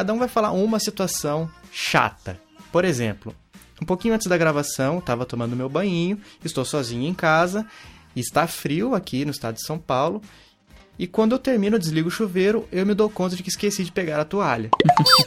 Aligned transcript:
cada 0.00 0.14
um 0.14 0.18
vai 0.18 0.28
falar 0.28 0.52
uma 0.52 0.80
situação 0.80 1.50
chata. 1.70 2.40
Por 2.72 2.86
exemplo, 2.86 3.34
um 3.82 3.84
pouquinho 3.84 4.14
antes 4.14 4.28
da 4.28 4.38
gravação, 4.38 4.98
estava 4.98 5.26
tomando 5.26 5.54
meu 5.54 5.68
banho, 5.68 6.18
estou 6.42 6.64
sozinho 6.64 7.06
em 7.06 7.12
casa, 7.12 7.66
está 8.16 8.46
frio 8.46 8.94
aqui 8.94 9.26
no 9.26 9.30
estado 9.30 9.56
de 9.56 9.66
São 9.66 9.78
Paulo, 9.78 10.22
e 11.00 11.06
quando 11.06 11.32
eu 11.32 11.38
termino, 11.38 11.76
eu 11.76 11.80
desligo 11.80 12.08
o 12.08 12.10
chuveiro, 12.10 12.68
eu 12.70 12.84
me 12.84 12.92
dou 12.92 13.08
conta 13.08 13.34
de 13.34 13.42
que 13.42 13.48
esqueci 13.48 13.82
de 13.82 13.90
pegar 13.90 14.20
a 14.20 14.24
toalha. 14.26 14.68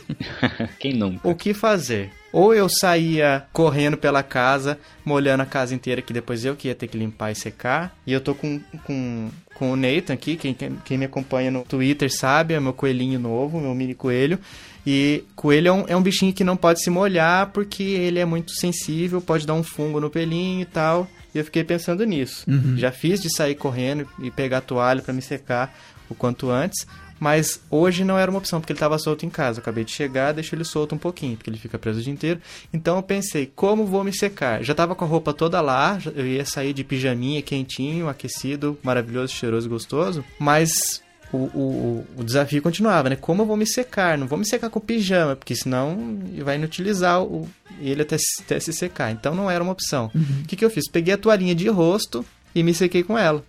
Quem 0.80 0.94
nunca? 0.94 1.28
O 1.28 1.34
que 1.34 1.52
fazer? 1.52 2.12
Ou 2.32 2.54
eu 2.54 2.70
saía 2.70 3.48
correndo 3.52 3.98
pela 3.98 4.22
casa, 4.22 4.78
molhando 5.04 5.42
a 5.42 5.48
casa 5.48 5.74
inteira, 5.74 6.00
que 6.00 6.14
depois 6.14 6.46
eu 6.46 6.56
que 6.56 6.68
ia 6.68 6.76
ter 6.76 6.88
que 6.88 6.96
limpar 6.96 7.32
e 7.32 7.36
secar. 7.36 7.98
E 8.06 8.14
eu 8.14 8.22
tô 8.22 8.36
com, 8.36 8.62
com, 8.86 9.32
com 9.56 9.72
o 9.72 9.76
Nathan 9.76 10.14
aqui, 10.14 10.36
quem, 10.36 10.54
quem, 10.54 10.78
quem 10.86 10.96
me 10.96 11.06
acompanha 11.06 11.50
no 11.50 11.64
Twitter 11.64 12.16
sabe, 12.16 12.54
é 12.54 12.60
meu 12.60 12.74
coelhinho 12.74 13.20
novo, 13.20 13.60
meu 13.60 13.74
mini 13.74 13.96
coelho. 13.96 14.38
E 14.86 15.24
coelho 15.36 15.68
é 15.68 15.72
um, 15.72 15.86
é 15.90 15.96
um 15.96 16.02
bichinho 16.02 16.34
que 16.34 16.44
não 16.44 16.58
pode 16.58 16.82
se 16.82 16.90
molhar 16.90 17.52
porque 17.52 17.84
ele 17.84 18.20
é 18.20 18.26
muito 18.26 18.52
sensível, 18.52 19.22
pode 19.22 19.48
dar 19.48 19.54
um 19.54 19.64
fungo 19.64 20.00
no 20.00 20.10
pelinho 20.10 20.62
e 20.62 20.66
tal. 20.66 21.08
E 21.34 21.38
eu 21.38 21.46
fiquei 21.46 21.64
pensando 21.64 22.04
nisso. 22.06 22.44
Uhum. 22.48 22.78
Já 22.78 22.92
fiz 22.92 23.22
de 23.22 23.34
sair 23.34 23.56
correndo 23.56 24.08
e 24.20 24.30
pegar 24.30 24.60
a 24.60 24.62
toalha 24.62 25.02
para 25.02 25.14
me 25.14 25.22
secar 25.22 25.74
o 26.10 26.16
quanto 26.16 26.50
antes. 26.50 26.86
Mas 27.20 27.62
hoje 27.70 28.04
não 28.04 28.18
era 28.18 28.30
uma 28.30 28.40
opção, 28.40 28.60
porque 28.60 28.74
ele 28.74 28.78
estava 28.78 28.98
solto 29.00 29.26
em 29.26 29.30
casa. 29.30 29.60
Eu 29.60 29.62
acabei 29.62 29.86
de 29.86 29.92
chegar, 29.92 30.34
deixo 30.34 30.54
ele 30.54 30.66
solto 30.66 30.94
um 30.94 30.98
pouquinho, 30.98 31.38
porque 31.38 31.50
ele 31.50 31.58
fica 31.58 31.80
preso 31.80 32.00
o 32.00 32.04
dia 32.04 32.12
inteiro. 32.12 32.42
Então 32.74 32.98
eu 32.98 33.04
pensei, 33.04 33.50
como 33.56 33.86
vou 33.86 34.04
me 34.04 34.12
secar? 34.12 34.62
Já 34.62 34.74
estava 34.74 34.94
com 34.94 35.06
a 35.06 35.08
roupa 35.08 35.34
toda 35.34 35.62
lá, 35.62 35.98
eu 36.16 36.28
ia 36.28 36.46
sair 36.46 36.74
de 36.74 36.84
pijaminha 36.84 37.42
quentinho, 37.42 38.10
aquecido, 38.10 38.78
maravilhoso, 38.84 39.34
cheiroso 39.34 39.68
e 39.68 39.70
gostoso. 39.70 40.26
Mas 40.38 41.03
o, 41.34 41.38
o, 41.38 42.06
o 42.18 42.24
desafio 42.24 42.62
continuava, 42.62 43.10
né? 43.10 43.16
Como 43.16 43.42
eu 43.42 43.46
vou 43.46 43.58
me 43.58 43.66
secar? 43.68 44.18
Não 44.18 44.28
vou 44.28 44.38
me 44.38 44.48
secar 44.48 44.70
com 44.70 44.80
pijama, 44.80 45.36
porque 45.36 45.56
senão 45.56 46.20
vai 46.44 46.56
inutilizar 46.56 47.22
o, 47.22 47.50
ele 47.82 48.02
até, 48.04 48.18
se- 48.18 48.42
até 48.42 48.60
se 48.60 48.72
secar. 48.74 49.12
Então 49.12 49.34
não 49.36 49.50
era 49.50 49.64
uma 49.64 49.74
opção. 49.74 50.12
O 50.16 50.48
que, 50.48 50.56
que 50.56 50.64
eu 50.64 50.70
fiz? 50.70 50.88
Peguei 50.90 51.14
a 51.14 51.18
toalhinha 51.18 51.56
de 51.56 51.68
rosto 51.70 52.24
e 52.56 52.62
me 52.62 52.72
sequei 52.74 53.02
com 53.02 53.18
ela. 53.18 53.44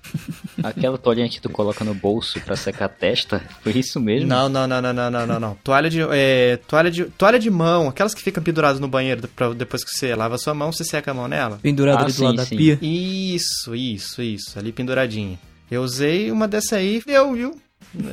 Aquela 0.63 0.97
toalhinha 0.97 1.29
que 1.29 1.39
tu 1.41 1.51
coloca 1.51 1.85
no 1.85 1.93
bolso 1.95 2.41
pra 2.41 2.57
secar 2.57 2.87
a 2.87 2.89
testa, 2.89 3.43
foi 3.63 3.73
isso 3.79 4.01
mesmo? 4.01 4.27
Não, 4.29 4.49
não, 4.49 4.67
não, 4.67 4.81
não, 4.81 4.93
não, 4.95 5.11
não, 5.11 5.27
não, 5.27 5.41
não. 5.41 5.55
Toalha 5.63 5.91
de, 5.91 6.01
é, 6.11 6.57
toalha 6.67 6.91
de, 6.91 7.05
toalha 7.05 7.39
de 7.39 7.51
mão, 7.51 7.89
aquelas 7.89 8.15
que 8.15 8.23
ficam 8.23 8.43
penduradas 8.43 8.81
no 8.81 8.89
banheiro 8.89 9.29
pra, 9.29 9.53
depois 9.53 9.85
que 9.85 9.91
você 9.91 10.15
lava 10.15 10.37
a 10.37 10.39
sua 10.39 10.55
mão, 10.55 10.73
você 10.73 10.85
seca 10.85 11.11
a 11.11 11.15
mão 11.15 11.29
nela. 11.29 11.59
Pendurado 11.63 11.99
Ah, 11.99 12.03
ali 12.05 12.13
do 12.13 12.17
sim, 12.17 12.25
lado 12.25 12.37
da 12.37 12.47
sim. 12.47 12.57
pia. 12.57 12.79
Isso, 12.81 13.75
isso, 13.75 14.23
isso, 14.23 14.59
ali 14.59 14.73
penduradinha. 14.73 15.39
Eu 15.71 15.83
usei 15.83 16.31
uma 16.31 16.47
dessa 16.49 16.77
aí, 16.77 17.03
deu, 17.07 17.33
viu? 17.35 17.61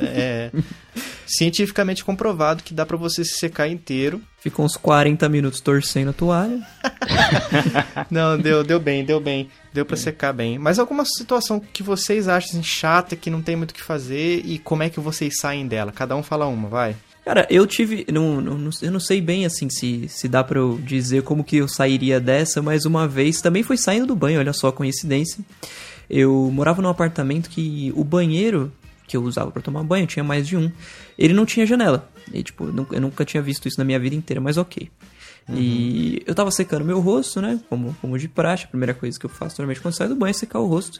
É, 0.02 0.50
cientificamente 1.26 2.04
comprovado 2.04 2.62
que 2.62 2.74
dá 2.74 2.84
pra 2.84 2.96
você 2.96 3.24
se 3.24 3.38
secar 3.38 3.68
inteiro. 3.68 4.20
Ficou 4.40 4.64
uns 4.64 4.76
40 4.76 5.28
minutos 5.28 5.60
torcendo 5.60 6.10
a 6.10 6.12
toalha. 6.12 6.60
Não, 8.10 8.38
deu, 8.38 8.62
deu 8.64 8.78
bem, 8.80 9.04
deu 9.04 9.20
bem. 9.20 9.48
Deu 9.72 9.84
pra 9.86 9.96
secar 9.96 10.32
bem. 10.32 10.58
Mas 10.58 10.78
alguma 10.78 11.04
situação 11.04 11.60
que 11.72 11.82
vocês 11.82 12.28
acham 12.28 12.50
assim, 12.50 12.62
chata, 12.62 13.16
que 13.16 13.30
não 13.30 13.40
tem 13.40 13.56
muito 13.56 13.70
o 13.70 13.74
que 13.74 13.82
fazer 13.82 14.42
e 14.44 14.58
como 14.58 14.82
é 14.82 14.90
que 14.90 15.00
vocês 15.00 15.34
saem 15.40 15.66
dela? 15.66 15.92
Cada 15.92 16.14
um 16.16 16.22
fala 16.22 16.46
uma, 16.46 16.68
vai. 16.68 16.94
Cara, 17.24 17.46
eu 17.48 17.66
tive. 17.66 18.04
Não, 18.12 18.40
não- 18.40 18.70
eu 18.82 18.90
não 18.90 19.00
sei 19.00 19.20
bem 19.20 19.46
assim 19.46 19.70
se, 19.70 20.08
se 20.08 20.26
dá 20.28 20.42
pra 20.42 20.58
eu 20.58 20.78
dizer 20.84 21.22
como 21.22 21.44
que 21.44 21.56
eu 21.56 21.68
sairia 21.68 22.18
dessa, 22.20 22.60
mas 22.60 22.84
uma 22.84 23.06
vez 23.06 23.40
também 23.40 23.62
foi 23.62 23.76
saindo 23.76 24.06
do 24.08 24.16
banho, 24.16 24.40
olha 24.40 24.52
só 24.52 24.68
a 24.68 24.72
coincidência. 24.72 25.38
Eu 26.10 26.50
morava 26.52 26.82
num 26.82 26.88
apartamento 26.88 27.48
que 27.48 27.92
o 27.96 28.02
banheiro 28.04 28.72
que 29.12 29.16
eu 29.18 29.22
usava 29.22 29.50
pra 29.50 29.60
tomar 29.60 29.82
banho, 29.84 30.06
tinha 30.06 30.24
mais 30.24 30.48
de 30.48 30.56
um, 30.56 30.72
ele 31.18 31.34
não 31.34 31.44
tinha 31.44 31.66
janela. 31.66 32.08
E, 32.32 32.42
tipo, 32.42 32.64
eu 32.64 33.00
nunca- 33.00 33.24
tinha 33.26 33.42
visto 33.42 33.68
isso 33.68 33.76
na 33.78 33.84
minha 33.84 33.98
vida 34.00 34.16
inteira, 34.16 34.40
mas 34.40 34.56
ok. 34.56 34.90
E 35.50 36.22
eu 36.26 36.34
tava 36.34 36.50
secando 36.50 36.82
meu 36.84 36.98
rosto, 37.00 37.40
né? 37.42 37.60
Como, 37.68 37.94
como 38.00 38.16
de 38.18 38.26
praxe, 38.28 38.64
a 38.64 38.68
primeira 38.68 38.94
coisa 38.94 39.18
que 39.18 39.26
eu 39.26 39.30
faço 39.30 39.56
normalmente 39.60 39.82
quando 39.82 39.94
saio 39.94 40.08
do 40.10 40.16
banho 40.16 40.30
é 40.30 40.32
secar 40.32 40.60
o 40.60 40.66
rosto. 40.66 40.98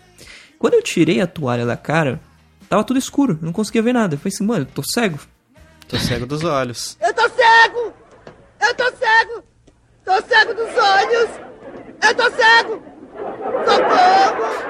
Quando 0.59 0.75
eu 0.75 0.83
tirei 0.83 1.21
a 1.21 1.27
toalha 1.27 1.65
da 1.65 1.77
cara, 1.77 2.21
tava 2.69 2.85
tudo 2.85 2.99
escuro, 2.99 3.39
eu 3.41 3.47
não 3.47 3.53
conseguia 3.53 3.83
ver 3.83 3.93
nada. 3.95 4.15
Eu 4.15 4.19
falei 4.19 4.35
assim, 4.35 4.45
mano, 4.45 4.63
eu 4.63 4.75
tô 4.75 4.83
cego. 4.85 5.19
Tô 5.89 5.99
cego 5.99 6.27
dos 6.27 6.45
olhos. 6.45 6.97
Eu 7.03 7.15
tô 7.15 7.23
cego! 7.31 7.93
Eu 8.61 8.75
tô 8.75 8.85
cego! 8.97 9.45
Tô 10.05 10.23
cego 10.23 10.55
dos 10.55 10.77
olhos! 10.77 11.31
Eu 12.03 12.15
tô 12.15 12.31
cego! 12.37 12.83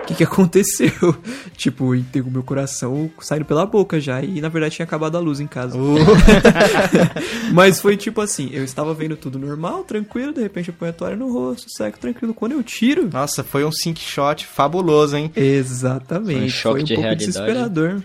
O 0.02 0.04
que, 0.04 0.14
que 0.16 0.24
aconteceu? 0.24 0.90
tipo, 1.56 1.94
entregou 1.94 2.30
meu 2.30 2.42
coração 2.42 3.08
saindo 3.20 3.44
pela 3.44 3.64
boca 3.64 4.00
já. 4.00 4.20
E 4.20 4.40
na 4.40 4.48
verdade 4.48 4.74
tinha 4.74 4.84
acabado 4.84 5.16
a 5.16 5.20
luz 5.20 5.38
em 5.38 5.46
casa. 5.46 5.78
Mas 7.52 7.80
foi 7.80 7.96
tipo 7.96 8.20
assim: 8.20 8.50
eu 8.52 8.64
estava 8.64 8.92
vendo 8.94 9.16
tudo 9.16 9.38
normal, 9.38 9.84
tranquilo. 9.84 10.32
De 10.32 10.42
repente 10.42 10.68
eu 10.68 10.74
ponho 10.74 10.90
a 10.90 10.94
toalha 10.94 11.16
no 11.16 11.32
rosto, 11.32 11.70
seco 11.70 11.98
tranquilo. 12.00 12.34
Quando 12.34 12.52
eu 12.52 12.62
tiro. 12.62 13.08
Nossa, 13.12 13.44
foi 13.44 13.64
um 13.64 13.70
sync 13.70 14.00
shot 14.00 14.44
fabuloso, 14.44 15.16
hein? 15.16 15.30
Exatamente. 15.36 16.38
Foi 16.38 16.46
um 16.46 16.48
choque 16.48 16.72
foi 16.74 16.80
um 16.80 16.84
de 16.84 16.94
pouco 16.94 17.02
realidade. 17.08 17.26
desesperador. 17.26 18.02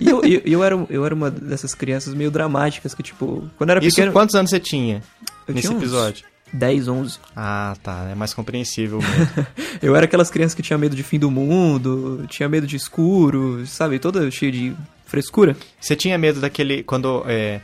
E 0.00 0.08
eu, 0.08 0.22
eu, 0.22 0.42
eu, 0.44 0.62
era, 0.64 0.86
eu 0.88 1.04
era 1.04 1.12
uma 1.14 1.28
dessas 1.30 1.74
crianças 1.74 2.14
meio 2.14 2.30
dramáticas 2.30 2.94
que, 2.94 3.02
tipo, 3.02 3.50
quando 3.58 3.70
eu 3.70 3.76
era 3.76 3.84
Isso, 3.84 3.96
pequeno. 3.96 4.12
quantos 4.12 4.36
anos 4.36 4.50
você 4.50 4.60
tinha 4.60 5.02
eu 5.48 5.54
nesse 5.54 5.66
tinha 5.66 5.76
uns 5.76 5.82
episódio? 5.82 6.24
10, 6.52 6.88
11. 6.88 7.18
Ah, 7.34 7.76
tá. 7.82 8.08
É 8.10 8.14
mais 8.14 8.34
compreensível 8.34 8.98
mesmo. 8.98 9.46
Eu 9.80 9.96
era 9.96 10.04
aquelas 10.04 10.30
crianças 10.30 10.54
que 10.54 10.62
tinha 10.62 10.78
medo 10.78 10.96
de 10.96 11.02
fim 11.02 11.18
do 11.18 11.30
mundo, 11.30 12.24
tinha 12.28 12.48
medo 12.48 12.66
de 12.66 12.76
escuro, 12.76 13.66
sabe? 13.66 13.98
Toda 13.98 14.30
cheia 14.30 14.52
de 14.52 14.74
frescura. 15.06 15.56
Você 15.80 15.96
tinha 15.96 16.16
medo 16.18 16.40
daquele. 16.40 16.82
Quando 16.82 17.24
é, 17.26 17.60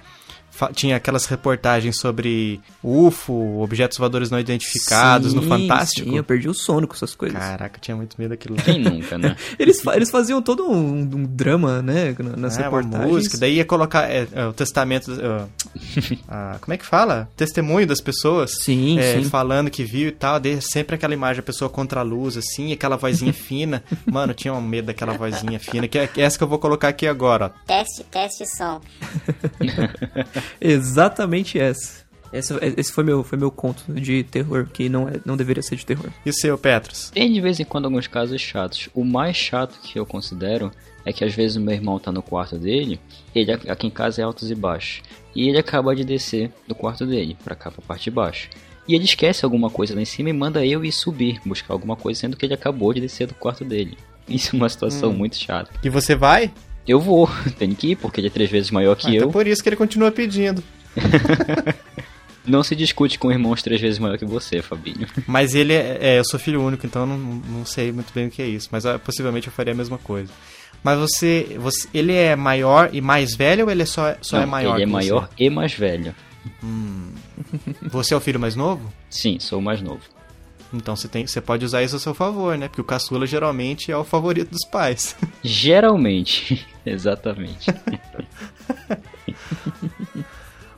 tinha 0.74 0.96
aquelas 0.96 1.26
reportagens 1.26 1.98
sobre 1.98 2.60
UFO, 2.82 3.60
objetos 3.62 3.98
voadores 3.98 4.30
não 4.30 4.38
identificados 4.38 5.34
no 5.34 5.42
Sim, 5.42 5.48
Fantástico? 5.48 6.08
Sim, 6.10 6.16
eu 6.16 6.24
perdi 6.24 6.48
o 6.48 6.54
sono 6.54 6.86
com 6.86 6.94
essas 6.94 7.14
coisas. 7.14 7.38
Caraca, 7.38 7.76
eu 7.76 7.80
tinha 7.80 7.96
muito 7.96 8.16
medo 8.18 8.30
daquilo 8.30 8.56
lá. 8.56 8.62
Quem 8.62 8.78
nunca, 8.80 9.16
né? 9.18 9.36
Eles, 9.58 9.84
eles 9.86 10.10
faziam 10.10 10.40
todo 10.42 10.66
um, 10.68 11.00
um 11.00 11.24
drama, 11.24 11.80
né? 11.82 12.14
na- 12.18 12.36
Nas 12.36 12.56
É, 12.58 12.68
uma 12.68 12.78
reportagens. 12.80 13.10
música, 13.12 13.38
daí 13.38 13.56
ia 13.56 13.64
colocar 13.64 14.10
é, 14.10 14.26
é, 14.32 14.46
o 14.46 14.52
testamento. 14.52 15.10
é, 15.12 15.46
ah, 16.28 16.56
como 16.60 16.74
é 16.74 16.76
que 16.76 16.84
fala? 16.86 17.28
Testemunho 17.36 17.86
das 17.86 18.00
pessoas. 18.00 18.52
Sim, 18.62 18.98
é, 18.98 19.14
sim. 19.20 19.24
Falando 19.28 19.70
que 19.70 19.84
viu 19.84 20.08
e 20.08 20.12
tal. 20.12 20.38
Daí 20.40 20.60
sempre 20.60 20.94
aquela 20.96 21.14
imagem, 21.14 21.40
a 21.40 21.42
pessoa 21.42 21.68
contra 21.70 22.00
a 22.00 22.02
luz, 22.02 22.36
assim, 22.36 22.72
aquela 22.72 22.96
vozinha 22.96 23.32
fina. 23.34 23.82
Mano, 24.04 24.32
eu 24.32 24.36
tinha 24.36 24.52
um 24.54 24.60
medo 24.60 24.86
daquela 24.86 25.12
vozinha 25.14 25.58
fina. 25.58 25.88
Que 25.88 25.98
é 25.98 26.10
essa 26.16 26.36
que 26.38 26.44
eu 26.44 26.48
vou 26.48 26.58
colocar 26.58 26.88
aqui 26.88 27.06
agora, 27.06 27.46
ó. 27.54 27.66
Teste, 27.66 28.04
teste 28.10 28.44
som. 28.56 28.80
Exatamente 30.60 31.58
essa. 31.58 32.04
Essa- 32.32 32.58
Esse 32.76 32.92
foi 32.92 33.04
meu, 33.04 33.22
foi 33.22 33.38
meu 33.38 33.50
conto 33.50 33.92
de 33.92 34.22
terror, 34.24 34.66
que 34.72 34.88
não, 34.88 35.08
é, 35.08 35.12
não 35.24 35.36
deveria 35.36 35.62
ser 35.62 35.76
de 35.76 35.86
terror. 35.86 36.10
E 36.24 36.30
o 36.30 36.32
seu, 36.32 36.58
Petros? 36.58 37.10
Tem 37.10 37.32
de 37.32 37.40
vez 37.40 37.60
em 37.60 37.64
quando 37.64 37.84
alguns 37.86 38.06
casos 38.08 38.40
chatos. 38.40 38.88
O 38.92 39.04
mais 39.04 39.36
chato 39.36 39.78
que 39.82 39.98
eu 39.98 40.04
considero 40.04 40.70
é 41.04 41.12
que 41.12 41.24
às 41.24 41.32
vezes 41.34 41.56
o 41.56 41.60
meu 41.60 41.72
irmão 41.72 41.98
tá 42.00 42.10
no 42.10 42.20
quarto 42.22 42.58
dele, 42.58 42.98
ele 43.34 43.52
aqui 43.52 43.86
em 43.86 43.90
casa 43.90 44.20
é 44.20 44.24
altos 44.24 44.50
e 44.50 44.54
baixos, 44.56 45.02
e 45.36 45.48
ele 45.48 45.56
acaba 45.58 45.94
de 45.94 46.04
descer 46.04 46.50
do 46.66 46.74
quarto 46.74 47.06
dele 47.06 47.36
pra 47.44 47.54
cá 47.54 47.70
pra 47.70 47.80
parte 47.86 48.04
de 48.04 48.10
baixo. 48.10 48.48
E 48.88 48.94
ele 48.94 49.04
esquece 49.04 49.44
alguma 49.44 49.70
coisa 49.70 49.94
lá 49.94 50.00
em 50.02 50.04
cima 50.04 50.28
e 50.28 50.32
manda 50.32 50.66
eu 50.66 50.84
ir 50.84 50.92
subir, 50.92 51.40
buscar 51.46 51.74
alguma 51.74 51.94
coisa, 51.96 52.20
sendo 52.20 52.36
que 52.36 52.44
ele 52.44 52.54
acabou 52.54 52.92
de 52.92 53.00
descer 53.00 53.28
do 53.28 53.34
quarto 53.34 53.64
dele. 53.64 53.96
Isso 54.28 54.54
é 54.54 54.58
uma 54.58 54.68
situação 54.68 55.12
muito 55.12 55.36
chata. 55.36 55.70
E 55.82 55.88
você 55.88 56.14
vai? 56.16 56.52
Eu 56.86 57.00
vou, 57.00 57.28
tenho 57.58 57.74
que 57.74 57.92
ir, 57.92 57.96
porque 57.96 58.20
ele 58.20 58.28
é 58.28 58.30
três 58.30 58.50
vezes 58.50 58.70
maior 58.70 58.94
que 58.96 59.08
Ah, 59.08 59.10
eu. 59.10 59.16
Então 59.16 59.30
por 59.30 59.46
isso 59.46 59.62
que 59.62 59.68
ele 59.68 59.76
continua 59.76 60.10
pedindo. 60.10 60.62
Não 62.46 62.62
se 62.62 62.76
discute 62.76 63.18
com 63.18 63.32
irmãos 63.32 63.60
três 63.60 63.80
vezes 63.80 63.98
maior 63.98 64.16
que 64.16 64.24
você, 64.24 64.62
Fabinho. 64.62 65.06
Mas 65.26 65.54
ele 65.54 65.72
é, 65.72 65.98
é, 66.00 66.18
eu 66.20 66.24
sou 66.24 66.38
filho 66.38 66.62
único, 66.62 66.86
então 66.86 67.02
eu 67.02 67.08
não, 67.08 67.18
não 67.18 67.66
sei 67.66 67.90
muito 67.90 68.12
bem 68.14 68.28
o 68.28 68.30
que 68.30 68.40
é 68.40 68.46
isso. 68.46 68.68
Mas 68.70 68.86
ah, 68.86 69.00
possivelmente 69.00 69.48
eu 69.48 69.52
faria 69.52 69.72
a 69.72 69.76
mesma 69.76 69.98
coisa. 69.98 70.32
Mas 70.82 70.96
você, 70.96 71.56
você. 71.58 71.88
Ele 71.92 72.12
é 72.12 72.36
maior 72.36 72.90
e 72.92 73.00
mais 73.00 73.34
velho 73.34 73.64
ou 73.64 73.70
ele 73.70 73.82
é 73.82 73.86
só, 73.86 74.14
só 74.22 74.36
Não, 74.36 74.44
é 74.44 74.46
maior? 74.46 74.74
Ele 74.76 74.84
é 74.84 74.86
maior 74.86 75.28
e 75.36 75.50
mais 75.50 75.74
velho. 75.74 76.14
Você? 76.62 77.88
você 77.90 78.14
é 78.14 78.16
o 78.16 78.20
filho 78.20 78.38
mais 78.38 78.54
novo? 78.54 78.92
Sim, 79.10 79.40
sou 79.40 79.58
o 79.58 79.62
mais 79.62 79.82
novo. 79.82 80.02
Então 80.76 80.94
você, 80.96 81.08
tem, 81.08 81.26
você 81.26 81.40
pode 81.40 81.64
usar 81.64 81.82
isso 81.82 81.96
a 81.96 81.98
seu 81.98 82.14
favor, 82.14 82.56
né? 82.56 82.68
Porque 82.68 82.80
o 82.80 82.84
caçula 82.84 83.26
geralmente 83.26 83.90
é 83.90 83.96
o 83.96 84.04
favorito 84.04 84.50
dos 84.50 84.64
pais. 84.64 85.16
Geralmente. 85.42 86.66
Exatamente. 86.84 87.72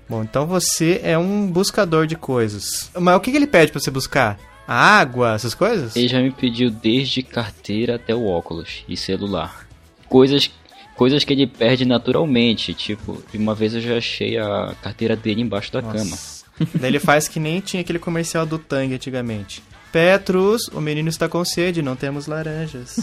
Bom, 0.08 0.22
então 0.22 0.46
você 0.46 1.00
é 1.02 1.18
um 1.18 1.46
buscador 1.50 2.06
de 2.06 2.16
coisas. 2.16 2.90
Mas 2.98 3.16
o 3.16 3.20
que, 3.20 3.30
que 3.30 3.36
ele 3.36 3.46
pede 3.46 3.70
pra 3.70 3.80
você 3.80 3.90
buscar? 3.90 4.38
Água, 4.66 5.34
essas 5.34 5.54
coisas? 5.54 5.96
Ele 5.96 6.08
já 6.08 6.20
me 6.20 6.30
pediu 6.30 6.70
desde 6.70 7.22
carteira 7.22 7.96
até 7.96 8.14
o 8.14 8.26
óculos 8.26 8.84
e 8.88 8.96
celular. 8.96 9.66
Coisas, 10.08 10.50
coisas 10.96 11.24
que 11.24 11.32
ele 11.32 11.46
perde 11.46 11.84
naturalmente. 11.84 12.72
Tipo, 12.72 13.22
uma 13.34 13.54
vez 13.54 13.74
eu 13.74 13.80
já 13.80 13.96
achei 13.98 14.38
a 14.38 14.74
carteira 14.82 15.14
dele 15.14 15.42
embaixo 15.42 15.72
da 15.72 15.82
cama. 15.82 16.10
Nossa. 16.10 16.44
Daí 16.74 16.90
ele 16.90 16.98
faz 16.98 17.28
que 17.28 17.38
nem 17.38 17.60
tinha 17.60 17.80
aquele 17.80 17.98
comercial 17.98 18.44
do 18.44 18.58
Tang 18.58 18.92
antigamente. 18.92 19.62
Petrus, 19.93 20.69
o 20.69 20.81
menino 20.81 21.08
está 21.08 21.29
com 21.29 21.44
sede, 21.44 21.82
não 21.82 21.96
temos 21.96 22.26
laranjas. 22.26 22.96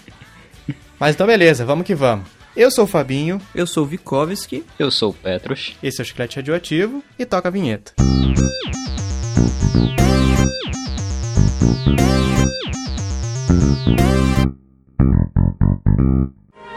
Mas 0.98 1.14
então 1.14 1.26
beleza, 1.26 1.64
vamos 1.64 1.86
que 1.86 1.94
vamos. 1.94 2.28
Eu 2.56 2.70
sou 2.70 2.84
o 2.84 2.88
Fabinho, 2.88 3.40
Eu 3.54 3.66
sou 3.66 3.84
o 3.84 3.86
Vikovski. 3.86 4.64
Eu 4.78 4.90
sou 4.90 5.10
o 5.10 5.14
Petros. 5.14 5.76
esse 5.82 6.00
é 6.00 6.02
o 6.02 6.04
Chiclete 6.04 6.36
Radioativo 6.36 7.02
e 7.18 7.24
toca 7.24 7.48
a 7.48 7.50
vinheta. 7.50 7.94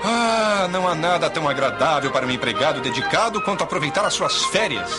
Ah, 0.04 0.68
não 0.72 0.88
há 0.88 0.96
nada 0.96 1.30
tão 1.30 1.48
agradável 1.48 2.12
para 2.12 2.26
um 2.26 2.32
empregado 2.32 2.82
dedicado 2.82 3.42
quanto 3.42 3.64
aproveitar 3.64 4.06
as 4.06 4.14
suas 4.14 4.44
férias. 4.46 4.92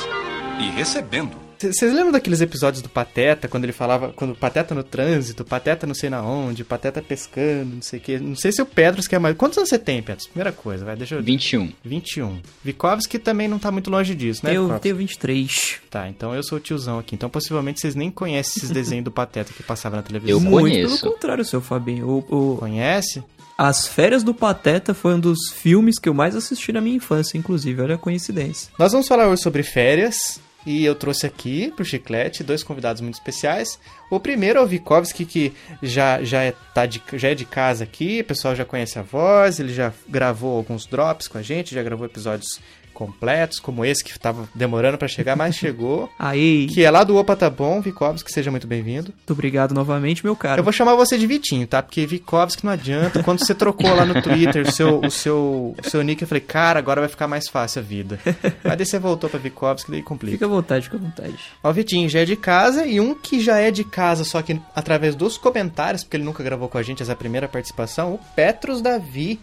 E 0.59 0.71
recebendo. 0.71 1.44
Vocês 1.73 1.93
lembram 1.93 2.13
daqueles 2.13 2.41
episódios 2.41 2.83
do 2.83 2.89
Pateta, 2.89 3.49
quando 3.49 3.65
ele 3.65 3.73
falava, 3.73 4.13
quando 4.15 4.33
o 4.33 4.35
Pateta 4.37 4.75
no 4.75 4.83
trânsito, 4.83 5.45
Pateta 5.45 5.87
não 5.87 5.95
sei 5.95 6.11
na 6.11 6.23
onde, 6.23 6.65
Pateta 6.65 7.01
pescando, 7.03 7.77
não 7.77 7.83
sei 7.83 7.99
o 7.99 8.03
quê. 8.03 8.19
Não 8.19 8.37
sei 8.37 8.53
se 8.53 8.61
o 8.63 8.67
Pedros 8.67 9.07
quer 9.07 9.19
mais. 9.19 9.37
Quantos 9.37 9.59
anos 9.59 9.69
você 9.71 9.79
tem, 9.79 10.03
Pedros? 10.03 10.27
Primeira 10.27 10.53
coisa, 10.53 10.85
vai, 10.85 10.97
deixa 10.97 11.15
eu... 11.17 11.23
21. 11.23 11.73
21. 11.85 12.41
Vikovski 12.65 13.19
também 13.19 13.49
não 13.49 13.59
tá 13.59 13.71
muito 13.71 13.91
longe 13.91 14.15
disso, 14.15 14.45
né, 14.45 14.53
eu 14.57 14.63
Vikovski? 14.65 14.83
tenho 14.83 14.97
23. 14.97 15.81
Tá, 15.91 16.09
então 16.09 16.35
eu 16.35 16.43
sou 16.43 16.59
o 16.59 16.61
tiozão 16.61 16.99
aqui. 16.99 17.15
Então 17.15 17.29
possivelmente 17.31 17.81
vocês 17.81 17.95
nem 17.95 18.11
conhecem 18.11 18.55
esses 18.59 18.71
desenhos 18.71 19.05
do 19.05 19.11
Pateta 19.11 19.53
que 19.53 19.63
passava 19.63 19.97
na 19.97 20.03
televisão. 20.03 20.35
Eu 20.37 20.41
Muito 20.41 20.63
conheço. 20.63 21.01
pelo 21.01 21.13
contrário, 21.15 21.45
seu 21.45 21.61
Fabinho. 21.61 22.09
O, 22.09 22.53
o- 22.53 22.57
Conhece? 22.59 23.23
As 23.57 23.87
Férias 23.87 24.25
do 24.25 24.35
Pateta 24.35 24.93
foi 24.95 25.15
um 25.15 25.21
dos 25.21 25.51
filmes 25.55 25.99
que 26.01 26.09
eu 26.09 26.15
mais 26.15 26.35
assisti 26.35 26.73
na 26.73 26.81
minha 26.81 26.97
infância, 26.97 27.39
inclusive. 27.39 27.81
Olha 27.81 27.95
a 27.95 27.99
coincidência. 27.99 28.73
Nós 28.79 28.91
vamos 28.91 29.07
falar 29.07 29.29
hoje 29.29 29.43
sobre 29.43 29.63
férias. 29.63 30.41
E 30.67 30.85
eu 30.85 30.95
trouxe 30.95 31.27
aqui 31.27 31.73
pro 31.75 31.85
Chiclete 31.85 32.43
dois 32.43 32.63
convidados 32.63 33.03
muito 33.03 33.15
especiais. 33.15 33.79
O 34.11 34.19
primeiro 34.19 34.59
é 34.59 34.63
o 34.63 34.67
Vikovski, 34.67 35.25
que 35.25 35.53
já, 35.83 36.23
já, 36.23 36.43
é, 36.43 36.55
tá 36.75 36.87
de, 36.87 37.03
já 37.15 37.29
é 37.29 37.35
de 37.35 37.45
casa 37.45 37.85
aqui, 37.85 38.21
o 38.21 38.25
pessoal 38.25 38.55
já 38.55 38.65
conhece 38.65 38.99
a 38.99 39.03
voz, 39.03 39.61
ele 39.61 39.75
já 39.75 39.93
gravou 40.09 40.57
alguns 40.57 40.87
drops 40.87 41.29
com 41.29 41.39
a 41.39 41.43
gente, 41.43 41.75
já 41.75 41.83
gravou 41.83 42.07
episódios 42.07 42.61
completos, 42.95 43.59
como 43.61 43.85
esse 43.85 44.03
que 44.03 44.19
tava 44.19 44.49
demorando 44.55 44.97
pra 44.97 45.09
chegar, 45.09 45.37
mas 45.37 45.55
chegou. 45.55 46.09
Aí, 46.19 46.67
Que 46.69 46.85
é 46.85 46.91
lá 46.91 47.05
do 47.05 47.17
Opa 47.17 47.37
Tá 47.37 47.51
Bom, 47.51 47.81
Vikovski, 47.81 48.33
seja 48.33 48.51
muito 48.51 48.67
bem-vindo. 48.67 49.13
muito 49.13 49.33
obrigado 49.33 49.75
novamente, 49.75 50.25
meu 50.25 50.35
cara. 50.37 50.61
Eu 50.61 50.65
vou 50.65 50.73
chamar 50.73 50.95
você 50.95 51.19
de 51.19 51.27
Vitinho, 51.27 51.67
tá? 51.67 51.83
Porque 51.83 52.07
Vikovski 52.07 52.65
não 52.65 52.73
adianta. 52.73 53.23
Quando 53.23 53.41
você 53.45 53.55
trocou 53.55 53.95
lá 53.95 54.05
no 54.07 54.23
Twitter 54.23 54.67
o 54.67 54.71
seu, 54.73 55.01
o 55.01 55.11
seu, 55.11 55.75
o 55.85 55.91
seu 55.91 56.01
nick, 56.03 56.23
eu 56.23 56.29
falei, 56.29 56.41
cara, 56.41 56.79
agora 56.79 57.01
vai 57.01 57.09
ficar 57.09 57.27
mais 57.29 57.49
fácil 57.49 57.81
a 57.81 57.83
vida. 57.83 58.19
Mas 58.63 58.77
daí 58.77 58.87
você 58.87 58.99
voltou 58.99 59.29
pra 59.29 59.39
Vikovski, 59.39 59.91
daí 59.91 60.03
complica. 60.03 60.37
Fica 60.37 60.47
à 60.47 60.49
vontade, 60.49 60.85
fica 60.85 60.97
à 60.97 61.01
vontade. 61.01 61.39
Ó, 61.63 61.71
o 61.71 61.73
Vitinho 61.73 62.09
já 62.09 62.21
é 62.21 62.25
de 62.25 62.37
casa 62.37 62.87
e 62.87 63.01
um 63.01 63.15
que 63.15 63.41
já 63.41 63.59
é 63.59 63.71
de 63.71 63.83
casa, 63.85 64.25
só 64.25 64.41
que 64.41 64.61
através 64.75 65.15
dos 65.15 65.37
comentários, 65.37 66.05
porque 66.05 66.17
ele 66.17 66.25
nunca 66.25 66.43
gravou 66.45 66.69
com 66.69 66.79
a 66.79 66.83
gente 66.83 67.03
essa 67.03 67.17
primeira 67.17 67.49
participação, 67.49 68.15
o 68.15 68.21
Petros 68.37 68.81
Davi. 68.81 69.41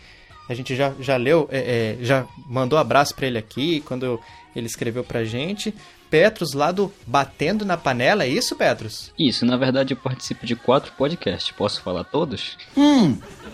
A 0.49 0.53
gente 0.53 0.75
já, 0.75 0.93
já 0.99 1.15
leu, 1.17 1.47
é, 1.51 1.97
é, 2.01 2.03
já 2.03 2.25
mandou 2.47 2.77
abraço 2.77 3.15
pra 3.15 3.27
ele 3.27 3.37
aqui 3.37 3.81
quando 3.81 4.19
ele 4.55 4.67
escreveu 4.67 5.03
pra 5.03 5.23
gente. 5.23 5.73
Petros 6.09 6.51
lá 6.51 6.73
do 6.73 6.91
Batendo 7.07 7.63
na 7.63 7.77
Panela, 7.77 8.25
é 8.25 8.27
isso, 8.27 8.53
Petros? 8.53 9.13
Isso, 9.17 9.45
na 9.45 9.55
verdade 9.55 9.93
eu 9.93 9.97
participo 9.97 10.45
de 10.45 10.57
quatro 10.57 10.91
podcasts. 10.97 11.51
Posso 11.51 11.81
falar 11.81 12.03
todos? 12.03 12.57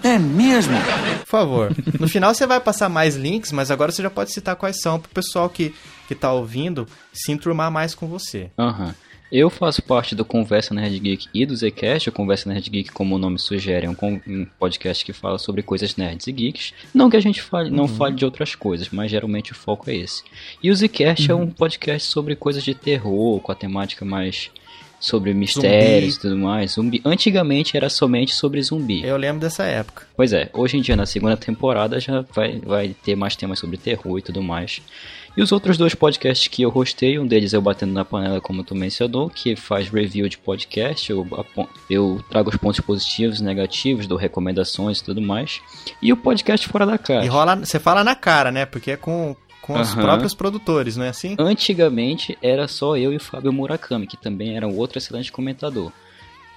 É 0.03 0.17
mesmo? 0.17 0.75
Por 1.19 1.27
favor. 1.27 1.75
No 1.99 2.07
final 2.07 2.33
você 2.33 2.47
vai 2.47 2.59
passar 2.59 2.89
mais 2.89 3.15
links, 3.15 3.51
mas 3.51 3.69
agora 3.69 3.91
você 3.91 4.01
já 4.01 4.09
pode 4.09 4.33
citar 4.33 4.55
quais 4.55 4.81
são 4.81 4.99
pro 4.99 5.11
pessoal 5.11 5.47
que, 5.49 5.73
que 6.07 6.15
tá 6.15 6.33
ouvindo 6.33 6.87
se 7.13 7.31
enturmar 7.31 7.69
mais 7.69 7.93
com 7.93 8.07
você. 8.07 8.49
Aham. 8.57 8.95
Eu 9.31 9.49
faço 9.49 9.81
parte 9.81 10.15
do 10.15 10.23
Conversa 10.23 10.73
Nerd 10.73 10.97
Geek 10.99 11.27
e 11.33 11.45
do 11.45 11.55
Zcast. 11.55 12.07
O 12.07 12.11
Conversa 12.13 12.49
Nerd 12.49 12.69
Geek, 12.69 12.91
como 12.91 13.15
o 13.15 13.17
nome 13.17 13.37
sugere, 13.37 13.85
é 13.85 13.89
um, 13.89 14.45
podcast 14.57 15.03
que 15.03 15.11
fala 15.11 15.37
sobre 15.37 15.61
coisas 15.61 15.97
nerds 15.97 16.27
e 16.27 16.31
geeks. 16.31 16.73
Não 16.93 17.09
que 17.09 17.17
a 17.17 17.19
gente 17.19 17.41
fale, 17.41 17.69
não 17.69 17.87
fale 17.87 18.15
de 18.15 18.23
outras 18.23 18.55
coisas, 18.55 18.89
mas 18.89 19.11
geralmente 19.11 19.51
o 19.51 19.55
foco 19.55 19.89
é 19.89 19.95
esse. 19.95 20.23
E 20.63 20.71
o 20.71 20.75
Zcast 20.75 21.29
é 21.29 21.35
um 21.35 21.47
podcast 21.47 22.07
sobre 22.09 22.35
coisas 22.35 22.63
de 22.63 22.73
terror, 22.73 23.41
com 23.41 23.51
a 23.51 23.55
temática 23.55 24.05
mais 24.05 24.49
sobre 24.99 25.33
mistérios 25.33 26.15
e 26.15 26.19
tudo 26.19 26.37
mais. 26.37 26.71
Zumbi. 26.71 27.01
Antigamente 27.05 27.77
era 27.77 27.89
somente 27.89 28.33
sobre 28.33 28.61
zumbi. 28.61 29.03
Eu 29.03 29.17
lembro 29.17 29.41
dessa 29.41 29.63
época. 29.63 30.07
Pois 30.15 30.33
é, 30.33 30.49
hoje 30.53 30.77
em 30.77 30.81
dia 30.81 30.95
na 30.95 31.05
segunda 31.05 31.37
temporada 31.37 31.99
já 31.99 32.21
vai, 32.33 32.59
vai 32.59 32.95
ter 33.03 33.15
mais 33.15 33.35
temas 33.35 33.59
sobre 33.59 33.77
terror 33.77 34.17
e 34.17 34.21
tudo 34.21 34.41
mais. 34.41 34.81
E 35.37 35.41
os 35.43 35.51
outros 35.51 35.77
dois 35.77 35.93
podcasts 35.93 36.47
que 36.47 36.63
eu 36.63 36.71
hostei, 36.75 37.19
um 37.19 37.27
deles 37.27 37.53
é 37.53 37.59
o 37.59 37.61
Batendo 37.61 37.93
na 37.93 38.03
Panela, 38.03 38.41
como 38.41 38.63
tu 38.63 38.73
mencionou, 38.73 39.29
que 39.29 39.55
faz 39.55 39.87
review 39.87 40.27
de 40.27 40.35
podcast, 40.35 41.11
eu, 41.11 41.27
eu 41.87 42.19
trago 42.27 42.49
os 42.49 42.57
pontos 42.57 42.79
positivos 42.79 43.39
e 43.39 43.43
negativos, 43.43 44.07
dou 44.07 44.17
recomendações 44.17 44.97
e 44.99 45.03
tudo 45.03 45.21
mais. 45.21 45.61
E 46.01 46.11
o 46.11 46.17
podcast 46.17 46.67
Fora 46.67 46.87
da 46.87 46.95
E 46.95 46.97
Caixa. 46.97 47.31
rola, 47.31 47.55
você 47.55 47.77
fala 47.79 48.03
na 48.03 48.15
cara, 48.15 48.51
né? 48.51 48.65
Porque 48.65 48.89
é 48.89 48.97
com, 48.97 49.35
com 49.61 49.79
os 49.79 49.91
Aham. 49.91 50.01
próprios 50.01 50.33
produtores, 50.33 50.97
não 50.97 51.05
é 51.05 51.09
assim? 51.09 51.35
Antigamente 51.37 52.35
era 52.41 52.67
só 52.67 52.97
eu 52.97 53.13
e 53.13 53.17
o 53.17 53.21
Fábio 53.21 53.53
Murakami, 53.53 54.07
que 54.07 54.17
também 54.17 54.57
era 54.57 54.67
um 54.67 54.75
outro 54.75 54.97
excelente 54.97 55.31
comentador. 55.31 55.91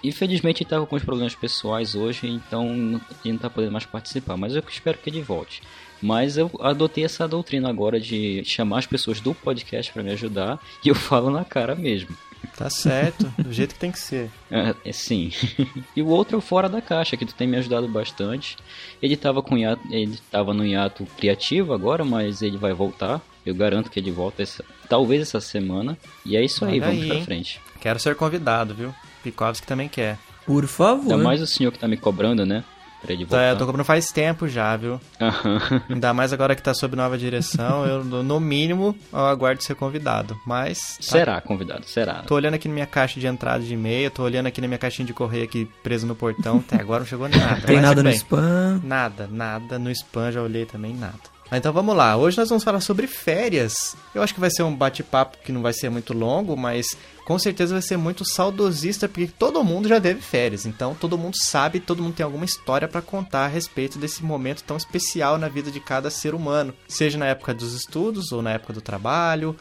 Infelizmente 0.02 0.62
ele 0.62 0.66
estava 0.66 0.86
com 0.86 0.96
os 0.96 1.04
problemas 1.04 1.34
pessoais 1.34 1.94
hoje, 1.94 2.26
então 2.26 2.66
ele 2.66 3.00
não 3.26 3.34
está 3.34 3.50
podendo 3.50 3.72
mais 3.72 3.84
participar, 3.84 4.38
mas 4.38 4.56
eu 4.56 4.62
espero 4.66 4.96
que 4.96 5.10
ele 5.10 5.20
volte. 5.20 5.60
Mas 6.02 6.36
eu 6.36 6.50
adotei 6.60 7.04
essa 7.04 7.28
doutrina 7.28 7.68
agora 7.68 8.00
de 8.00 8.42
chamar 8.44 8.78
as 8.78 8.86
pessoas 8.86 9.20
do 9.20 9.34
podcast 9.34 9.92
para 9.92 10.02
me 10.02 10.10
ajudar 10.12 10.58
e 10.84 10.88
eu 10.88 10.94
falo 10.94 11.30
na 11.30 11.44
cara 11.44 11.74
mesmo. 11.74 12.16
Tá 12.56 12.70
certo, 12.70 13.32
do 13.38 13.52
jeito 13.52 13.74
que 13.74 13.80
tem 13.80 13.92
que 13.92 13.98
ser. 13.98 14.30
É, 14.50 14.74
é, 14.84 14.92
sim. 14.92 15.30
e 15.94 16.02
o 16.02 16.08
outro 16.08 16.34
é 16.34 16.38
o 16.38 16.40
Fora 16.40 16.68
da 16.68 16.82
Caixa, 16.82 17.16
que 17.16 17.24
tu 17.24 17.34
tem 17.34 17.46
me 17.46 17.56
ajudado 17.56 17.86
bastante. 17.86 18.56
Ele 19.00 19.16
tava 19.16 19.42
com 19.42 19.56
hiato, 19.56 19.80
ele 19.92 20.18
tava 20.28 20.52
no 20.52 20.66
hiato 20.66 21.06
criativo 21.16 21.72
agora, 21.72 22.04
mas 22.04 22.42
ele 22.42 22.56
vai 22.56 22.72
voltar. 22.72 23.20
Eu 23.46 23.54
garanto 23.54 23.88
que 23.88 24.00
ele 24.00 24.10
volta 24.10 24.42
essa, 24.42 24.64
talvez 24.88 25.22
essa 25.22 25.40
semana. 25.40 25.96
E 26.26 26.36
é 26.36 26.44
isso 26.44 26.64
aí, 26.64 26.80
vamos 26.80 27.02
aí, 27.02 27.06
pra 27.06 27.16
hein? 27.16 27.24
frente. 27.24 27.60
Quero 27.80 28.00
ser 28.00 28.16
convidado, 28.16 28.74
viu? 28.74 28.92
Pikovski 29.22 29.66
também 29.66 29.88
quer. 29.88 30.18
Por 30.44 30.66
favor. 30.66 31.12
Ainda 31.12 31.16
mais 31.16 31.40
o 31.40 31.46
senhor 31.46 31.70
que 31.70 31.78
tá 31.78 31.86
me 31.86 31.96
cobrando, 31.96 32.44
né? 32.44 32.64
Pra 33.02 33.12
ele 33.14 33.24
Tá, 33.24 33.36
voltar. 33.36 33.50
eu 33.50 33.56
tô 33.56 33.66
cobrando 33.66 33.84
faz 33.84 34.06
tempo 34.08 34.46
já, 34.46 34.76
viu? 34.76 35.00
Aham. 35.20 35.82
Ainda 35.88 36.12
mais 36.12 36.32
agora 36.32 36.54
que 36.54 36.62
tá 36.62 36.74
sob 36.74 36.94
nova 36.96 37.16
direção, 37.16 37.86
eu 37.86 38.04
no 38.04 38.38
mínimo 38.38 38.94
eu 39.12 39.26
aguardo 39.26 39.62
ser 39.62 39.74
convidado. 39.74 40.36
Mas. 40.46 40.96
tá- 40.98 41.02
Será, 41.02 41.40
convidado, 41.40 41.86
será. 41.86 42.22
Tô 42.26 42.34
olhando 42.34 42.54
aqui 42.54 42.68
na 42.68 42.74
minha 42.74 42.86
caixa 42.86 43.18
de 43.18 43.26
entrada 43.26 43.62
de 43.64 43.72
e-mail, 43.72 44.10
tô 44.10 44.22
olhando 44.22 44.46
aqui 44.46 44.60
na 44.60 44.68
minha 44.68 44.78
caixinha 44.78 45.06
de 45.06 45.14
correio 45.14 45.44
aqui 45.44 45.66
preso 45.82 46.06
no 46.06 46.14
portão. 46.14 46.58
Até 46.58 46.76
agora 46.80 47.00
não 47.00 47.06
chegou 47.06 47.28
nada. 47.28 47.60
Tem 47.66 47.76
mas 47.76 47.84
nada 47.84 48.02
no 48.02 48.08
bem. 48.10 48.16
spam. 48.18 48.80
Nada, 48.84 49.28
nada. 49.30 49.78
No 49.78 49.90
spam 49.90 50.30
já 50.30 50.42
olhei 50.42 50.66
também, 50.66 50.94
nada. 50.94 51.14
Mas 51.50 51.58
Então 51.58 51.72
vamos 51.72 51.96
lá, 51.96 52.16
hoje 52.16 52.38
nós 52.38 52.48
vamos 52.48 52.62
falar 52.62 52.80
sobre 52.80 53.08
férias. 53.08 53.96
Eu 54.14 54.22
acho 54.22 54.32
que 54.32 54.38
vai 54.38 54.50
ser 54.50 54.62
um 54.62 54.74
bate-papo 54.74 55.38
que 55.38 55.50
não 55.50 55.60
vai 55.60 55.72
ser 55.72 55.90
muito 55.90 56.14
longo, 56.14 56.56
mas 56.56 56.96
com 57.24 57.36
certeza 57.40 57.74
vai 57.74 57.82
ser 57.82 57.96
muito 57.96 58.24
saudosista, 58.24 59.08
porque 59.08 59.26
todo 59.26 59.64
mundo 59.64 59.88
já 59.88 60.00
teve 60.00 60.20
férias. 60.20 60.64
Então 60.64 60.94
todo 60.94 61.18
mundo 61.18 61.36
sabe, 61.36 61.80
todo 61.80 62.04
mundo 62.04 62.14
tem 62.14 62.22
alguma 62.22 62.44
história 62.44 62.86
pra 62.86 63.02
contar 63.02 63.46
a 63.46 63.48
respeito 63.48 63.98
desse 63.98 64.22
momento 64.22 64.62
tão 64.62 64.76
especial 64.76 65.38
na 65.38 65.48
vida 65.48 65.72
de 65.72 65.80
cada 65.80 66.08
ser 66.08 66.36
humano. 66.36 66.72
Seja 66.86 67.18
na 67.18 67.26
época 67.26 67.52
dos 67.52 67.74
estudos 67.74 68.30
ou 68.30 68.40
na 68.40 68.52
época 68.52 68.72
do 68.72 68.80
trabalho, 68.80 69.56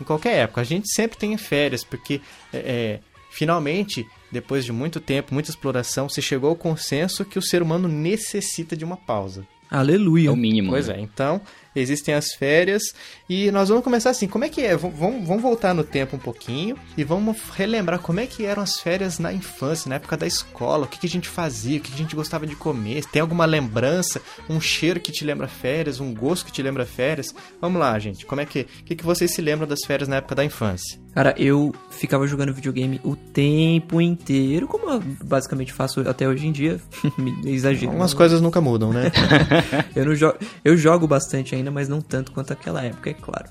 em 0.00 0.04
qualquer 0.04 0.44
época. 0.44 0.62
A 0.62 0.64
gente 0.64 0.90
sempre 0.90 1.18
tem 1.18 1.36
férias, 1.36 1.84
porque 1.84 2.22
é, 2.50 2.58
é, 2.58 3.00
finalmente, 3.30 4.06
depois 4.32 4.64
de 4.64 4.72
muito 4.72 4.98
tempo, 4.98 5.34
muita 5.34 5.50
exploração, 5.50 6.08
se 6.08 6.22
chegou 6.22 6.48
ao 6.48 6.56
consenso 6.56 7.22
que 7.22 7.38
o 7.38 7.42
ser 7.42 7.60
humano 7.60 7.86
necessita 7.86 8.74
de 8.74 8.84
uma 8.84 8.96
pausa. 8.96 9.46
Aleluia. 9.70 10.28
É 10.28 10.32
o 10.32 10.36
mínimo. 10.36 10.70
Pois 10.70 10.88
né? 10.88 10.96
é, 10.96 11.00
então 11.00 11.40
existem 11.76 12.12
as 12.12 12.32
férias 12.32 12.82
e 13.28 13.52
nós 13.52 13.68
vamos 13.68 13.84
começar 13.84 14.10
assim. 14.10 14.26
Como 14.26 14.44
é 14.44 14.48
que 14.48 14.62
é? 14.62 14.76
V- 14.76 14.90
Vamos, 14.90 15.26
vamos 15.28 15.42
voltar 15.42 15.72
no 15.72 15.84
tempo 15.84 16.16
um 16.16 16.18
pouquinho 16.18 16.76
e 16.96 17.04
vamos 17.04 17.36
relembrar 17.54 18.00
como 18.00 18.18
é 18.18 18.26
que 18.26 18.44
eram 18.44 18.62
as 18.62 18.80
férias 18.80 19.18
na 19.20 19.32
infância, 19.32 19.88
na 19.88 19.94
época 19.96 20.16
da 20.16 20.26
escola. 20.26 20.86
O 20.86 20.88
que, 20.88 20.98
que 20.98 21.06
a 21.06 21.10
gente 21.10 21.28
fazia, 21.28 21.78
o 21.78 21.80
que, 21.80 21.90
que 21.90 21.94
a 21.94 21.98
gente 21.98 22.16
gostava 22.16 22.46
de 22.46 22.56
comer. 22.56 23.04
Tem 23.04 23.22
alguma 23.22 23.44
lembrança, 23.44 24.20
um 24.48 24.60
cheiro 24.60 24.98
que 24.98 25.12
te 25.12 25.24
lembra 25.24 25.46
férias, 25.46 26.00
um 26.00 26.12
gosto 26.12 26.46
que 26.46 26.52
te 26.52 26.62
lembra 26.62 26.84
férias? 26.84 27.32
Vamos 27.60 27.78
lá, 27.78 27.96
gente. 27.98 28.26
Como 28.26 28.40
é 28.40 28.46
que, 28.46 28.62
o 28.80 28.84
que, 28.84 28.96
que 28.96 29.04
vocês 29.04 29.32
se 29.32 29.40
lembram 29.42 29.68
das 29.68 29.84
férias 29.86 30.08
na 30.08 30.16
época 30.16 30.34
da 30.34 30.44
infância? 30.44 30.98
Cara, 31.18 31.34
eu 31.36 31.74
ficava 31.90 32.28
jogando 32.28 32.54
videogame 32.54 33.00
o 33.02 33.16
tempo 33.16 34.00
inteiro, 34.00 34.68
como 34.68 34.88
eu 34.88 35.02
basicamente 35.24 35.72
faço 35.72 36.08
até 36.08 36.28
hoje 36.28 36.46
em 36.46 36.52
dia. 36.52 36.80
Me 37.18 37.34
Exagero. 37.52 37.88
Algumas 37.88 38.14
coisas 38.14 38.40
nunca 38.40 38.60
mudam, 38.60 38.92
né? 38.92 39.10
Eu, 39.96 40.06
não 40.06 40.14
jogo, 40.14 40.38
eu 40.64 40.76
jogo 40.76 41.08
bastante 41.08 41.56
ainda, 41.56 41.72
mas 41.72 41.88
não 41.88 42.00
tanto 42.00 42.30
quanto 42.30 42.52
aquela 42.52 42.84
época, 42.84 43.10
é 43.10 43.14
claro. 43.14 43.48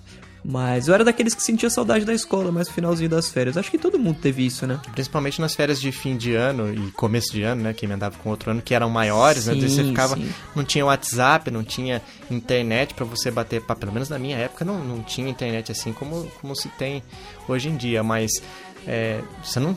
Mas 0.50 0.88
eu 0.88 0.94
era 0.94 1.04
daqueles 1.04 1.36
que 1.36 1.44
sentia 1.44 1.70
saudade 1.70 2.06
da 2.06 2.14
escola, 2.14 2.54
mais 2.54 2.70
no 2.70 2.74
finalzinho 2.74 3.10
das 3.10 3.30
férias. 3.30 3.58
Acho 3.58 3.70
que 3.70 3.78
todo 3.78 4.00
mundo 4.00 4.18
teve 4.22 4.46
isso, 4.46 4.66
né? 4.66 4.80
Principalmente 4.94 5.42
nas 5.42 5.54
férias 5.54 5.78
de 5.82 5.92
fim 5.92 6.16
de 6.16 6.36
ano 6.36 6.74
e 6.74 6.90
começo 6.92 7.34
de 7.34 7.44
ano, 7.44 7.64
né? 7.64 7.74
Que 7.74 7.86
emendava 7.86 8.18
com 8.18 8.30
outro 8.30 8.52
ano, 8.52 8.62
que 8.62 8.74
eram 8.74 8.90
maiores, 8.90 9.48
né? 9.48 9.56
Daí 9.56 9.70
você 9.70 9.84
Sim, 9.84 9.90
ficava. 9.90 10.16
sim. 10.16 10.30
Não 10.56 10.64
tinha 10.64 10.86
WhatsApp, 10.86 11.52
não 11.52 11.66
tinha 11.66 12.02
internet 12.32 12.94
pra 12.94 13.04
você 13.04 13.30
bater 13.30 13.62
papo. 13.62 13.82
Pelo 13.82 13.92
menos 13.92 14.08
na 14.08 14.18
minha 14.18 14.38
época 14.38 14.64
não, 14.64 14.82
não 14.82 15.04
tinha 15.04 15.30
internet 15.30 15.70
assim 15.70 15.92
como, 15.92 16.26
como 16.40 16.56
se 16.56 16.70
tem 16.70 17.04
hoje 17.46 17.68
em 17.68 17.76
dia. 17.76 18.02
Mas 18.02 18.32
é, 18.88 19.22
você 19.44 19.60
não. 19.60 19.76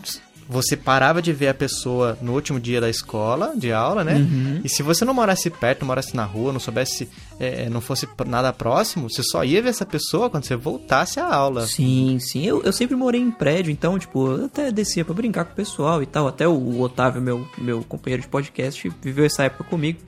Você 0.50 0.76
parava 0.76 1.22
de 1.22 1.32
ver 1.32 1.46
a 1.46 1.54
pessoa 1.54 2.18
no 2.20 2.32
último 2.32 2.58
dia 2.58 2.80
da 2.80 2.90
escola, 2.90 3.52
de 3.56 3.72
aula, 3.72 4.02
né? 4.02 4.16
Uhum. 4.16 4.60
E 4.64 4.68
se 4.68 4.82
você 4.82 5.04
não 5.04 5.14
morasse 5.14 5.48
perto, 5.48 5.82
não 5.82 5.86
morasse 5.86 6.16
na 6.16 6.24
rua, 6.24 6.52
não 6.52 6.58
soubesse, 6.58 7.08
é, 7.38 7.70
não 7.70 7.80
fosse 7.80 8.08
nada 8.26 8.52
próximo, 8.52 9.08
você 9.08 9.22
só 9.22 9.44
ia 9.44 9.62
ver 9.62 9.68
essa 9.68 9.86
pessoa 9.86 10.28
quando 10.28 10.44
você 10.44 10.56
voltasse 10.56 11.20
à 11.20 11.32
aula. 11.32 11.64
Sim, 11.68 12.18
sim. 12.18 12.44
Eu, 12.44 12.64
eu 12.64 12.72
sempre 12.72 12.96
morei 12.96 13.20
em 13.20 13.30
prédio, 13.30 13.70
então, 13.70 13.96
tipo, 13.96 14.26
eu 14.26 14.46
até 14.46 14.72
descia 14.72 15.04
pra 15.04 15.14
brincar 15.14 15.44
com 15.44 15.52
o 15.52 15.54
pessoal 15.56 16.02
e 16.02 16.06
tal. 16.06 16.26
Até 16.26 16.48
o, 16.48 16.52
o 16.52 16.80
Otávio, 16.80 17.22
meu, 17.22 17.46
meu 17.56 17.84
companheiro 17.84 18.22
de 18.22 18.28
podcast, 18.28 18.90
viveu 19.00 19.24
essa 19.24 19.44
época 19.44 19.62
comigo. 19.62 20.00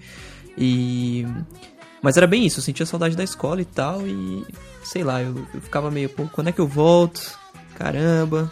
E. 0.59 1.25
Mas 2.03 2.17
era 2.17 2.27
bem 2.27 2.45
isso, 2.45 2.59
eu 2.59 2.65
sentia 2.65 2.85
saudade 2.85 3.17
da 3.17 3.23
escola 3.23 3.61
e 3.61 3.65
tal, 3.65 4.05
e. 4.05 4.45
Sei 4.83 5.05
lá, 5.05 5.23
eu, 5.23 5.47
eu 5.55 5.61
ficava 5.61 5.89
meio, 5.89 6.09
pô, 6.09 6.27
quando 6.33 6.49
é 6.49 6.53
que 6.53 6.61
eu 6.61 6.67
volto? 6.67 7.39
Caramba. 7.77 8.51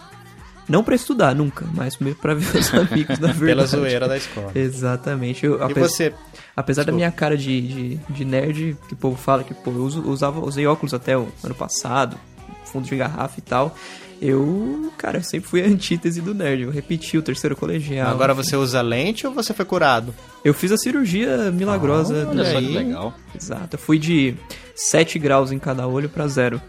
Não 0.70 0.82
pra 0.84 0.94
estudar, 0.94 1.34
nunca, 1.34 1.66
mas 1.74 1.98
meio 1.98 2.14
pra 2.14 2.32
ver 2.34 2.58
os 2.58 2.72
amigos, 2.72 3.18
na 3.18 3.28
verdade. 3.28 3.44
Pela 3.46 3.66
zoeira 3.66 4.08
da 4.08 4.16
escola. 4.16 4.52
Exatamente. 4.54 5.44
Eu, 5.44 5.58
E 5.58 5.62
ape- 5.64 5.80
você, 5.80 6.14
Apesar 6.56 6.82
da 6.82 6.92
Desculpa. 6.92 6.96
minha 6.96 7.10
cara 7.10 7.36
de, 7.36 7.60
de, 7.60 7.96
de 8.08 8.24
nerd, 8.24 8.76
que 8.88 8.94
o 8.94 8.96
povo 8.96 9.16
fala 9.16 9.42
que 9.44 9.52
pô, 9.52 9.70
eu 9.70 9.82
uso- 9.82 10.02
usava, 10.08 10.40
usei 10.40 10.66
óculos 10.66 10.94
até 10.94 11.16
o 11.18 11.28
ano 11.44 11.54
passado, 11.54 12.16
fundo 12.64 12.86
de 12.86 12.96
garrafa 12.96 13.38
e 13.38 13.42
tal. 13.42 13.74
Eu, 14.22 14.92
cara, 14.98 15.22
sempre 15.22 15.48
fui 15.48 15.62
a 15.62 15.66
antítese 15.66 16.20
do 16.20 16.34
nerd. 16.34 16.62
Eu 16.64 16.70
repeti 16.70 17.16
o 17.16 17.22
terceiro 17.22 17.56
colegial. 17.56 18.10
agora 18.10 18.34
você 18.34 18.54
usa 18.54 18.82
lente 18.82 19.26
ou 19.26 19.32
você 19.32 19.54
foi 19.54 19.64
curado? 19.64 20.14
Eu 20.44 20.52
fiz 20.52 20.70
a 20.70 20.76
cirurgia 20.76 21.50
milagrosa. 21.50 22.26
Olha 22.28 22.42
Olha 22.42 22.58
aí. 22.58 22.66
que 22.66 22.72
legal. 22.74 23.14
Exato. 23.34 23.76
Eu 23.76 23.78
fui 23.78 23.98
de 23.98 24.34
7 24.74 25.18
graus 25.18 25.50
em 25.52 25.58
cada 25.58 25.86
olho 25.88 26.08
pra 26.10 26.28
zero. 26.28 26.60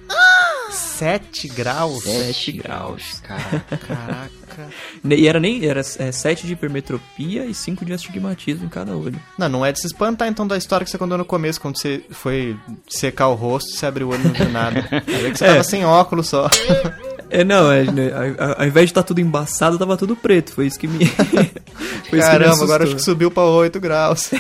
7 0.72 1.48
graus? 1.50 2.04
7 2.04 2.52
graus, 2.54 3.22
cara. 3.24 3.64
Caraca. 3.88 4.32
E 5.10 5.28
era 5.28 5.40
nem. 5.40 5.66
Era 5.66 5.82
7 5.82 6.46
de 6.46 6.54
hipermetropia 6.54 7.46
e 7.46 7.54
5 7.54 7.86
de 7.86 7.94
astigmatismo 7.94 8.66
em 8.66 8.70
cada 8.70 8.96
olho. 8.96 9.18
Não, 9.38 9.48
não 9.48 9.66
é 9.66 9.72
de 9.72 9.80
se 9.80 9.88
espantar 9.88 10.28
então 10.28 10.46
da 10.46 10.58
história 10.58 10.84
que 10.84 10.92
você 10.92 10.98
contou 10.98 11.18
no 11.18 11.24
começo, 11.24 11.60
quando 11.60 11.78
você 11.78 12.04
foi 12.12 12.58
secar 12.88 13.30
o 13.30 13.34
rosto, 13.34 13.72
você 13.72 13.86
abriu 13.86 14.08
o 14.10 14.12
olho 14.12 14.20
e 14.20 14.28
não 14.28 14.34
viu 14.34 14.50
nada. 14.50 14.86
Aí 15.08 15.32
que 15.32 15.38
você 15.38 15.46
É. 15.46 15.48
tava 15.52 15.64
sem 15.64 15.86
óculos 15.86 16.28
só. 16.28 16.50
É, 17.30 17.46
não, 17.46 17.72
é, 17.72 17.86
né, 17.86 18.12
ao 18.58 18.66
invés 18.68 18.88
de 18.88 18.92
estar 18.92 19.04
tudo 19.04 19.22
embaçado, 19.22 19.80
tava 19.80 19.96
tudo 19.96 20.18
preto. 20.18 20.52
Foi 20.54 20.68
isso 20.68 20.78
que 20.78 20.88
me. 20.88 21.06
foi 21.08 21.40
isso 21.46 22.02
que 22.10 22.16
me 22.18 22.22
Caramba, 22.22 22.64
agora 22.64 22.84
acho 22.84 22.96
que 22.98 23.02
subiu 23.02 23.32
pra 23.32 23.44
8 23.44 23.80
graus. 23.80 24.32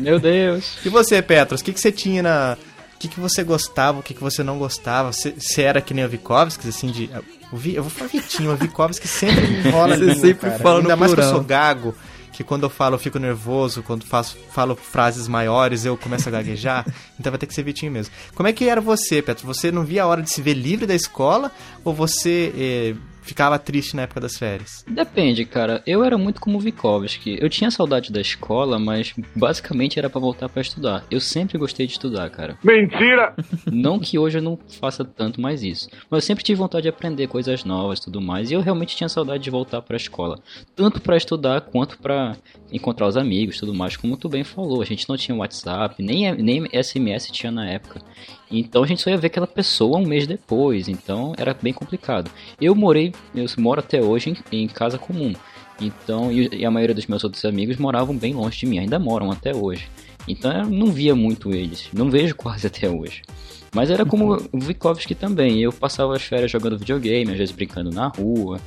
Meu 0.00 0.18
Deus. 0.18 0.76
E 0.84 0.88
você, 0.88 1.22
Petros, 1.22 1.60
o 1.60 1.64
que, 1.64 1.72
que 1.72 1.80
você 1.80 1.92
tinha 1.92 2.20
na. 2.20 2.56
O 3.04 3.08
que, 3.08 3.14
que 3.16 3.20
você 3.20 3.42
gostava, 3.42 3.98
o 3.98 4.02
que, 4.02 4.14
que 4.14 4.20
você 4.22 4.44
não 4.44 4.58
gostava? 4.58 5.12
Você, 5.12 5.32
você 5.36 5.62
era 5.62 5.80
que 5.80 5.92
nem 5.92 6.04
o 6.04 6.08
Vikovski, 6.08 6.68
assim, 6.68 6.86
de. 6.86 7.10
o 7.52 7.56
Vi- 7.56 7.74
eu 7.74 7.82
vou 7.82 7.90
falar 7.90 8.08
Vitinho, 8.08 8.52
o 8.52 8.56
Vikovski 8.56 9.08
sempre 9.08 9.44
me 9.48 9.58
enrola 9.68 9.96
Você 9.96 10.04
língua, 10.04 10.20
sempre 10.20 10.50
cara. 10.50 10.62
fala 10.62 10.74
no 10.76 10.80
Ainda 10.82 10.96
mais 10.96 11.12
que 11.12 11.18
eu 11.20 11.24
plural. 11.24 11.34
sou 11.40 11.44
gago, 11.44 11.94
que 12.32 12.44
quando 12.44 12.62
eu 12.62 12.70
falo 12.70 12.94
eu 12.94 12.98
fico 13.00 13.18
nervoso, 13.18 13.82
quando 13.82 14.06
faço, 14.06 14.36
falo 14.52 14.76
frases 14.76 15.26
maiores 15.26 15.84
eu 15.84 15.96
começo 15.96 16.28
a 16.28 16.32
gaguejar. 16.32 16.86
então 17.18 17.32
vai 17.32 17.38
ter 17.38 17.46
que 17.48 17.54
ser 17.54 17.64
Vitinho 17.64 17.90
mesmo. 17.90 18.14
Como 18.36 18.48
é 18.48 18.52
que 18.52 18.68
era 18.68 18.80
você, 18.80 19.20
Petros? 19.20 19.44
Você 19.46 19.72
não 19.72 19.84
via 19.84 20.04
a 20.04 20.06
hora 20.06 20.22
de 20.22 20.30
se 20.30 20.40
ver 20.40 20.54
livre 20.54 20.86
da 20.86 20.94
escola 20.94 21.50
ou 21.84 21.92
você 21.92 22.52
eh, 22.56 22.94
ficava 23.22 23.58
triste 23.58 23.96
na 23.96 24.02
época 24.02 24.20
das 24.20 24.36
férias? 24.36 24.84
Depende, 24.86 25.44
cara. 25.44 25.82
Eu 25.86 26.04
era 26.04 26.18
muito 26.18 26.40
como 26.40 26.58
o 26.58 26.60
Vikovski. 26.60 27.38
Eu 27.40 27.48
tinha 27.48 27.70
saudade 27.70 28.12
da 28.12 28.20
escola, 28.20 28.78
mas 28.78 29.14
basicamente 29.34 29.98
era 29.98 30.10
pra 30.10 30.20
voltar 30.20 30.48
pra 30.48 30.60
estudar. 30.60 31.04
Eu 31.10 31.20
sempre 31.20 31.56
gostei 31.56 31.86
de 31.86 31.92
estudar, 31.92 32.28
cara. 32.30 32.58
Mentira! 32.62 33.34
Não 33.70 33.98
que 33.98 34.18
hoje 34.18 34.38
eu 34.38 34.42
não 34.42 34.58
faça 34.80 35.04
tanto 35.04 35.40
mais 35.40 35.62
isso, 35.62 35.88
mas 36.10 36.22
eu 36.22 36.26
sempre 36.26 36.44
tive 36.44 36.58
vontade 36.58 36.82
de 36.82 36.88
aprender 36.88 37.26
coisas 37.26 37.64
novas 37.64 37.98
e 37.98 38.02
tudo 38.02 38.20
mais, 38.20 38.50
e 38.50 38.54
eu 38.54 38.60
realmente 38.60 38.96
tinha 38.96 39.08
saudade 39.08 39.42
de 39.42 39.50
voltar 39.50 39.80
pra 39.82 39.96
escola, 39.96 40.38
tanto 40.74 41.00
pra 41.00 41.16
estudar 41.16 41.60
quanto 41.60 41.98
pra 41.98 42.36
encontrar 42.70 43.06
os 43.06 43.16
amigos, 43.16 43.56
e 43.56 43.60
tudo 43.60 43.74
mais, 43.74 43.96
como 43.96 44.16
tu 44.16 44.28
bem 44.28 44.44
falou. 44.44 44.82
A 44.82 44.84
gente 44.84 45.08
não 45.08 45.16
tinha 45.16 45.36
WhatsApp, 45.36 46.02
nem 46.02 46.32
nem 46.34 46.68
SMS 46.72 47.30
tinha 47.30 47.52
na 47.52 47.68
época. 47.68 48.00
Então 48.50 48.82
a 48.82 48.86
gente 48.86 49.00
só 49.00 49.10
ia 49.10 49.16
ver 49.16 49.28
aquela 49.28 49.46
pessoa 49.46 49.98
um 49.98 50.06
mês 50.06 50.26
depois, 50.26 50.88
então 50.88 51.32
era 51.38 51.54
bem 51.54 51.72
complicado. 51.72 52.30
Eu 52.60 52.74
morei, 52.74 53.11
eu 53.34 53.46
moro 53.58 53.80
até 53.80 54.00
hoje 54.00 54.36
em, 54.50 54.64
em 54.64 54.68
casa 54.68 54.98
comum. 54.98 55.32
Então, 55.80 56.30
e, 56.30 56.48
e 56.52 56.64
a 56.64 56.70
maioria 56.70 56.94
dos 56.94 57.06
meus 57.06 57.24
outros 57.24 57.44
amigos 57.44 57.76
moravam 57.76 58.16
bem 58.16 58.34
longe 58.34 58.58
de 58.58 58.66
mim, 58.66 58.78
ainda 58.78 58.98
moram 58.98 59.30
até 59.30 59.54
hoje. 59.54 59.88
Então 60.28 60.52
eu 60.52 60.66
não 60.66 60.86
via 60.92 61.14
muito 61.14 61.52
eles, 61.52 61.88
não 61.92 62.10
vejo 62.10 62.34
quase 62.36 62.66
até 62.66 62.88
hoje. 62.88 63.22
Mas 63.74 63.90
era 63.90 64.04
como 64.04 64.36
o 64.52 64.60
Vikovski 64.60 65.14
também, 65.14 65.60
eu 65.62 65.72
passava 65.72 66.14
as 66.14 66.22
férias 66.22 66.50
jogando 66.50 66.78
videogame, 66.78 67.32
às 67.32 67.38
vezes 67.38 67.54
brincando 67.54 67.90
na 67.90 68.06
rua, 68.08 68.60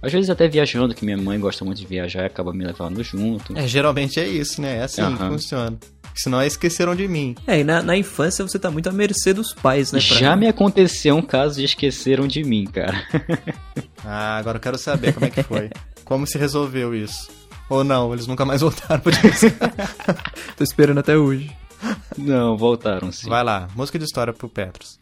às 0.00 0.12
vezes 0.12 0.30
até 0.30 0.48
viajando, 0.48 0.94
que 0.94 1.04
minha 1.04 1.16
mãe 1.16 1.38
gosta 1.38 1.64
muito 1.64 1.78
de 1.78 1.86
viajar 1.86 2.22
e 2.22 2.26
acaba 2.26 2.52
me 2.52 2.64
levando 2.64 3.02
junto. 3.02 3.56
É, 3.56 3.66
geralmente 3.66 4.18
é 4.18 4.26
isso, 4.26 4.62
né? 4.62 4.78
É 4.78 4.82
assim 4.84 5.02
que 5.02 5.22
Aham. 5.22 5.32
funciona. 5.32 5.78
Senão 6.16 6.42
esqueceram 6.42 6.94
de 6.94 7.06
mim. 7.06 7.34
É, 7.46 7.60
e 7.60 7.64
na, 7.64 7.82
na 7.82 7.96
infância 7.96 8.46
você 8.46 8.58
tá 8.58 8.70
muito 8.70 8.88
à 8.88 8.92
mercê 8.92 9.34
dos 9.34 9.52
pais, 9.52 9.92
né? 9.92 10.00
Já 10.00 10.34
me 10.34 10.48
aconteceu 10.48 11.14
um 11.16 11.22
caso 11.22 11.56
de 11.56 11.64
esqueceram 11.64 12.26
de 12.26 12.42
mim, 12.42 12.64
cara. 12.64 13.02
Ah, 14.08 14.36
agora 14.36 14.58
eu 14.58 14.60
quero 14.60 14.78
saber 14.78 15.12
como 15.12 15.26
é 15.26 15.30
que 15.30 15.42
foi. 15.42 15.68
Como 16.04 16.28
se 16.28 16.38
resolveu 16.38 16.94
isso? 16.94 17.28
Ou 17.68 17.82
não, 17.82 18.12
eles 18.12 18.28
nunca 18.28 18.44
mais 18.44 18.60
voltaram 18.60 19.00
pra 19.00 19.10
dizer. 19.10 19.52
Tô 20.56 20.62
esperando 20.62 20.98
até 20.98 21.16
hoje. 21.16 21.50
Não, 22.16 22.56
voltaram 22.56 23.10
sim. 23.10 23.28
Vai 23.28 23.42
lá, 23.42 23.66
música 23.74 23.98
de 23.98 24.04
história 24.04 24.32
pro 24.32 24.48
Petros. 24.48 25.00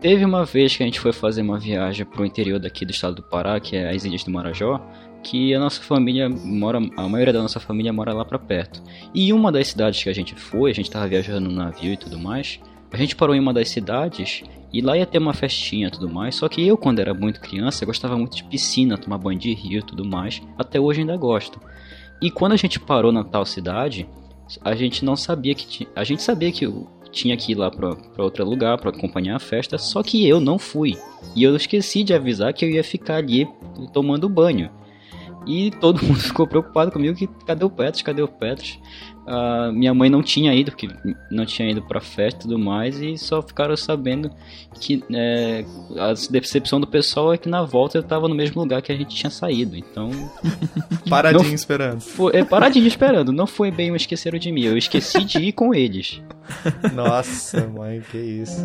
Teve 0.00 0.22
uma 0.22 0.44
vez 0.44 0.76
que 0.76 0.82
a 0.82 0.86
gente 0.86 1.00
foi 1.00 1.14
fazer 1.14 1.40
uma 1.40 1.58
viagem 1.58 2.04
pro 2.04 2.26
interior 2.26 2.58
daqui 2.58 2.84
do 2.84 2.90
estado 2.90 3.14
do 3.14 3.22
Pará, 3.22 3.58
que 3.58 3.74
é 3.74 3.88
as 3.88 4.04
Ilhas 4.04 4.22
do 4.22 4.30
Marajó, 4.30 4.78
que 5.24 5.54
a 5.54 5.58
nossa 5.58 5.82
família 5.82 6.28
mora, 6.28 6.78
a 6.96 7.08
maioria 7.08 7.32
da 7.32 7.42
nossa 7.42 7.58
família 7.58 7.92
mora 7.92 8.12
lá 8.12 8.24
pra 8.24 8.38
perto. 8.38 8.82
E 9.12 9.32
uma 9.32 9.50
das 9.50 9.68
cidades 9.68 10.02
que 10.02 10.08
a 10.08 10.14
gente 10.14 10.34
foi, 10.34 10.70
a 10.70 10.74
gente 10.74 10.90
tava 10.90 11.08
viajando 11.08 11.48
no 11.48 11.56
navio 11.56 11.94
e 11.94 11.96
tudo 11.96 12.18
mais, 12.18 12.60
a 12.92 12.96
gente 12.96 13.16
parou 13.16 13.34
em 13.34 13.40
uma 13.40 13.52
das 13.52 13.68
cidades 13.70 14.44
e 14.72 14.80
lá 14.80 14.96
ia 14.96 15.06
ter 15.06 15.18
uma 15.18 15.32
festinha 15.32 15.88
e 15.88 15.90
tudo 15.90 16.08
mais, 16.08 16.36
só 16.36 16.48
que 16.48 16.64
eu 16.64 16.76
quando 16.76 17.00
era 17.00 17.14
muito 17.14 17.40
criança, 17.40 17.84
gostava 17.84 18.16
muito 18.16 18.36
de 18.36 18.44
piscina, 18.44 18.98
tomar 18.98 19.18
banho 19.18 19.38
de 19.38 19.52
rio 19.52 19.80
e 19.80 19.82
tudo 19.82 20.04
mais, 20.04 20.42
até 20.58 20.78
hoje 20.78 21.00
ainda 21.00 21.16
gosto. 21.16 21.60
E 22.22 22.30
quando 22.30 22.52
a 22.52 22.56
gente 22.56 22.78
parou 22.78 23.10
na 23.10 23.24
tal 23.24 23.44
cidade, 23.44 24.06
a 24.62 24.74
gente 24.74 25.04
não 25.04 25.16
sabia 25.16 25.54
que 25.54 25.66
tinha, 25.66 25.88
a 25.96 26.04
gente 26.04 26.22
sabia 26.22 26.52
que 26.52 26.70
tinha 27.10 27.36
que 27.36 27.52
ir 27.52 27.54
lá 27.54 27.70
pra 27.70 27.96
outro 28.18 28.44
lugar 28.44 28.78
pra 28.78 28.90
acompanhar 28.90 29.36
a 29.36 29.40
festa, 29.40 29.78
só 29.78 30.02
que 30.02 30.28
eu 30.28 30.40
não 30.40 30.58
fui. 30.58 30.96
E 31.34 31.42
eu 31.42 31.54
esqueci 31.56 32.02
de 32.02 32.12
avisar 32.12 32.52
que 32.52 32.64
eu 32.64 32.70
ia 32.70 32.84
ficar 32.84 33.16
ali 33.16 33.48
tomando 33.92 34.28
banho. 34.28 34.70
E 35.46 35.70
todo 35.72 36.02
mundo 36.04 36.18
ficou 36.20 36.46
preocupado 36.46 36.90
comigo 36.90 37.16
que 37.16 37.26
cadê 37.46 37.64
o 37.64 37.70
Petros, 37.70 38.02
cadê 38.02 38.22
o 38.22 38.28
Petros? 38.28 38.78
Ah, 39.26 39.70
minha 39.72 39.94
mãe 39.94 40.10
não 40.10 40.22
tinha 40.22 40.54
ido, 40.54 40.70
porque 40.70 40.86
não 41.30 41.46
tinha 41.46 41.70
ido 41.70 41.80
pra 41.80 41.98
festa 42.00 42.40
e 42.40 42.42
tudo 42.42 42.58
mais, 42.58 43.00
e 43.00 43.16
só 43.16 43.40
ficaram 43.40 43.74
sabendo 43.74 44.30
que 44.78 45.02
é, 45.14 45.64
a 45.98 46.12
decepção 46.30 46.78
do 46.78 46.86
pessoal 46.86 47.32
é 47.32 47.38
que 47.38 47.48
na 47.48 47.62
volta 47.62 47.96
eu 47.96 48.02
tava 48.02 48.28
no 48.28 48.34
mesmo 48.34 48.60
lugar 48.60 48.82
que 48.82 48.92
a 48.92 48.94
gente 48.96 49.14
tinha 49.16 49.30
saído. 49.30 49.76
Então, 49.76 50.10
Paradinho 51.08 51.44
Não- 51.48 51.54
esperando. 51.54 52.00
foi, 52.02 52.36
é, 52.36 52.44
paradinho 52.44 52.86
esperando, 52.86 53.32
não 53.32 53.46
foi 53.46 53.70
bem 53.70 53.90
um 53.90 53.96
esqueceram 53.96 54.38
de 54.38 54.52
mim, 54.52 54.64
eu 54.64 54.76
esqueci 54.76 55.24
de 55.24 55.38
ir 55.38 55.52
com 55.52 55.74
eles. 55.74 56.20
Nossa, 56.94 57.66
mãe, 57.66 58.02
que 58.10 58.18
isso. 58.18 58.62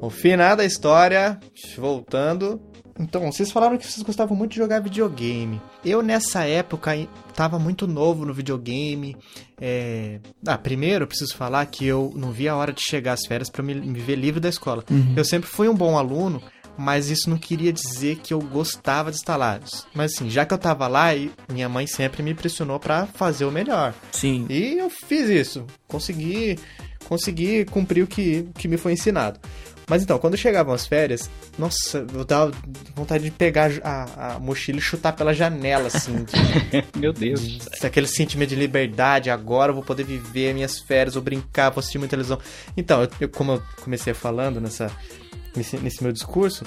O 0.00 0.10
final 0.10 0.56
da 0.56 0.64
história, 0.64 1.38
voltando. 1.76 2.60
Então, 2.98 3.30
vocês 3.30 3.50
falaram 3.50 3.76
que 3.76 3.86
vocês 3.86 4.02
gostavam 4.02 4.36
muito 4.36 4.52
de 4.52 4.58
jogar 4.58 4.80
videogame. 4.80 5.60
Eu, 5.84 6.02
nessa 6.02 6.44
época, 6.44 6.92
tava 7.34 7.58
muito 7.58 7.86
novo 7.86 8.24
no 8.24 8.32
videogame. 8.32 9.16
É... 9.60 10.18
Ah, 10.46 10.58
primeiro, 10.58 11.04
eu 11.04 11.08
preciso 11.08 11.34
falar 11.36 11.64
que 11.66 11.86
eu 11.86 12.12
não 12.16 12.32
via 12.32 12.52
a 12.52 12.56
hora 12.56 12.72
de 12.72 12.82
chegar 12.82 13.12
às 13.12 13.26
férias 13.26 13.50
pra 13.50 13.62
me, 13.62 13.74
me 13.74 14.00
ver 14.00 14.16
livre 14.16 14.40
da 14.40 14.48
escola. 14.48 14.84
Eu 15.16 15.24
sempre 15.24 15.48
fui 15.48 15.68
um 15.68 15.74
bom 15.74 15.98
aluno, 15.98 16.42
mas 16.76 17.10
isso 17.10 17.30
não 17.30 17.38
queria 17.38 17.72
dizer 17.72 18.16
que 18.16 18.34
eu 18.34 18.40
gostava 18.40 19.10
de 19.10 19.16
estar 19.16 19.36
lá. 19.36 19.58
Mas 19.94 20.14
assim, 20.14 20.28
já 20.28 20.44
que 20.44 20.52
eu 20.52 20.58
tava 20.58 20.86
lá, 20.86 21.14
e 21.14 21.30
minha 21.52 21.68
mãe 21.68 21.86
sempre 21.86 22.22
me 22.22 22.34
pressionou 22.34 22.78
pra 22.78 23.06
fazer 23.06 23.44
o 23.44 23.50
melhor. 23.50 23.94
Sim. 24.12 24.46
E 24.48 24.78
eu 24.78 24.90
fiz 24.90 25.28
isso. 25.28 25.64
Consegui, 25.88 26.58
consegui 27.08 27.64
cumprir 27.64 28.02
o 28.02 28.06
que, 28.06 28.46
o 28.48 28.52
que 28.52 28.68
me 28.68 28.76
foi 28.76 28.92
ensinado. 28.92 29.40
Mas 29.88 30.02
então, 30.02 30.18
quando 30.18 30.36
chegavam 30.36 30.74
as 30.74 30.84
férias, 30.86 31.30
nossa, 31.56 32.04
eu 32.12 32.24
dava 32.24 32.50
vontade 32.94 33.22
de 33.24 33.30
pegar 33.30 33.70
a, 33.84 34.34
a 34.34 34.38
mochila 34.40 34.78
e 34.78 34.82
chutar 34.82 35.12
pela 35.12 35.32
janela, 35.32 35.86
assim. 35.86 36.24
de- 36.24 36.84
Meu 36.98 37.12
Deus. 37.12 37.40
de- 37.40 37.86
aquele 37.86 38.08
sentimento 38.08 38.48
de 38.48 38.56
liberdade. 38.56 39.30
Agora 39.30 39.70
eu 39.70 39.74
vou 39.76 39.84
poder 39.84 40.02
viver 40.04 40.52
minhas 40.54 40.80
férias, 40.80 41.14
vou 41.14 41.22
brincar, 41.22 41.70
vou 41.70 41.78
assistir 41.78 41.98
muita 41.98 42.10
televisão. 42.10 42.38
Então, 42.76 43.02
eu, 43.02 43.08
eu- 43.20 43.28
como 43.28 43.52
eu 43.52 43.62
comecei 43.84 44.12
falando 44.12 44.60
nessa, 44.60 44.90
nesse, 45.56 45.76
nesse 45.78 46.02
meu 46.02 46.12
discurso, 46.12 46.64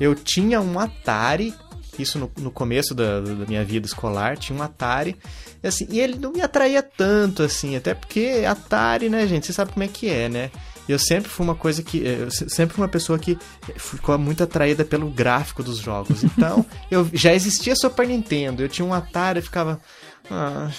eu 0.00 0.14
tinha 0.14 0.58
um 0.60 0.78
Atari. 0.78 1.54
Isso 1.98 2.18
no, 2.18 2.32
no 2.38 2.50
começo 2.50 2.94
da, 2.94 3.20
da 3.20 3.44
minha 3.46 3.62
vida 3.62 3.86
escolar, 3.86 4.38
tinha 4.38 4.58
um 4.58 4.62
Atari. 4.62 5.14
E, 5.62 5.68
assim, 5.68 5.86
e 5.90 6.00
ele 6.00 6.16
não 6.18 6.32
me 6.32 6.40
atraía 6.40 6.82
tanto, 6.82 7.42
assim, 7.42 7.76
até 7.76 7.92
porque 7.92 8.44
Atari, 8.48 9.10
né, 9.10 9.26
gente? 9.26 9.46
Você 9.46 9.52
sabe 9.52 9.72
como 9.72 9.84
é 9.84 9.88
que 9.88 10.08
é, 10.08 10.26
né? 10.30 10.50
E 10.88 10.92
eu 10.92 10.98
sempre 10.98 11.30
fui 11.30 11.44
uma 11.44 11.54
coisa 11.54 11.82
que. 11.82 11.98
Eu 11.98 12.30
sempre 12.30 12.74
fui 12.74 12.82
uma 12.82 12.88
pessoa 12.88 13.18
que 13.18 13.38
ficou 13.76 14.18
muito 14.18 14.42
atraída 14.42 14.84
pelo 14.84 15.08
gráfico 15.08 15.62
dos 15.62 15.78
jogos. 15.78 16.22
Então, 16.42 16.64
eu 16.90 17.08
já 17.12 17.32
existia 17.32 17.76
Super 17.76 18.08
Nintendo, 18.08 18.62
eu 18.62 18.68
tinha 18.68 18.84
um 18.84 18.92
Atari 18.92 19.38
e 19.38 19.42
ficava. 19.42 19.80
Ah, 20.28 20.70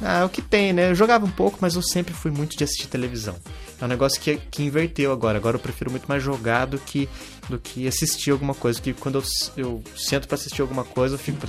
ah, 0.00 0.20
é 0.20 0.24
o 0.24 0.28
que 0.28 0.42
tem, 0.42 0.72
né? 0.72 0.90
Eu 0.90 0.94
jogava 0.94 1.24
um 1.24 1.30
pouco, 1.30 1.58
mas 1.60 1.74
eu 1.76 1.82
sempre 1.82 2.12
fui 2.14 2.30
muito 2.30 2.56
de 2.56 2.64
assistir 2.64 2.88
televisão. 2.88 3.36
É 3.80 3.84
um 3.84 3.88
negócio 3.88 4.20
que, 4.20 4.36
que 4.50 4.62
inverteu 4.64 5.12
agora. 5.12 5.38
Agora 5.38 5.56
eu 5.56 5.60
prefiro 5.60 5.90
muito 5.90 6.06
mais 6.06 6.22
jogar 6.22 6.66
do 6.66 6.78
que, 6.78 7.08
do 7.48 7.58
que 7.58 7.86
assistir 7.86 8.30
alguma 8.30 8.54
coisa. 8.54 8.80
Que 8.80 8.92
quando 8.92 9.18
eu, 9.18 9.24
eu 9.56 9.84
sento 9.96 10.26
para 10.26 10.34
assistir 10.34 10.62
alguma 10.62 10.84
coisa, 10.84 11.14
eu 11.14 11.18
fico. 11.18 11.46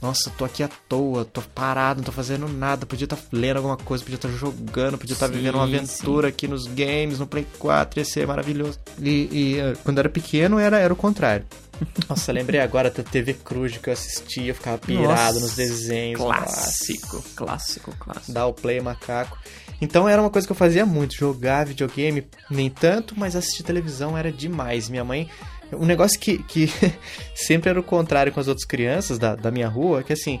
Nossa, 0.00 0.30
tô 0.30 0.44
aqui 0.44 0.62
à 0.62 0.68
toa, 0.88 1.24
tô 1.24 1.42
parado, 1.42 1.98
não 1.98 2.04
tô 2.04 2.12
fazendo 2.12 2.48
nada. 2.48 2.86
Podia 2.86 3.04
estar 3.04 3.16
tá 3.16 3.22
lendo 3.32 3.58
alguma 3.58 3.76
coisa, 3.76 4.02
podia 4.02 4.16
estar 4.16 4.28
tá 4.28 4.34
jogando, 4.34 4.96
podia 4.96 5.12
estar 5.12 5.28
tá 5.28 5.34
vivendo 5.34 5.56
uma 5.56 5.64
aventura 5.64 6.28
sim. 6.28 6.32
aqui 6.32 6.48
nos 6.48 6.66
games, 6.66 7.18
no 7.18 7.26
Play 7.26 7.46
4, 7.58 8.00
ia 8.00 8.04
ser 8.04 8.26
maravilhoso. 8.26 8.78
E, 8.98 9.28
e 9.30 9.58
eh, 9.58 9.76
quando 9.84 9.98
era 9.98 10.08
pequeno 10.08 10.58
era, 10.58 10.78
era 10.78 10.92
o 10.92 10.96
contrário. 10.96 11.44
Nossa, 12.08 12.32
lembrei 12.32 12.60
agora 12.60 12.90
da 12.90 13.02
TV 13.02 13.34
Cruz 13.34 13.76
que 13.76 13.88
eu 13.88 13.92
assistia, 13.92 14.50
eu 14.50 14.54
ficava 14.54 14.78
pirado 14.78 15.34
Nossa, 15.34 15.40
nos 15.40 15.54
desenhos. 15.54 16.20
Clássico, 16.20 17.22
clássico, 17.34 17.94
clássico. 17.98 18.32
Dá 18.32 18.46
o 18.46 18.52
play 18.52 18.80
macaco. 18.80 19.38
Então 19.80 20.08
era 20.08 20.20
uma 20.20 20.30
coisa 20.30 20.46
que 20.46 20.52
eu 20.52 20.56
fazia 20.56 20.84
muito, 20.84 21.14
jogar 21.14 21.64
videogame, 21.64 22.26
nem 22.50 22.68
tanto, 22.68 23.14
mas 23.18 23.34
assistir 23.34 23.62
televisão 23.62 24.16
era 24.16 24.30
demais. 24.30 24.88
Minha 24.88 25.04
mãe. 25.04 25.28
Um 25.72 25.86
negócio 25.86 26.18
que, 26.18 26.42
que 26.44 26.70
sempre 27.34 27.70
era 27.70 27.80
o 27.80 27.82
contrário 27.82 28.32
com 28.32 28.40
as 28.40 28.48
outras 28.48 28.66
crianças 28.66 29.18
da, 29.18 29.34
da 29.34 29.50
minha 29.50 29.68
rua, 29.68 30.02
que 30.02 30.12
assim, 30.12 30.40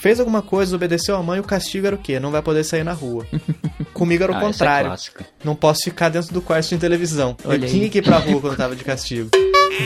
fez 0.00 0.20
alguma 0.20 0.42
coisa, 0.42 0.76
obedeceu 0.76 1.16
a 1.16 1.22
mãe, 1.22 1.40
o 1.40 1.44
castigo 1.44 1.86
era 1.86 1.96
o 1.96 1.98
quê? 1.98 2.20
Não 2.20 2.30
vai 2.30 2.42
poder 2.42 2.64
sair 2.64 2.84
na 2.84 2.92
rua. 2.92 3.26
Comigo 3.92 4.22
era 4.22 4.32
o 4.32 4.34
ah, 4.34 4.38
é 4.38 4.40
contrário. 4.40 4.92
É 4.92 5.24
não 5.42 5.54
posso 5.54 5.80
ficar 5.84 6.08
dentro 6.08 6.32
do 6.32 6.42
quarto 6.42 6.68
de 6.68 6.78
televisão. 6.78 7.36
Eu 7.44 7.58
tinha 7.60 7.88
que 7.88 7.98
ir 7.98 8.02
pra 8.02 8.18
rua 8.18 8.40
quando 8.42 8.56
tava 8.56 8.76
de 8.76 8.84
castigo. 8.84 9.30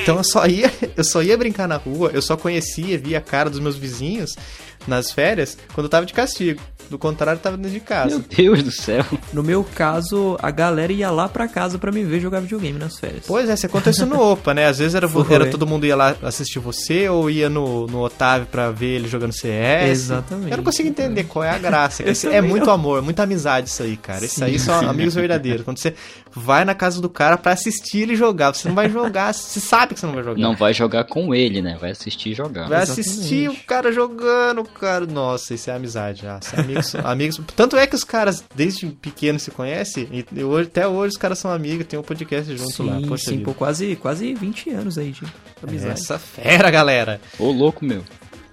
Então 0.02 0.16
eu 0.16 0.24
só 0.24 0.46
ia, 0.46 0.70
eu 0.96 1.04
só 1.04 1.22
ia 1.22 1.36
brincar 1.36 1.66
na 1.66 1.76
rua, 1.76 2.10
eu 2.12 2.22
só 2.22 2.36
conhecia, 2.36 2.98
via 2.98 3.18
a 3.18 3.20
cara 3.20 3.50
dos 3.50 3.60
meus 3.60 3.76
vizinhos 3.76 4.36
nas 4.86 5.10
férias 5.10 5.56
quando 5.72 5.86
eu 5.86 5.90
tava 5.90 6.06
de 6.06 6.12
castigo. 6.12 6.60
Do 6.90 6.98
contrário, 6.98 7.40
tava 7.40 7.56
dentro 7.56 7.70
de 7.70 7.80
casa. 7.80 8.18
Meu 8.18 8.18
Deus 8.18 8.62
do 8.64 8.72
céu. 8.72 9.04
No 9.32 9.44
meu 9.44 9.62
caso, 9.62 10.36
a 10.42 10.50
galera 10.50 10.92
ia 10.92 11.08
lá 11.08 11.28
pra 11.28 11.46
casa 11.46 11.78
pra 11.78 11.92
me 11.92 12.02
ver 12.02 12.18
jogar 12.18 12.40
videogame 12.40 12.78
nas 12.78 12.98
férias. 12.98 13.24
Pois 13.28 13.48
é, 13.48 13.54
isso 13.54 14.06
no 14.06 14.20
Opa, 14.20 14.52
né? 14.52 14.66
Às 14.66 14.78
vezes 14.78 14.96
era, 14.96 15.08
era 15.30 15.46
todo 15.46 15.66
mundo 15.66 15.86
ia 15.86 15.94
lá 15.94 16.16
assistir 16.22 16.58
você 16.58 17.08
ou 17.08 17.30
ia 17.30 17.48
no, 17.48 17.86
no 17.86 18.00
Otávio 18.00 18.48
pra 18.50 18.72
ver 18.72 18.96
ele 18.96 19.08
jogando 19.08 19.32
CS. 19.32 19.88
Exatamente. 19.88 20.50
Eu 20.50 20.56
não 20.56 20.64
consigo 20.64 20.88
entender 20.88 21.24
qual 21.24 21.44
é 21.44 21.50
a 21.50 21.58
graça. 21.58 22.02
é 22.28 22.40
muito 22.40 22.66
não. 22.66 22.74
amor, 22.74 23.02
muita 23.02 23.22
amizade 23.22 23.68
isso 23.68 23.84
aí, 23.84 23.96
cara. 23.96 24.20
Sim. 24.20 24.26
Isso 24.26 24.44
aí 24.44 24.58
são 24.58 24.88
amigos 24.88 25.14
verdadeiros. 25.14 25.62
Quando 25.62 25.78
você 25.78 25.94
vai 26.34 26.64
na 26.64 26.74
casa 26.74 27.00
do 27.00 27.08
cara 27.08 27.36
pra 27.36 27.52
assistir 27.52 28.02
ele 28.02 28.16
jogar, 28.16 28.52
você 28.52 28.68
não 28.68 28.74
vai 28.74 28.88
jogar, 28.88 29.32
você 29.32 29.60
sabe 29.60 29.94
que 29.94 30.00
você 30.00 30.06
não 30.06 30.14
vai 30.14 30.24
jogar. 30.24 30.40
Não 30.40 30.56
vai 30.56 30.74
jogar 30.74 31.04
com 31.04 31.34
ele, 31.34 31.62
né? 31.62 31.76
Vai 31.80 31.90
assistir 31.90 32.30
e 32.30 32.34
jogar. 32.34 32.68
Vai 32.68 32.82
Exatamente. 32.82 33.08
assistir 33.08 33.48
o 33.48 33.56
cara 33.64 33.92
jogando, 33.92 34.64
cara. 34.64 35.06
Nossa, 35.06 35.54
isso 35.54 35.70
é 35.70 35.74
amizade 35.74 36.22
já. 36.22 36.38
Isso 36.38 36.56
é 36.56 36.60
amigos, 36.80 37.36
amigos. 37.36 37.40
Tanto 37.54 37.76
é 37.76 37.86
que 37.86 37.94
os 37.94 38.04
caras, 38.04 38.44
desde 38.54 38.86
pequeno, 38.86 39.38
se 39.38 39.50
conhecem. 39.50 40.08
E 40.32 40.42
hoje, 40.42 40.68
até 40.68 40.86
hoje 40.86 41.12
os 41.14 41.16
caras 41.16 41.38
são 41.38 41.50
amigos, 41.50 41.86
tem 41.86 41.98
um 41.98 42.02
podcast 42.02 42.56
junto 42.56 42.72
sim, 42.72 42.86
lá. 42.86 43.00
Poxa 43.06 43.30
sim, 43.30 43.40
por 43.40 43.54
quase, 43.54 43.96
quase 43.96 44.34
20 44.34 44.70
anos 44.70 44.98
aí 44.98 45.12
de 45.12 45.22
amizade. 45.62 46.00
Essa 46.00 46.18
fera, 46.18 46.70
galera. 46.70 47.20
Ô, 47.38 47.50
louco, 47.50 47.84
meu. 47.84 48.04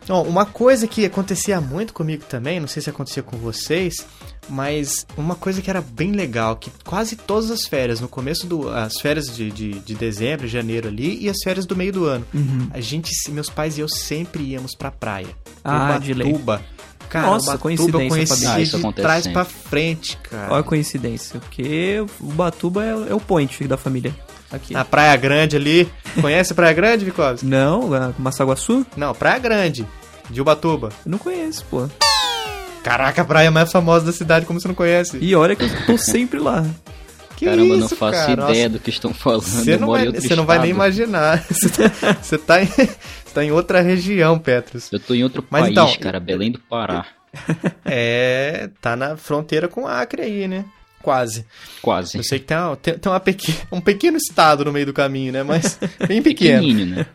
Bom, 0.08 0.24
uma 0.24 0.46
coisa 0.46 0.88
que 0.88 1.06
acontecia 1.06 1.60
muito 1.60 1.94
comigo 1.94 2.24
também, 2.24 2.62
não 2.62 2.68
sei 2.68 2.82
se 2.82 2.90
acontecia 2.90 3.22
com 3.22 3.36
vocês, 3.36 4.08
mas 4.48 5.06
uma 5.18 5.36
coisa 5.36 5.62
que 5.62 5.70
era 5.70 5.82
bem 5.82 6.14
legal, 6.14 6.56
que 6.56 6.72
quase 6.86 7.18
todas 7.18 7.52
as 7.52 7.68
férias, 7.68 8.00
no 8.00 8.08
começo 8.08 8.48
do. 8.48 8.70
as 8.70 9.02
férias 9.02 9.36
de, 9.36 9.52
de, 9.52 9.80
de 9.80 9.96
dezembro, 9.96 10.48
janeiro 10.48 10.88
ali, 10.88 11.22
e 11.22 11.30
as 11.30 11.38
férias 11.44 11.66
do 11.66 11.76
meio 11.76 11.92
do 11.92 12.06
ano, 12.06 12.26
uhum. 12.34 12.70
a 12.74 12.80
gente, 12.80 13.12
meus 13.32 13.50
pais 13.50 13.78
e 13.78 13.82
eu 13.82 13.90
sempre 13.90 14.44
íamos 14.44 14.76
pra 14.76 14.92
praia. 14.92 15.28
Ah, 15.62 15.98
de 15.98 16.14
Ubatuba. 16.14 16.62
Cara, 17.10 17.28
Nossa, 17.28 17.52
Ubatuba 17.52 17.62
coincidência, 17.62 18.04
eu 18.04 18.10
conheci 18.10 18.46
ah, 18.48 18.90
de 18.90 18.94
trás 18.94 19.28
pra 19.28 19.46
frente, 19.46 20.18
cara. 20.18 20.52
Olha 20.52 20.60
a 20.60 20.64
coincidência, 20.64 21.40
porque 21.40 22.06
o 22.20 22.30
Ubatuba 22.30 22.84
é, 22.84 22.90
é 22.90 23.14
o 23.14 23.20
point 23.20 23.66
da 23.68 23.78
família. 23.78 24.14
Aqui. 24.52 24.74
Na 24.74 24.86
Praia 24.86 25.16
Grande 25.18 25.58
ali. 25.58 25.92
Conhece 26.22 26.54
Praia 26.54 26.74
Grande, 26.74 27.04
Vicovski? 27.04 27.46
Não, 27.46 27.90
Massaguaçu? 28.18 28.86
Não, 28.96 29.14
Praia 29.14 29.40
Grande, 29.40 29.86
de 30.30 30.42
Ubatuba. 30.42 30.90
Eu 31.06 31.12
não 31.12 31.18
conheço, 31.18 31.66
pô. 31.70 31.88
Caraca, 32.84 33.22
a 33.22 33.26
praia 33.26 33.52
mais 33.52 33.70
famosa 33.70 34.06
da 34.06 34.14
cidade, 34.14 34.46
como 34.46 34.62
você 34.62 34.68
não 34.68 34.76
conhece? 34.76 35.18
E 35.20 35.36
olha 35.36 35.56
que 35.56 35.66
eu 35.66 35.86
tô 35.86 35.98
sempre 35.98 36.40
lá. 36.40 36.66
Que 37.38 37.46
Caramba, 37.46 37.76
isso, 37.76 37.80
não 37.82 37.90
faço 37.90 38.20
cara? 38.20 38.32
ideia 38.32 38.68
Nossa. 38.68 38.70
do 38.70 38.80
que 38.80 38.90
estão 38.90 39.14
falando. 39.14 39.44
Você 39.44 39.78
não, 39.78 39.88
vai, 39.88 40.12
você 40.12 40.36
não 40.36 40.44
vai 40.44 40.58
nem 40.58 40.72
imaginar. 40.72 41.46
Você 41.48 41.70
tá, 41.70 42.14
você 42.20 42.38
tá, 42.40 42.64
em, 42.64 42.66
você 42.66 43.32
tá 43.32 43.46
em 43.46 43.52
outra 43.52 43.80
região, 43.80 44.40
Petros. 44.40 44.92
Eu 44.92 45.00
tô 45.00 45.14
em 45.14 45.24
outro 45.24 45.46
Mas 45.48 45.62
país, 45.62 45.72
então, 45.72 45.96
cara, 46.00 46.20
Belém 46.20 46.52
do 46.52 46.60
Pará. 46.60 47.06
É, 47.86 48.70
tá 48.82 48.96
na 48.96 49.16
fronteira 49.16 49.68
com 49.68 49.86
Acre 49.86 50.24
aí, 50.24 50.48
né? 50.48 50.66
Quase. 51.04 51.46
Quase. 51.80 52.18
Eu 52.18 52.24
sei 52.24 52.40
que 52.40 52.46
tem, 52.46 52.58
uma, 52.58 52.76
tem, 52.76 52.98
tem 52.98 53.12
uma 53.12 53.20
pequ... 53.20 53.54
um 53.72 53.80
pequeno 53.80 54.18
estado 54.18 54.66
no 54.66 54.74
meio 54.74 54.88
do 54.88 54.94
caminho, 54.94 55.32
né? 55.32 55.44
Mas 55.44 55.80
bem 56.08 56.24
pequeno. 56.24 56.86
né? 56.88 57.06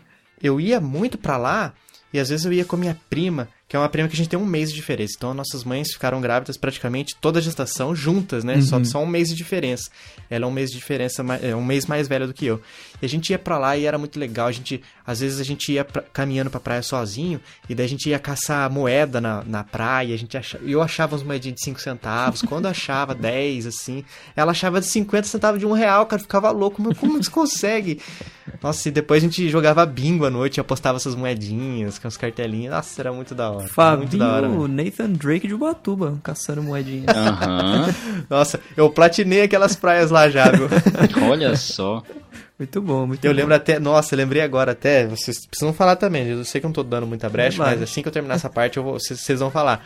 Eu 0.40 0.60
ia 0.60 0.80
muito 0.80 1.18
pra 1.18 1.36
lá 1.36 1.72
e 2.12 2.20
às 2.20 2.28
vezes 2.28 2.46
eu 2.46 2.52
ia 2.52 2.64
com 2.64 2.76
minha 2.76 2.96
prima 3.10 3.48
que 3.72 3.76
é 3.76 3.78
uma 3.78 3.88
prima 3.88 4.06
que 4.06 4.12
a 4.12 4.18
gente 4.18 4.28
tem 4.28 4.38
um 4.38 4.44
mês 4.44 4.68
de 4.68 4.74
diferença. 4.76 5.14
Então, 5.16 5.32
nossas 5.32 5.64
mães 5.64 5.92
ficaram 5.92 6.20
grávidas 6.20 6.58
praticamente 6.58 7.16
toda 7.18 7.38
a 7.38 7.42
gestação 7.42 7.96
juntas, 7.96 8.44
né? 8.44 8.56
Uhum. 8.56 8.62
Só, 8.62 8.84
só 8.84 9.02
um 9.02 9.06
mês 9.06 9.28
de 9.28 9.34
diferença. 9.34 9.88
Ela 10.28 10.44
é 10.44 10.46
um 10.46 10.50
mês 10.50 10.70
de 10.70 10.76
diferença, 10.76 11.24
é 11.40 11.56
um 11.56 11.64
mês 11.64 11.86
mais 11.86 12.06
velha 12.06 12.26
do 12.26 12.34
que 12.34 12.44
eu. 12.44 12.60
E 13.00 13.06
a 13.06 13.08
gente 13.08 13.30
ia 13.30 13.38
para 13.38 13.56
lá 13.56 13.74
e 13.74 13.86
era 13.86 13.96
muito 13.96 14.20
legal. 14.20 14.46
A 14.46 14.52
gente, 14.52 14.82
às 15.06 15.20
vezes 15.20 15.40
a 15.40 15.42
gente 15.42 15.72
ia 15.72 15.86
pra, 15.86 16.02
caminhando 16.02 16.50
pra 16.50 16.60
praia 16.60 16.82
sozinho 16.82 17.40
e 17.66 17.74
daí 17.74 17.86
a 17.86 17.88
gente 17.88 18.10
ia 18.10 18.18
caçar 18.18 18.70
moeda 18.70 19.22
na, 19.22 19.42
na 19.42 19.64
praia. 19.64 20.14
A 20.14 20.18
gente 20.18 20.36
achava, 20.36 20.62
eu 20.64 20.82
achava 20.82 21.14
umas 21.14 21.24
moedinhas 21.24 21.54
de 21.54 21.64
5 21.64 21.80
centavos. 21.80 22.42
Quando 22.42 22.66
achava 22.66 23.14
10, 23.16 23.68
assim, 23.68 24.04
ela 24.36 24.50
achava 24.50 24.82
de 24.82 24.86
50 24.86 25.28
centavos 25.28 25.58
de 25.58 25.64
um 25.64 25.72
real, 25.72 26.04
cara. 26.04 26.20
Ficava 26.20 26.50
louco. 26.50 26.82
Mas 26.82 26.98
como 26.98 27.22
você 27.22 27.30
consegue? 27.30 28.02
Nossa, 28.62 28.90
e 28.90 28.92
depois 28.92 29.22
a 29.22 29.26
gente 29.26 29.48
jogava 29.48 29.86
bingo 29.86 30.26
à 30.26 30.30
noite, 30.30 30.60
apostava 30.60 30.98
essas 30.98 31.14
moedinhas, 31.14 31.98
com 31.98 32.06
as 32.06 32.18
cartelinhas. 32.18 32.74
Nossa, 32.74 33.00
era 33.00 33.10
muito 33.10 33.34
da 33.34 33.50
hora 33.50 33.61
hora. 33.62 33.68
Fabinho 33.68 34.24
hora, 34.24 34.48
Nathan 34.68 35.10
Drake 35.12 35.48
de 35.48 35.54
Ubatuba, 35.54 36.18
caçando 36.22 36.62
moedinha. 36.62 37.06
Uhum. 37.08 38.24
Nossa, 38.30 38.60
eu 38.76 38.90
platinei 38.90 39.42
aquelas 39.42 39.74
praias 39.76 40.10
lá 40.10 40.28
já, 40.28 40.50
viu? 40.50 40.68
Olha 41.28 41.56
só. 41.56 42.02
Muito 42.58 42.80
bom, 42.80 43.06
muito 43.06 43.24
eu 43.24 43.32
bom. 43.32 43.36
lembro 43.36 43.54
até, 43.54 43.78
nossa, 43.80 44.14
eu 44.14 44.18
lembrei 44.18 44.40
agora 44.40 44.72
até, 44.72 45.06
vocês 45.06 45.46
precisam 45.46 45.72
falar 45.72 45.96
também, 45.96 46.28
eu 46.28 46.44
sei 46.44 46.60
que 46.60 46.66
eu 46.66 46.68
não 46.68 46.74
tô 46.74 46.84
dando 46.84 47.06
muita 47.06 47.28
brecha, 47.28 47.58
mas 47.58 47.82
assim 47.82 48.02
que 48.02 48.08
eu 48.08 48.12
terminar 48.12 48.34
essa 48.34 48.48
parte, 48.48 48.76
eu 48.76 48.84
vou, 48.84 48.92
vocês 49.00 49.40
vão 49.40 49.50
falar. 49.50 49.84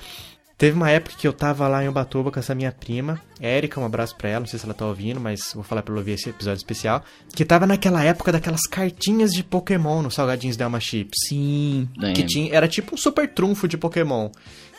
Teve 0.58 0.74
uma 0.74 0.90
época 0.90 1.16
que 1.18 1.28
eu 1.28 1.34
tava 1.34 1.68
lá 1.68 1.84
em 1.84 1.88
Ubatuba 1.88 2.30
com 2.30 2.40
essa 2.40 2.54
minha 2.54 2.72
prima, 2.72 3.20
Érica, 3.38 3.78
um 3.78 3.84
abraço 3.84 4.16
pra 4.16 4.30
ela, 4.30 4.40
não 4.40 4.46
sei 4.46 4.58
se 4.58 4.64
ela 4.64 4.72
tá 4.72 4.86
ouvindo, 4.86 5.20
mas 5.20 5.52
vou 5.54 5.62
falar 5.62 5.82
pra 5.82 5.92
ela 5.92 6.00
ouvir 6.00 6.12
esse 6.12 6.30
episódio 6.30 6.56
especial. 6.56 7.04
Que 7.34 7.44
tava 7.44 7.66
naquela 7.66 8.02
época 8.02 8.32
daquelas 8.32 8.62
cartinhas 8.62 9.32
de 9.32 9.44
Pokémon 9.44 10.00
no 10.00 10.10
Salgadinhos 10.10 10.56
Delma 10.56 10.80
Chips. 10.80 11.28
Sim. 11.28 11.88
Que 12.14 12.24
tinha, 12.24 12.54
era 12.54 12.66
tipo 12.66 12.94
um 12.94 12.98
super 12.98 13.28
trunfo 13.28 13.68
de 13.68 13.76
Pokémon. 13.76 14.30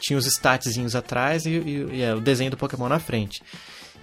Tinha 0.02 0.18
os 0.18 0.26
statzinhos 0.26 0.96
atrás 0.96 1.46
e, 1.46 1.52
e, 1.52 1.88
e 1.98 2.02
é, 2.02 2.16
o 2.16 2.22
desenho 2.22 2.50
do 2.50 2.58
Pokémon 2.58 2.90
na 2.90 2.98
frente. 2.98 3.44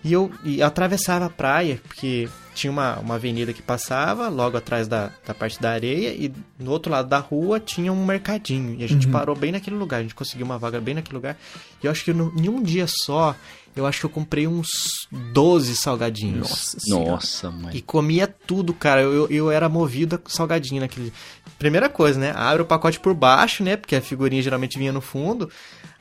E 0.05 0.13
eu, 0.13 0.31
e 0.45 0.61
eu 0.61 0.67
atravessava 0.67 1.27
a 1.27 1.31
praia, 1.31 1.81
porque 1.83 2.29
tinha 2.55 2.71
uma, 2.71 2.99
uma 2.99 3.15
avenida 3.15 3.53
que 3.53 3.63
passava 3.63 4.29
logo 4.29 4.57
atrás 4.57 4.87
da, 4.87 5.11
da 5.27 5.35
parte 5.35 5.61
da 5.61 5.71
areia 5.71 6.11
e 6.11 6.33
no 6.59 6.71
outro 6.71 6.93
lado 6.93 7.09
da 7.09 7.19
rua 7.19 7.59
tinha 7.59 7.93
um 7.93 8.05
mercadinho. 8.05 8.77
E 8.79 8.85
a 8.85 8.87
gente 8.87 9.07
uhum. 9.07 9.13
parou 9.13 9.35
bem 9.35 9.51
naquele 9.51 9.77
lugar, 9.77 9.99
a 9.99 10.03
gente 10.03 10.15
conseguiu 10.15 10.47
uma 10.47 10.59
vaga 10.59 10.81
bem 10.81 10.95
naquele 10.95 11.17
lugar. 11.17 11.37
E 11.83 11.87
eu 11.87 11.91
acho 11.91 12.05
que 12.05 12.13
em 12.13 12.49
um 12.49 12.63
dia 12.63 12.87
só, 12.87 13.35
eu 13.75 13.87
acho 13.87 14.01
que 14.01 14.07
eu 14.07 14.11
comprei 14.11 14.47
uns 14.47 14.69
12 15.11 15.75
salgadinhos. 15.77 16.77
Nossa, 16.87 17.11
Nossa 17.11 17.51
mãe. 17.51 17.77
E 17.77 17.83
comia 17.83 18.27
tudo, 18.27 18.73
cara. 18.73 19.03
Eu, 19.03 19.13
eu, 19.13 19.31
eu 19.31 19.51
era 19.51 19.69
movido 19.69 20.17
a 20.17 20.31
salgadinho 20.31 20.81
naquele. 20.81 21.13
Primeira 21.59 21.89
coisa, 21.89 22.21
né? 22.21 22.33
Abre 22.37 22.63
o 22.63 22.67
pacote 22.67 23.01
por 23.01 23.15
baixo, 23.15 23.65
né? 23.65 23.77
Porque 23.77 23.97
a 23.97 24.01
figurinha 24.01 24.43
geralmente 24.43 24.79
vinha 24.79 24.93
no 24.93 25.01
fundo. 25.01 25.51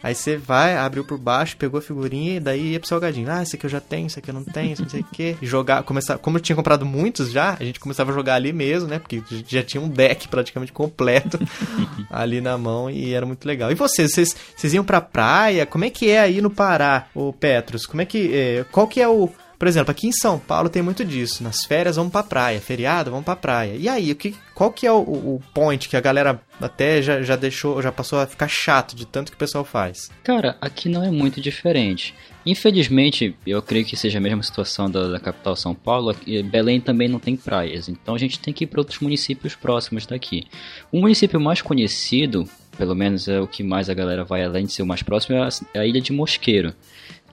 Aí 0.03 0.13
você 0.13 0.35
vai, 0.35 0.75
abriu 0.75 1.05
por 1.05 1.17
baixo, 1.17 1.55
pegou 1.55 1.77
a 1.77 1.81
figurinha 1.81 2.35
e 2.35 2.39
daí 2.41 2.73
ia 2.73 2.79
pro 2.79 2.89
salgadinho. 2.89 3.31
Ah, 3.31 3.41
esse 3.41 3.55
aqui 3.55 3.65
eu 3.65 3.69
já 3.69 3.79
tenho, 3.79 4.07
esse 4.07 4.19
aqui 4.19 4.29
eu 4.29 4.33
não 4.33 4.43
tenho, 4.43 4.75
não 4.77 4.89
sei 4.89 4.99
o 4.99 5.05
quê. 5.05 5.37
Jogar, 5.41 5.81
começar, 5.83 6.17
como 6.17 6.35
eu 6.37 6.41
tinha 6.41 6.55
comprado 6.57 6.85
muitos 6.85 7.31
já, 7.31 7.55
a 7.57 7.63
gente 7.63 7.79
começava 7.79 8.11
a 8.11 8.13
jogar 8.13 8.35
ali 8.35 8.51
mesmo, 8.51 8.89
né? 8.89 8.99
Porque 8.99 9.23
já 9.47 9.63
tinha 9.63 9.81
um 9.81 9.87
deck 9.87 10.27
praticamente 10.27 10.73
completo 10.73 11.39
ali 12.11 12.41
na 12.41 12.57
mão 12.57 12.89
e 12.89 13.13
era 13.13 13.25
muito 13.25 13.47
legal. 13.47 13.71
E 13.71 13.75
vocês, 13.75 14.11
vocês, 14.11 14.35
vocês 14.53 14.73
iam 14.73 14.83
pra 14.83 14.99
praia? 14.99 15.65
Como 15.65 15.85
é 15.85 15.89
que 15.89 16.09
é 16.09 16.19
aí 16.19 16.41
no 16.41 16.49
Pará, 16.49 17.07
o 17.15 17.31
Petros? 17.31 17.85
Como 17.85 18.01
é 18.01 18.05
que, 18.05 18.29
é, 18.35 18.65
qual 18.71 18.87
que 18.87 19.01
é 19.01 19.07
o 19.07 19.29
Por 19.57 19.67
exemplo, 19.67 19.91
aqui 19.91 20.07
em 20.07 20.11
São 20.11 20.37
Paulo 20.37 20.69
tem 20.69 20.81
muito 20.81 21.05
disso. 21.05 21.43
Nas 21.43 21.63
férias 21.65 21.95
vamos 21.95 22.11
pra 22.11 22.23
praia, 22.23 22.59
feriado 22.59 23.11
vamos 23.11 23.25
pra 23.25 23.35
praia. 23.35 23.75
E 23.75 23.87
aí, 23.87 24.11
o 24.11 24.15
que, 24.15 24.35
qual 24.53 24.71
que 24.71 24.85
é 24.85 24.91
o, 24.91 24.99
o 24.99 25.41
point 25.53 25.87
que 25.87 25.95
a 25.95 26.01
galera 26.01 26.41
até 26.59 27.01
já, 27.01 27.21
já 27.21 27.35
deixou, 27.35 27.81
já 27.81 27.91
passou 27.91 28.19
a 28.19 28.27
ficar 28.27 28.47
chato 28.47 28.95
de 28.95 29.05
tanto 29.05 29.31
que 29.31 29.35
o 29.35 29.39
pessoal 29.39 29.63
faz? 29.63 30.09
Cara, 30.23 30.57
aqui 30.59 30.89
não 30.89 31.03
é 31.03 31.11
muito 31.11 31.39
diferente. 31.39 32.13
Infelizmente, 32.45 33.35
eu 33.47 33.61
creio 33.61 33.85
que 33.85 33.95
seja 33.95 34.17
a 34.17 34.21
mesma 34.21 34.43
situação 34.43 34.89
da, 34.89 35.07
da 35.07 35.19
capital 35.19 35.55
São 35.55 35.73
Paulo. 35.73 36.15
Belém 36.51 36.81
também 36.81 37.07
não 37.07 37.19
tem 37.19 37.37
praias, 37.37 37.87
então 37.87 38.15
a 38.15 38.17
gente 38.17 38.39
tem 38.39 38.53
que 38.53 38.65
ir 38.65 38.67
para 38.67 38.81
outros 38.81 38.99
municípios 38.99 39.55
próximos 39.55 40.05
daqui. 40.05 40.45
O 40.91 40.99
município 40.99 41.39
mais 41.39 41.61
conhecido, 41.61 42.47
pelo 42.77 42.95
menos 42.95 43.27
é 43.27 43.39
o 43.39 43.47
que 43.47 43.63
mais 43.63 43.89
a 43.89 43.93
galera 43.93 44.25
vai 44.25 44.43
além 44.43 44.65
de 44.65 44.73
ser 44.73 44.83
o 44.83 44.85
mais 44.85 45.01
próximo, 45.01 45.37
é 45.37 45.41
a, 45.41 45.49
é 45.73 45.79
a 45.79 45.85
ilha 45.85 46.01
de 46.01 46.11
Mosqueiro. 46.11 46.73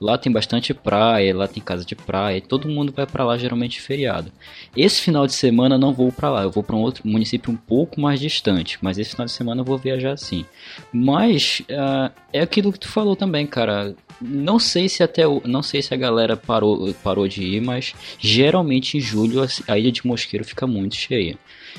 Lá 0.01 0.17
tem 0.17 0.31
bastante 0.31 0.73
praia, 0.73 1.35
lá 1.35 1.47
tem 1.47 1.61
casa 1.61 1.85
de 1.85 1.95
praia, 1.95 2.37
e 2.37 2.41
todo 2.41 2.67
mundo 2.67 2.91
vai 2.91 3.05
para 3.05 3.23
lá 3.23 3.37
geralmente 3.37 3.79
feriado. 3.79 4.31
Esse 4.75 4.99
final 4.99 5.27
de 5.27 5.33
semana 5.33 5.77
não 5.77 5.93
vou 5.93 6.11
para 6.11 6.31
lá, 6.31 6.41
eu 6.41 6.49
vou 6.49 6.63
para 6.63 6.75
um 6.75 6.79
outro 6.79 7.07
município 7.07 7.53
um 7.53 7.55
pouco 7.55 8.01
mais 8.01 8.19
distante, 8.19 8.79
mas 8.81 8.97
esse 8.97 9.11
final 9.11 9.27
de 9.27 9.31
semana 9.31 9.61
eu 9.61 9.65
vou 9.65 9.77
viajar 9.77 10.17
sim. 10.17 10.43
Mas 10.91 11.61
ah, 11.69 12.11
é 12.33 12.41
aquilo 12.41 12.73
que 12.73 12.79
tu 12.79 12.87
falou 12.87 13.15
também, 13.15 13.45
cara. 13.45 13.95
Não 14.19 14.57
sei 14.57 14.89
se 14.89 15.03
até 15.03 15.27
o, 15.27 15.41
não 15.45 15.61
sei 15.61 15.83
se 15.83 15.93
a 15.93 15.97
galera 15.97 16.35
parou, 16.35 16.91
parou 17.03 17.27
de 17.27 17.43
ir, 17.43 17.61
mas 17.61 17.93
geralmente 18.19 18.97
em 18.97 18.99
julho 18.99 19.43
a, 19.43 19.47
a 19.67 19.77
ilha 19.77 19.91
de 19.91 20.05
Mosqueiro 20.05 20.43
fica 20.43 20.65
muito 20.65 20.95
cheia. 20.95 21.37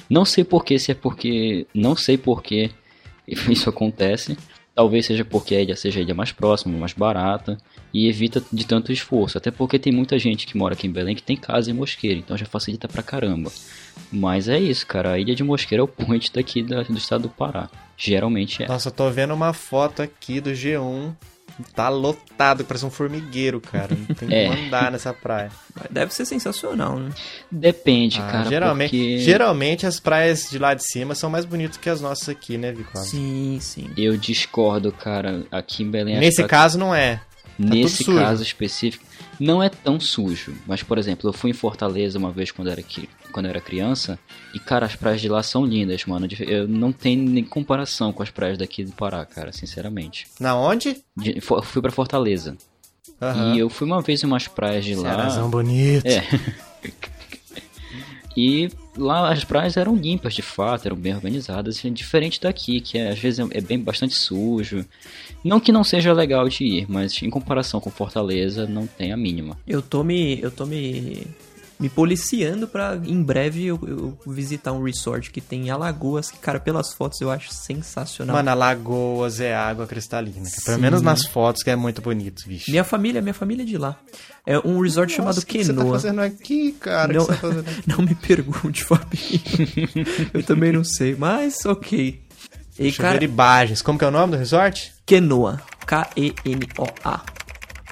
Não 0.08 0.24
sei 0.24 0.44
porquê, 0.44 0.78
se 0.78 0.92
é 0.92 0.94
porque 0.94 1.66
não 1.74 1.96
sei 1.96 2.16
porquê 2.16 2.70
isso 3.26 3.68
acontece. 3.68 4.36
Talvez 4.74 5.04
seja 5.06 5.24
porque 5.24 5.54
a 5.54 5.60
ilha 5.60 5.76
seja 5.76 6.00
a 6.00 6.02
ilha 6.02 6.14
mais 6.14 6.32
próxima, 6.32 6.76
mais 6.78 6.92
barata 6.94 7.58
e 7.92 8.08
evita 8.08 8.42
de 8.52 8.66
tanto 8.66 8.90
esforço. 8.90 9.36
Até 9.36 9.50
porque 9.50 9.78
tem 9.78 9.92
muita 9.92 10.18
gente 10.18 10.46
que 10.46 10.56
mora 10.56 10.72
aqui 10.74 10.86
em 10.86 10.90
Belém 10.90 11.14
que 11.14 11.22
tem 11.22 11.36
casa 11.36 11.70
em 11.70 11.74
Mosqueiro, 11.74 12.18
então 12.18 12.36
já 12.38 12.46
facilita 12.46 12.88
pra 12.88 13.02
caramba. 13.02 13.52
Mas 14.10 14.48
é 14.48 14.58
isso, 14.58 14.86
cara. 14.86 15.12
A 15.12 15.18
ilha 15.18 15.34
de 15.34 15.44
Mosqueiro 15.44 15.82
é 15.82 15.84
o 15.84 15.88
point 15.88 16.32
daqui 16.32 16.62
da- 16.62 16.82
do 16.82 16.96
estado 16.96 17.22
do 17.24 17.28
Pará. 17.28 17.68
Geralmente 17.98 18.62
é. 18.62 18.66
Nossa, 18.68 18.88
eu 18.88 18.92
tô 18.92 19.10
vendo 19.10 19.34
uma 19.34 19.52
foto 19.52 20.00
aqui 20.00 20.40
do 20.40 20.50
G1. 20.50 21.12
Tá 21.74 21.88
lotado, 21.88 22.64
parece 22.64 22.84
um 22.86 22.90
formigueiro, 22.90 23.60
cara. 23.60 23.94
Não 23.94 24.14
tem 24.14 24.28
É. 24.32 24.48
como 24.48 24.60
andar 24.66 24.90
nessa 24.90 25.12
praia. 25.12 25.50
Deve 25.90 26.12
ser 26.14 26.24
sensacional, 26.24 26.98
né? 26.98 27.10
Depende, 27.50 28.20
Ah, 28.20 28.30
cara. 28.30 28.48
geralmente, 28.48 28.90
porque 28.90 29.18
geralmente 29.18 29.86
as 29.86 30.00
praias 30.00 30.48
de 30.50 30.58
lá 30.58 30.74
de 30.74 30.82
cima 30.86 31.14
são 31.14 31.28
mais 31.30 31.44
bonitas 31.44 31.76
que 31.76 31.88
as 31.90 32.00
nossas 32.00 32.28
aqui, 32.28 32.56
né, 32.58 32.72
Vicola? 32.72 33.04
Sim, 33.04 33.58
sim. 33.60 33.90
eu 33.96 34.16
discordo, 34.16 34.90
cara. 34.92 35.44
Aqui 35.50 35.82
em 35.82 35.90
Belém 35.90 36.18
Nesse 36.18 36.40
acho 36.40 36.48
que- 36.48 36.54
caso 36.54 36.78
não 36.78 36.94
é. 36.94 37.20
Nesse 37.58 37.98
tudo 37.98 38.06
sujo. 38.06 38.18
caso 38.18 38.42
específico, 38.42 39.04
não 39.38 39.62
é 39.62 39.68
tão 39.68 39.98
sujo. 40.00 40.54
Mas, 40.66 40.82
por 40.82 40.98
exemplo, 40.98 41.28
eu 41.28 41.32
fui 41.32 41.50
em 41.50 41.54
Fortaleza 41.54 42.18
uma 42.18 42.30
vez 42.32 42.50
quando 42.50 42.70
era, 42.70 42.80
aqui, 42.80 43.08
quando 43.32 43.46
eu 43.46 43.50
era 43.50 43.60
criança. 43.60 44.18
E, 44.54 44.58
cara, 44.58 44.86
as 44.86 44.94
praias 44.96 45.20
de 45.20 45.28
lá 45.28 45.42
são 45.42 45.64
lindas, 45.64 46.04
mano. 46.06 46.26
Eu 46.40 46.66
não 46.68 46.92
tenho 46.92 47.22
nem 47.28 47.44
comparação 47.44 48.12
com 48.12 48.22
as 48.22 48.30
praias 48.30 48.58
daqui 48.58 48.84
do 48.84 48.92
Pará, 48.92 49.24
cara, 49.24 49.52
sinceramente. 49.52 50.26
Na 50.40 50.54
onde? 50.56 51.02
De- 51.16 51.40
fo- 51.40 51.62
fui 51.62 51.80
pra 51.82 51.90
Fortaleza. 51.92 52.56
Aham. 53.20 53.54
E 53.54 53.58
eu 53.58 53.68
fui 53.68 53.86
uma 53.86 54.00
vez 54.02 54.22
em 54.22 54.26
umas 54.26 54.48
praias 54.48 54.84
de 54.84 54.94
lá. 54.94 55.02
Cearazão 55.14 55.48
bonito. 55.50 56.06
É. 56.06 56.22
E 58.36 58.70
lá 58.96 59.32
as 59.32 59.44
praias 59.44 59.76
eram 59.76 59.94
limpas 59.94 60.34
de 60.34 60.42
fato, 60.42 60.86
eram 60.86 60.96
bem 60.96 61.14
organizadas, 61.14 61.82
e 61.84 61.90
diferente 61.90 62.40
daqui, 62.40 62.80
que 62.80 62.98
é, 62.98 63.10
às 63.10 63.18
vezes 63.18 63.46
é 63.50 63.60
bem 63.60 63.78
bastante 63.78 64.14
sujo. 64.14 64.84
Não 65.44 65.60
que 65.60 65.72
não 65.72 65.84
seja 65.84 66.12
legal 66.12 66.48
de 66.48 66.64
ir, 66.64 66.86
mas 66.88 67.20
em 67.22 67.30
comparação 67.30 67.80
com 67.80 67.90
Fortaleza 67.90 68.66
não 68.66 68.86
tem 68.86 69.12
a 69.12 69.16
mínima. 69.16 69.58
Eu 69.66 69.82
tô 69.82 70.02
me. 70.02 70.40
Eu 70.40 70.50
tô 70.50 70.66
me. 70.66 71.26
Me 71.82 71.88
policiando 71.88 72.68
pra 72.68 72.96
em 73.04 73.20
breve 73.22 73.64
eu, 73.66 73.78
eu 73.86 74.18
visitar 74.32 74.72
um 74.72 74.84
resort 74.84 75.30
que 75.32 75.40
tem 75.40 75.66
em 75.66 75.70
Alagoas, 75.70 76.30
que, 76.30 76.38
cara, 76.38 76.60
pelas 76.60 76.92
fotos 76.92 77.20
eu 77.20 77.28
acho 77.30 77.52
sensacional. 77.52 78.36
Mano, 78.36 78.50
Alagoas 78.50 79.40
é 79.40 79.54
água 79.54 79.86
cristalina. 79.86 80.48
cara. 80.48 80.62
Pelo 80.64 80.76
Sim. 80.76 80.82
menos 80.82 81.02
nas 81.02 81.26
fotos 81.26 81.62
que 81.62 81.70
é 81.70 81.74
muito 81.76 82.00
bonito, 82.00 82.44
bicho. 82.46 82.70
Minha 82.70 82.84
família, 82.84 83.20
minha 83.20 83.34
família 83.34 83.64
é 83.64 83.66
de 83.66 83.76
lá. 83.76 83.98
É 84.46 84.58
um 84.60 84.80
resort 84.80 85.10
Nossa, 85.10 85.16
chamado 85.16 85.38
o 85.38 85.46
que 85.46 85.58
que 85.58 85.64
você 85.64 85.72
tá 85.72 85.78
Quenoa. 85.80 85.94
fazendo 85.98 86.20
aqui, 86.20 86.72
cara? 86.72 87.12
Não, 87.12 87.22
O 87.22 87.26
que 87.26 87.32
você 87.34 87.40
tá 87.40 87.48
fazendo 87.48 87.68
aqui? 87.68 87.82
não 87.88 87.98
me 87.98 88.14
pergunte, 88.14 88.84
Fabinho. 88.84 90.06
eu 90.32 90.42
também 90.44 90.70
não 90.72 90.84
sei, 90.84 91.16
mas 91.16 91.66
ok. 91.66 92.22
E, 92.78 92.82
Deixa 92.84 93.02
eu 93.02 93.06
cara, 93.06 93.18
ver 93.18 93.24
imagens. 93.26 93.82
Como 93.82 93.98
que 93.98 94.04
é 94.04 94.08
o 94.08 94.10
nome 94.12 94.32
do 94.32 94.38
resort? 94.38 94.92
Quenoa. 95.04 95.60
K-E-N-O-A. 95.84 97.20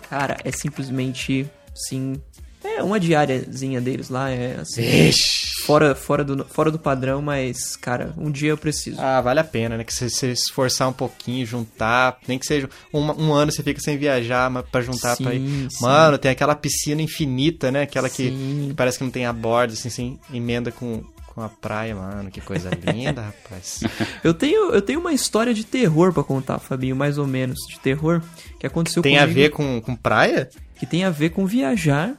Cara, 0.09 0.37
é 0.45 0.51
simplesmente, 0.53 1.49
sim... 1.75 2.21
É 2.63 2.83
uma 2.83 3.01
diáriazinha 3.01 3.81
deles 3.81 4.09
lá, 4.11 4.31
é 4.31 4.57
assim... 4.61 4.83
Vixe. 4.83 5.51
Fora, 5.65 5.95
fora, 5.95 6.25
do, 6.25 6.45
fora 6.47 6.71
do 6.71 6.79
padrão, 6.79 7.21
mas, 7.23 7.77
cara, 7.77 8.13
um 8.17 8.31
dia 8.31 8.51
eu 8.51 8.57
preciso. 8.57 8.99
Ah, 9.01 9.21
vale 9.21 9.41
a 9.41 9.45
pena, 9.45 9.77
né? 9.77 9.85
Que 9.85 9.93
você 9.95 10.09
se 10.09 10.27
esforçar 10.31 10.89
um 10.89 10.93
pouquinho, 10.93 11.45
juntar. 11.47 12.19
Nem 12.27 12.39
que 12.39 12.47
seja 12.47 12.69
um, 12.93 13.01
um 13.01 13.33
ano 13.33 13.53
você 13.53 13.63
fica 13.63 13.79
sem 13.79 13.97
viajar, 13.99 14.51
mas 14.51 14.65
pra 14.71 14.81
juntar 14.81 15.17
Sim, 15.17 15.25
pra 15.25 15.35
ir. 15.35 15.69
sim. 15.71 15.83
Mano, 15.83 16.19
tem 16.19 16.31
aquela 16.31 16.55
piscina 16.55 17.03
infinita, 17.03 17.71
né? 17.71 17.83
Aquela 17.83 18.09
que, 18.09 18.31
Sim. 18.31 18.67
que 18.71 18.75
parece 18.75 18.99
que 18.99 19.05
não 19.05 19.11
tem 19.11 19.27
a 19.27 19.33
borda, 19.33 19.75
assim, 19.75 19.91
sem 19.91 20.19
emenda 20.33 20.73
com, 20.73 21.03
com 21.27 21.43
a 21.43 21.49
praia, 21.49 21.95
mano. 21.95 22.31
Que 22.31 22.41
coisa 22.41 22.71
linda, 22.93 23.21
rapaz. 23.45 23.81
Eu 24.25 24.33
tenho, 24.35 24.71
eu 24.73 24.83
tenho 24.83 24.99
uma 24.99 25.13
história 25.13 25.53
de 25.55 25.63
terror 25.63 26.13
pra 26.13 26.25
contar, 26.25 26.59
Fabinho, 26.59 26.97
mais 26.97 27.19
ou 27.19 27.27
menos, 27.27 27.59
de 27.69 27.79
terror, 27.79 28.23
que 28.59 28.67
aconteceu 28.67 29.03
Tem 29.03 29.19
a 29.19 29.23
comigo, 29.23 29.35
ver 29.41 29.51
com, 29.51 29.81
com 29.81 29.95
praia? 29.95 30.49
Que 30.79 30.87
tem 30.87 31.05
a 31.05 31.11
ver 31.11 31.31
com 31.31 31.47
viajar. 31.47 32.17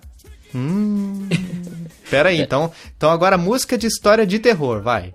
Hum. 0.54 1.28
Pera 2.10 2.30
aí, 2.30 2.42
então, 2.42 2.72
então 2.98 3.10
agora 3.10 3.38
música 3.38 3.78
de 3.78 3.88
história 3.88 4.26
de 4.26 4.38
terror, 4.40 4.82
vai. 4.82 5.14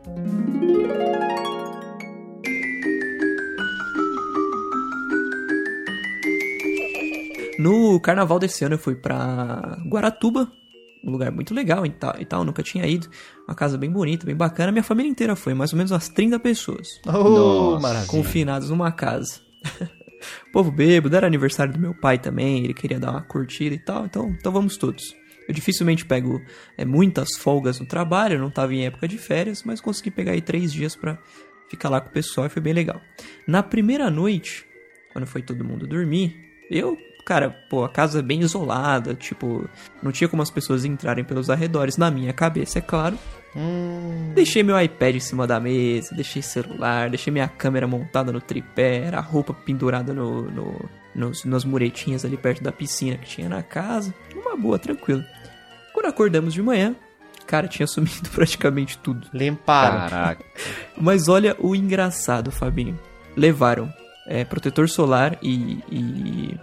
No 7.59 7.99
carnaval 8.01 8.39
desse 8.39 8.65
ano 8.65 8.75
eu 8.75 8.79
fui 8.79 8.95
pra 8.95 9.79
Guaratuba, 9.89 10.51
um 11.03 11.11
lugar 11.11 11.31
muito 11.33 11.55
legal 11.55 11.87
e 11.87 11.91
tal, 11.91 12.15
e 12.21 12.25
tal, 12.25 12.45
nunca 12.45 12.63
tinha 12.63 12.87
ido. 12.87 13.09
Uma 13.49 13.55
casa 13.55 13.79
bem 13.79 13.91
bonita, 13.91 14.27
bem 14.27 14.37
bacana. 14.37 14.71
Minha 14.73 14.83
família 14.85 15.11
inteira 15.11 15.35
foi, 15.35 15.55
mais 15.55 15.73
ou 15.73 15.77
menos 15.77 15.91
umas 15.91 16.09
30 16.09 16.39
pessoas, 16.39 16.87
Oh, 17.07 17.79
maravilha. 17.81 18.11
confinadas 18.11 18.69
numa 18.71 18.93
casa. 18.93 19.41
Povo 20.53 20.71
bêbado, 20.71 21.17
era 21.17 21.27
aniversário 21.27 21.73
do 21.73 21.79
meu 21.79 21.95
pai 21.95 22.19
também, 22.19 22.65
ele 22.65 22.75
queria 22.75 22.99
dar 22.99 23.11
uma 23.13 23.23
curtida 23.23 23.75
e 23.75 23.79
tal, 23.79 24.05
então, 24.05 24.29
então 24.39 24.53
vamos 24.53 24.77
todos. 24.77 25.15
Eu 25.49 25.55
dificilmente 25.55 26.05
pego 26.05 26.43
é, 26.77 26.85
muitas 26.85 27.37
folgas 27.39 27.79
no 27.81 27.87
trabalho, 27.87 28.35
eu 28.35 28.41
não 28.41 28.51
tava 28.51 28.75
em 28.75 28.85
época 28.87 29.07
de 29.07 29.17
férias, 29.19 29.63
mas 29.65 29.81
consegui 29.81 30.11
pegar 30.11 30.33
aí 30.33 30.41
três 30.41 30.73
dias 30.73 30.97
pra 30.97 31.19
ficar 31.69 31.89
lá 31.89 32.01
com 32.01 32.09
o 32.09 32.13
pessoal 32.13 32.47
e 32.47 32.51
foi 32.51 32.63
bem 32.63 32.73
legal. 32.73 33.01
Na 33.47 33.63
primeira 33.63 34.11
noite, 34.11 34.65
quando 35.13 35.27
foi 35.27 35.43
todo 35.43 35.65
mundo 35.65 35.87
dormir, 35.87 36.37
eu, 36.71 36.97
cara, 37.25 37.51
pô, 37.71 37.85
a 37.85 37.89
casa 37.89 38.23
bem 38.23 38.41
isolada, 38.41 39.15
tipo, 39.15 39.69
não 40.03 40.11
tinha 40.13 40.29
como 40.29 40.43
as 40.43 40.51
pessoas 40.51 40.85
entrarem 40.85 41.25
pelos 41.25 41.49
arredores, 41.51 41.97
na 41.97 42.11
minha 42.11 42.33
cabeça, 42.33 42.79
é 42.79 42.83
claro. 42.83 43.19
Hum, 43.55 44.33
Deixei 44.35 44.63
meu 44.63 44.79
iPad 44.79 45.15
em 45.17 45.21
cima 45.21 45.47
da 45.47 45.59
mesa, 45.59 46.15
deixei 46.15 46.43
celular, 46.43 47.09
deixei 47.09 47.33
minha 47.33 47.49
câmera 47.49 47.87
montada 47.87 48.31
no 48.31 48.41
tripé, 48.41 49.09
a 49.15 49.21
roupa 49.21 49.55
pendurada 49.55 50.13
no, 50.13 50.43
no- 50.51 50.91
nos, 51.15 51.45
nas 51.47 51.65
muretinhas 51.65 52.25
ali 52.27 52.37
perto 52.37 52.63
da 52.63 52.71
piscina 52.71 53.17
que 53.17 53.27
tinha 53.27 53.49
na 53.49 53.63
casa. 53.63 54.15
Uma 54.35 54.55
boa, 54.57 54.79
tranquilo. 54.79 55.25
Quando 55.97 56.07
acordamos 56.13 56.53
de 56.53 56.61
manhã, 56.61 56.95
cara, 57.47 57.67
tinha 57.67 57.87
sumido 57.87 58.29
praticamente 58.35 58.99
tudo. 58.99 59.27
limparam. 59.33 60.11
Caraca. 60.11 60.45
Mas 60.95 61.27
olha 61.27 61.57
o 61.59 61.75
engraçado, 61.75 62.51
Fabinho. 62.51 62.99
Levaram 63.35 63.91
é, 64.27 64.45
protetor 64.45 64.91
solar 64.91 65.39
e, 65.43 65.83
e- 65.91 66.61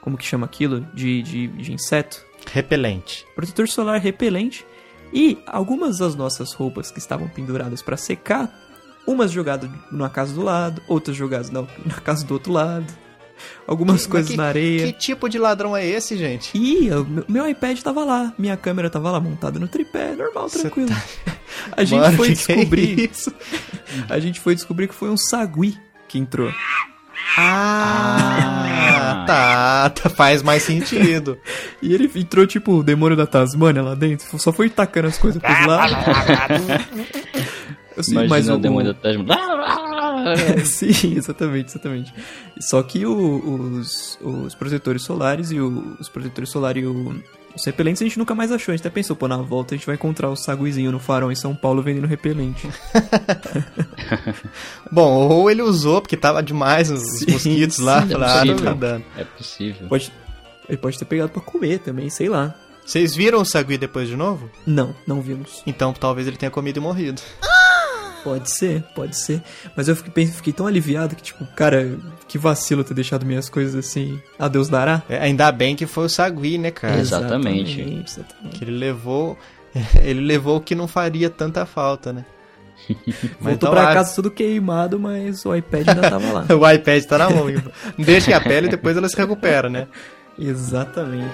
Como 0.00 0.16
que 0.16 0.24
chama 0.24 0.46
aquilo? 0.46 0.82
De, 0.94 1.20
de, 1.20 1.46
de 1.48 1.72
inseto? 1.72 2.24
Repelente. 2.52 3.26
protetor 3.34 3.66
solar 3.68 4.00
repelente 4.00 4.64
e 5.12 5.36
algumas 5.48 5.98
das 5.98 6.14
nossas 6.14 6.52
roupas 6.52 6.92
que 6.92 7.00
estavam 7.00 7.26
penduradas 7.28 7.82
para 7.82 7.96
secar, 7.96 8.48
umas 9.04 9.32
jogadas 9.32 9.68
na 9.90 10.08
casa 10.08 10.32
do 10.32 10.42
lado, 10.42 10.80
outras 10.86 11.16
jogadas 11.16 11.50
na, 11.50 11.62
na 11.84 11.94
casa 12.02 12.24
do 12.24 12.32
outro 12.34 12.52
lado, 12.52 12.86
algumas 13.66 14.04
Que- 14.04 14.10
coisas 14.12 14.30
que- 14.30 14.36
na 14.36 14.44
areia. 14.44 14.86
Que 14.86 14.92
tipo 14.92 15.28
de 15.28 15.38
ladrão 15.38 15.76
é 15.76 15.86
esse, 15.86 16.16
gente? 16.16 16.50
E 16.56 16.90
o 16.90 17.24
meu, 17.28 17.48
iPad 17.48 17.78
tava 17.80 18.04
lá, 18.04 18.32
minha 18.38 18.56
câmera 18.56 18.88
tava 18.90 19.10
lá 19.10 19.20
montada 19.20 19.58
no 19.58 19.68
tripé, 19.68 20.14
normal, 20.14 20.48
Cê 20.48 20.60
tranquilo. 20.60 20.90
A 21.76 21.82
gente 21.84 22.00
Mano, 22.00 22.16
foi 22.16 22.28
é 22.28 22.32
descobrir, 22.32 23.10
isso? 23.10 23.32
a 24.08 24.18
gente 24.20 24.40
foi 24.40 24.54
descobrir 24.54 24.88
que 24.88 24.94
foi 24.94 25.10
um 25.10 25.16
sagui 25.16 25.76
que 26.08 26.18
entrou. 26.18 26.50
Ah, 27.36 29.24
tá, 29.26 29.90
tá, 29.90 30.08
faz 30.10 30.42
mais 30.42 30.62
sentido. 30.62 31.38
E 31.82 31.94
ele 31.94 32.10
entrou 32.14 32.46
tipo 32.46 32.72
o 32.74 32.82
demônio 32.82 33.16
da 33.16 33.26
Tasmânia 33.26 33.80
lá 33.82 33.94
dentro, 33.94 34.38
só 34.38 34.52
foi 34.52 34.68
tacando 34.68 35.08
as 35.08 35.16
coisas 35.16 35.40
pros 35.40 35.66
lados. 35.66 35.96
Assim, 37.96 38.12
Imagina 38.12 38.28
mas 38.28 38.48
o 38.48 38.54
o- 38.54 38.58
demônio 38.58 38.92
da 38.92 39.00
Tasmania. 40.24 40.64
Sim, 40.66 41.16
exatamente, 41.16 41.70
exatamente. 41.70 42.14
Só 42.60 42.82
que 42.82 43.04
o- 43.06 43.78
os, 43.78 44.18
os 44.20 44.54
protetores 44.54 45.02
solares 45.02 45.50
e 45.50 45.60
o- 45.60 45.96
os 46.00 46.08
protetores 46.08 46.50
solares 46.50 46.82
e 46.82 46.86
o, 46.86 47.22
Os 47.56 47.64
repelentes 47.66 48.00
a 48.00 48.04
gente 48.04 48.16
nunca 48.18 48.32
mais 48.34 48.52
achou. 48.52 48.72
A 48.72 48.76
gente 48.76 48.86
até 48.86 48.94
pensou, 48.94 49.16
pô, 49.16 49.26
na 49.26 49.36
volta 49.38 49.74
a 49.74 49.76
gente 49.76 49.84
vai 49.86 49.96
encontrar 49.96 50.30
o 50.30 50.36
saguizinho 50.36 50.92
no 50.92 51.00
farol 51.00 51.32
em 51.32 51.34
São 51.34 51.52
Paulo 51.54 51.82
vendendo 51.82 52.06
repelente. 52.06 52.68
Bom, 54.90 55.28
ou 55.28 55.50
ele 55.50 55.62
usou 55.62 56.00
porque 56.00 56.16
tava 56.16 56.42
demais 56.42 56.90
os 56.90 57.00
Sim, 57.18 57.32
mosquitos 57.32 57.78
lá. 57.78 58.06
sim, 58.06 58.12
é 58.12 58.16
ah, 58.16 58.40
possível. 58.40 58.64
tá 58.64 58.72
dando. 58.74 59.04
É 59.16 59.24
possível. 59.24 59.88
Pode, 59.88 60.12
ele 60.68 60.78
pode 60.78 60.98
ter 60.98 61.04
pegado 61.04 61.30
pra 61.32 61.42
comer 61.42 61.78
também, 61.80 62.08
sei 62.10 62.28
lá. 62.28 62.54
Vocês 62.84 63.14
viram 63.14 63.40
o 63.40 63.44
sagui 63.44 63.76
depois 63.78 64.08
de 64.08 64.16
novo? 64.16 64.50
Não, 64.66 64.94
não 65.06 65.20
vimos. 65.20 65.62
Então 65.66 65.92
talvez 65.92 66.26
ele 66.26 66.36
tenha 66.36 66.50
comido 66.50 66.78
e 66.78 66.80
morrido. 66.80 67.20
Pode 68.22 68.50
ser, 68.50 68.82
pode 68.94 69.16
ser. 69.16 69.42
Mas 69.74 69.88
eu 69.88 69.96
fiquei, 69.96 70.26
fiquei 70.26 70.52
tão 70.52 70.66
aliviado 70.66 71.16
que, 71.16 71.22
tipo, 71.22 71.44
cara, 71.54 71.98
que 72.28 72.38
vacilo 72.38 72.84
ter 72.84 72.94
deixado 72.94 73.24
minhas 73.24 73.48
coisas 73.48 73.74
assim. 73.74 74.20
A 74.38 74.48
Deus 74.48 74.68
dará. 74.68 75.02
É, 75.08 75.18
ainda 75.18 75.50
bem 75.50 75.74
que 75.74 75.86
foi 75.86 76.06
o 76.06 76.08
sagui, 76.08 76.58
né, 76.58 76.70
cara? 76.70 76.98
Exatamente. 76.98 77.80
exatamente. 77.80 78.58
Que 78.58 78.64
ele 78.64 78.76
levou. 78.76 79.38
Ele 80.02 80.20
levou 80.20 80.56
o 80.56 80.60
que 80.60 80.74
não 80.74 80.88
faria 80.88 81.30
tanta 81.30 81.64
falta, 81.64 82.12
né? 82.12 82.24
Mas 82.88 83.14
Voltou 83.38 83.68
então, 83.68 83.70
pra 83.70 83.94
casa 83.94 84.14
tudo 84.14 84.30
queimado, 84.30 84.98
mas 84.98 85.44
o 85.44 85.54
iPad 85.54 85.88
ainda 85.88 86.10
tava 86.10 86.32
lá. 86.32 86.46
O 86.50 86.68
iPad 86.68 87.04
tá 87.04 87.18
na 87.18 87.30
mão. 87.30 87.46
Deixa 87.96 88.36
a 88.36 88.40
pele 88.40 88.66
e 88.66 88.70
depois 88.70 88.96
ela 88.96 89.08
se 89.08 89.16
recupera, 89.16 89.68
né? 89.68 89.86
Exatamente. 90.38 91.30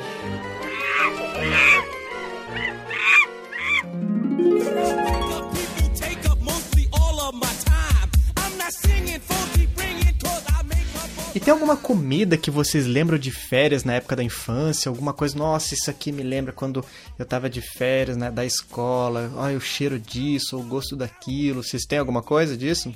E 11.37 11.39
tem 11.39 11.53
alguma 11.53 11.77
comida 11.77 12.39
que 12.39 12.51
vocês 12.51 12.87
lembram 12.87 13.19
de 13.19 13.31
férias 13.31 13.85
na 13.85 13.93
época 13.93 14.17
da 14.17 14.25
infância? 14.25 14.89
Alguma 14.89 15.13
coisa, 15.13 15.37
nossa, 15.37 15.75
isso 15.75 15.91
aqui 15.91 16.11
me 16.11 16.23
lembra 16.23 16.51
quando 16.51 16.83
eu 17.19 17.27
tava 17.27 17.51
de 17.51 17.61
férias 17.61 18.17
né, 18.17 18.31
da 18.31 18.43
escola. 18.43 19.31
Olha 19.37 19.55
o 19.55 19.61
cheiro 19.61 20.01
disso, 20.01 20.59
o 20.59 20.63
gosto 20.63 20.97
daquilo. 20.97 21.63
Vocês 21.63 21.85
têm 21.85 21.99
alguma 21.99 22.23
coisa 22.23 22.57
disso? 22.57 22.91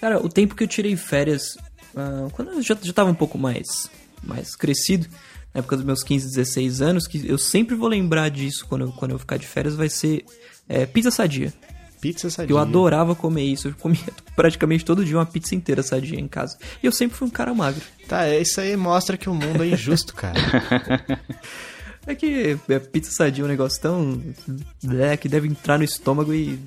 Cara, 0.00 0.24
o 0.24 0.28
tempo 0.28 0.54
que 0.54 0.62
eu 0.62 0.68
tirei 0.68 0.96
férias, 0.96 1.58
ah, 1.96 2.28
quando 2.30 2.52
eu 2.52 2.62
já, 2.62 2.78
já 2.80 2.92
tava 2.92 3.10
um 3.10 3.14
pouco 3.14 3.36
mais, 3.36 3.90
mais 4.22 4.54
crescido, 4.54 5.08
na 5.52 5.58
época 5.58 5.74
dos 5.74 5.84
meus 5.84 6.04
15, 6.04 6.28
16 6.28 6.80
anos, 6.80 7.08
que 7.08 7.28
eu 7.28 7.38
sempre 7.38 7.74
vou 7.74 7.88
lembrar 7.88 8.28
disso 8.28 8.66
quando 8.68 8.82
eu, 8.82 8.92
quando 8.92 9.10
eu 9.10 9.18
ficar 9.18 9.36
de 9.36 9.48
férias, 9.48 9.74
vai 9.74 9.88
ser 9.88 10.24
é, 10.68 10.86
pizza 10.86 11.10
sadia. 11.10 11.52
Pizza 12.00 12.30
sadia. 12.30 12.52
Eu 12.54 12.58
adorava 12.58 13.14
comer 13.14 13.44
isso, 13.44 13.68
eu 13.68 13.74
comia 13.78 14.00
praticamente 14.34 14.84
todo 14.84 15.04
dia 15.04 15.16
uma 15.16 15.26
pizza 15.26 15.54
inteira 15.54 15.82
sadia 15.82 16.18
em 16.18 16.26
casa. 16.28 16.56
E 16.82 16.86
eu 16.86 16.92
sempre 16.92 17.16
fui 17.16 17.28
um 17.28 17.30
cara 17.30 17.52
magro. 17.54 17.82
Tá, 18.08 18.24
é, 18.26 18.40
isso 18.40 18.60
aí 18.60 18.76
mostra 18.76 19.16
que 19.16 19.28
o 19.28 19.34
mundo 19.34 19.62
é 19.62 19.68
injusto, 19.68 20.14
cara. 20.14 20.38
É 22.06 22.14
que 22.14 22.58
é, 22.70 22.78
pizza 22.78 23.10
sadia 23.12 23.44
é 23.44 23.46
um 23.46 23.48
negócio 23.48 23.78
tão. 23.80 24.20
É, 24.98 25.18
que 25.18 25.28
deve 25.28 25.46
entrar 25.46 25.76
no 25.76 25.84
estômago 25.84 26.32
e 26.32 26.58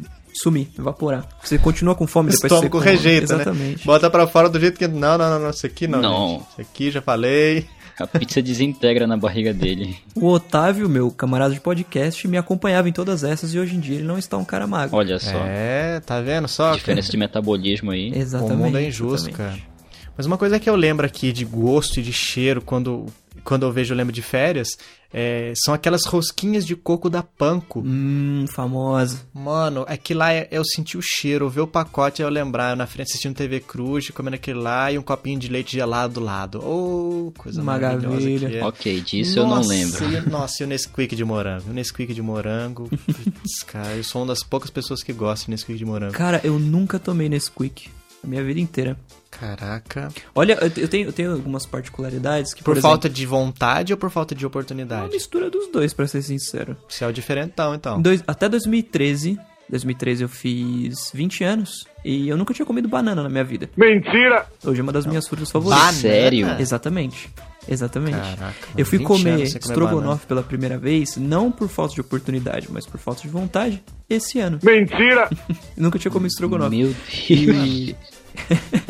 sumir, 0.41 0.69
evaporar. 0.78 1.28
Você 1.43 1.58
continua 1.58 1.96
com 1.96 2.06
fome 2.06 2.30
depois 2.30 2.41
que 2.41 2.46
Estômago 2.56 2.78
você 2.80 2.86
come. 2.86 2.96
rejeita, 2.98 3.34
Exatamente. 3.34 3.80
né? 3.80 3.84
Bota 3.84 4.10
pra 4.12 4.28
fora 4.28 4.48
do 4.48 4.60
jeito 4.60 4.78
que... 4.78 4.88
Não, 4.88 5.17
não, 5.17 5.30
não, 5.30 5.39
não, 5.39 5.50
isso 5.50 5.65
aqui 5.65 5.88
não, 5.88 6.02
Não. 6.02 6.30
gente. 6.30 6.41
Isso 6.52 6.62
aqui 6.62 6.91
já 6.91 7.02
falei. 7.02 7.67
A 7.99 8.08
pizza 8.08 8.41
desintegra 8.41 9.06
na 9.06 9.15
barriga 9.15 9.53
dele. 9.53 9.95
O 10.15 10.27
Otávio, 10.27 10.89
meu 10.89 11.12
camarada 11.12 11.53
de 11.53 11.60
podcast, 11.60 12.27
me 12.27 12.38
acompanhava 12.38 12.89
em 12.89 12.91
todas 12.91 13.23
essas 13.23 13.53
e 13.53 13.60
hoje 13.60 13.75
em 13.75 13.79
dia 13.79 13.95
ele 13.95 14.03
não 14.03 14.17
está 14.17 14.38
um 14.38 14.45
cara 14.45 14.65
magro. 14.65 14.95
Olha 14.97 15.19
só. 15.19 15.43
É, 15.45 15.99
tá 15.99 16.19
vendo 16.21 16.47
só? 16.47 16.73
Diferença 16.73 17.12
de 17.12 17.17
metabolismo 17.17 17.91
aí. 17.91 18.12
Exatamente. 18.15 18.53
O 18.53 18.58
mundo 18.58 18.77
é 18.77 18.88
injusto, 18.88 19.29
exatamente. 19.29 19.62
cara. 19.62 19.73
Mas 20.15 20.25
uma 20.25 20.38
coisa 20.38 20.60
que 20.60 20.69
eu 20.69 20.75
lembro 20.75 21.06
aqui 21.06 21.32
de 21.32 21.43
gosto 21.43 21.99
e 21.99 22.03
de 22.03 22.13
cheiro 22.13 22.62
quando, 22.62 23.08
quando 23.43 23.63
eu 23.63 23.71
vejo 23.71 23.93
eu 23.93 23.97
lembro 23.97 24.13
de 24.13 24.21
férias 24.21 24.69
é, 25.15 25.53
são 25.63 25.75
aquelas 25.75 26.06
rosquinhas 26.06 26.65
de 26.65 26.75
coco 26.75 27.08
da 27.08 27.21
Panko. 27.21 27.84
Hum, 27.86 28.45
famosa. 28.47 29.21
Mano, 29.32 29.86
aquilo 29.88 30.21
lá 30.21 30.34
é- 30.34 30.47
eu 30.49 30.63
senti 30.65 30.97
o 30.97 31.01
cheiro, 31.03 31.45
eu 31.45 31.49
ver 31.51 31.62
o 31.62 31.67
pacote 31.67 32.23
eu 32.23 32.29
lembrar, 32.29 32.71
eu 32.71 32.75
na 32.75 32.88
frente 32.88 33.10
assistindo 33.10 33.36
TV 33.36 33.60
Cruz, 33.60 34.10
comendo 34.10 34.36
aquilo 34.38 34.62
lá 34.62 34.91
e 34.91 34.97
um 34.97 35.03
copinho 35.03 35.38
de 35.39 35.47
leite 35.49 35.73
gelado 35.73 36.15
do 36.15 36.19
lado. 36.19 36.60
Oh, 36.65 37.32
coisa 37.38 37.62
Maravilha. 37.62 38.10
maravilhosa 38.10 38.49
que 38.49 38.58
é. 38.58 38.63
Ok, 38.65 39.01
disso 39.01 39.38
eu 39.39 39.43
não 39.43 39.58
Nossa, 39.58 39.69
lembro. 39.69 40.06
e- 40.12 40.29
nossa, 40.29 40.63
e 40.63 40.65
o 40.65 40.67
Nesquik 40.69 41.15
de 41.15 41.23
morango? 41.23 41.69
O 41.69 41.73
Nesquik 41.73 42.12
de 42.12 42.21
morango. 42.23 42.89
Putz, 42.89 43.62
cara, 43.67 43.95
eu 43.95 44.03
sou 44.03 44.21
uma 44.21 44.29
das 44.29 44.41
poucas 44.43 44.71
pessoas 44.71 45.03
que 45.03 45.13
gostam 45.13 45.45
de 45.45 45.51
Nesquik 45.51 45.77
de 45.77 45.86
morango. 45.86 46.13
Cara, 46.13 46.41
eu 46.43 46.58
nunca 46.58 46.97
tomei 46.97 47.29
Nesquik. 47.29 47.88
A 48.23 48.27
minha 48.27 48.43
vida 48.43 48.60
inteira. 48.60 48.97
Caraca. 49.43 50.08
Olha, 50.34 50.58
eu 50.77 50.88
tenho, 50.88 51.08
eu 51.10 51.13
tenho 51.13 51.34
algumas 51.34 51.65
particularidades 51.65 52.53
que, 52.53 52.63
Por, 52.63 52.75
por, 52.75 52.82
falta 52.82 53.10
de 53.10 53.25
vontade 53.25 53.91
ou 53.91 53.97
por 53.97 54.10
falta 54.10 54.34
de 54.34 54.39
exemplo, 54.39 54.45
é 54.45 54.60
uma 54.60 54.62
oportunidade? 54.63 55.10
mistura 55.12 55.49
dos 55.49 55.67
dois, 55.67 55.93
pra 55.93 56.08
ser 56.08 56.21
sincero. 56.21 56.77
Você 56.88 57.03
é 57.03 57.08
o 57.08 57.12
diferentão, 57.12 57.75
então. 57.75 58.01
Dois- 58.01 58.23
até 58.25 58.47
2013, 58.47 59.38
2013 59.69 60.23
eu 60.23 60.29
fiz 60.29 61.12
20 61.13 61.43
anos 61.43 61.86
e 62.06 62.29
eu 62.29 62.38
nunca 62.38 62.53
tinha 62.53 62.65
comido 62.65 62.88
banana 62.88 63.21
na 63.21 63.27
minha 63.27 63.43
vida. 63.43 63.69
Mentira! 63.75 64.45
Hoje 64.63 64.79
é 64.79 64.84
uma 64.84 64.93
das 64.93 65.06
minhas 65.06 65.27
frutas 65.27 65.51
favoritas. 65.51 65.84
Banana? 65.84 65.99
Sério? 65.99 66.47
Exatamente. 66.60 67.29
Exatamente. 67.67 68.17
Caraca, 68.17 68.67
eu 68.77 68.86
fui 68.86 68.97
20 68.97 69.08
comer 69.08 69.41
estrogonofe 69.43 70.25
pela 70.25 70.43
primeira 70.43 70.77
vez, 70.77 71.17
não 71.17 71.51
por 71.51 71.67
falta 71.67 71.95
de 71.95 72.01
oportunidade, 72.01 72.67
mas 72.71 72.86
por 72.86 72.97
falta 72.99 73.21
de 73.21 73.27
vontade, 73.29 73.84
esse 74.10 74.39
ano. 74.39 74.60
Mentira! 74.63 75.29
Nunca 75.75 75.99
tinha 75.99 76.12
comido 76.12 76.32
estrogonofe. 76.32 76.75
Meu 76.77 76.93
Deus. 76.93 77.95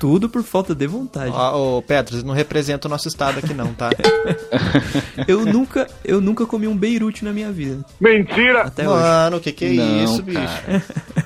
Tudo 0.00 0.30
por 0.30 0.42
falta 0.42 0.74
de 0.74 0.86
vontade. 0.86 1.30
Ó, 1.30 1.76
ô, 1.76 1.82
Petros, 1.82 2.24
não 2.24 2.32
representa 2.32 2.88
o 2.88 2.90
nosso 2.90 3.06
estado 3.06 3.38
aqui 3.38 3.52
não, 3.52 3.74
tá? 3.74 3.90
Eu 5.28 5.44
nunca, 5.44 5.86
eu 6.02 6.20
nunca 6.20 6.46
comi 6.46 6.66
um 6.66 6.74
Beirute 6.76 7.22
na 7.24 7.32
minha 7.32 7.52
vida. 7.52 7.84
Mentira! 8.00 8.62
Até 8.62 8.88
hoje. 8.88 9.02
Mano, 9.02 9.36
o 9.36 9.40
que 9.40 9.52
que 9.52 9.66
é 9.66 9.72
Não, 9.74 10.04
isso, 10.04 10.22
bicho? 10.22 10.38
cara. 10.38 10.82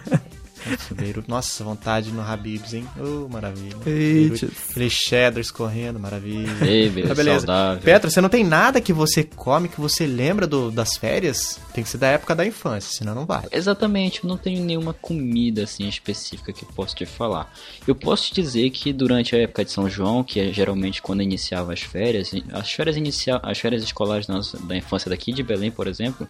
Nossa, 0.71 0.95
Beirute. 0.95 1.29
Nossa, 1.29 1.65
vontade 1.65 2.11
no 2.11 2.23
Habibs, 2.23 2.73
hein? 2.75 2.87
Oh, 2.99 3.29
maravilha. 3.29 3.77
Eita. 3.87 3.87
Beirute. 3.87 4.49
Aquele 4.71 4.91
cheddar 4.91 5.41
escorrendo, 5.41 5.99
maravilha. 6.01 6.51
Ei, 6.63 6.89
beleza, 6.89 7.09
Tá, 7.09 7.15
beleza. 7.15 7.47
saudável. 7.47 7.83
Petra, 7.83 8.11
você 8.11 8.21
não 8.21 8.29
tem 8.29 8.45
nada 8.45 8.81
que 8.81 8.93
você 8.93 9.23
come 9.25 9.69
que 9.69 9.81
você 9.81 10.07
lembra 10.07 10.47
do- 10.47 10.71
das 10.71 10.97
férias? 10.97 11.59
Tem 11.73 11.83
que 11.85 11.91
ser 11.91 11.99
da 11.99 12.09
época 12.09 12.35
da 12.35 12.47
infância, 12.47 12.91
senão 12.97 13.15
não 13.15 13.27
vai. 13.27 13.45
Exatamente, 13.53 14.23
eu 14.25 14.29
não 14.29 14.37
tenho 14.37 14.65
nenhuma 14.65 14.95
comida 14.95 15.65
assim 15.65 15.89
específica 15.89 16.53
que 16.53 16.65
eu 16.65 16.69
posso 16.75 16.95
te 16.95 17.05
falar. 17.07 17.53
Eu 17.87 17.95
posso 17.95 18.25
te 18.29 18.35
dizer 18.41 18.71
que 18.71 18.93
durante 18.93 19.35
a 19.37 19.39
época 19.41 19.65
de 19.65 19.71
São 19.71 19.89
João, 19.89 20.25
que 20.25 20.41
é 20.41 20.53
geralmente 20.53 21.03
quando 21.03 21.23
iniciava 21.23 21.73
as 21.73 21.81
férias, 21.81 22.31
as 22.53 22.73
férias 22.73 22.97
inicia 22.97 23.37
as 23.43 23.59
férias 23.59 23.83
escolares 23.83 24.27
nossa- 24.29 24.59
da 24.59 24.77
infância 24.77 25.09
daqui 25.11 25.33
de 25.33 25.43
Belém, 25.43 25.71
por 25.71 25.87
exemplo, 25.87 26.27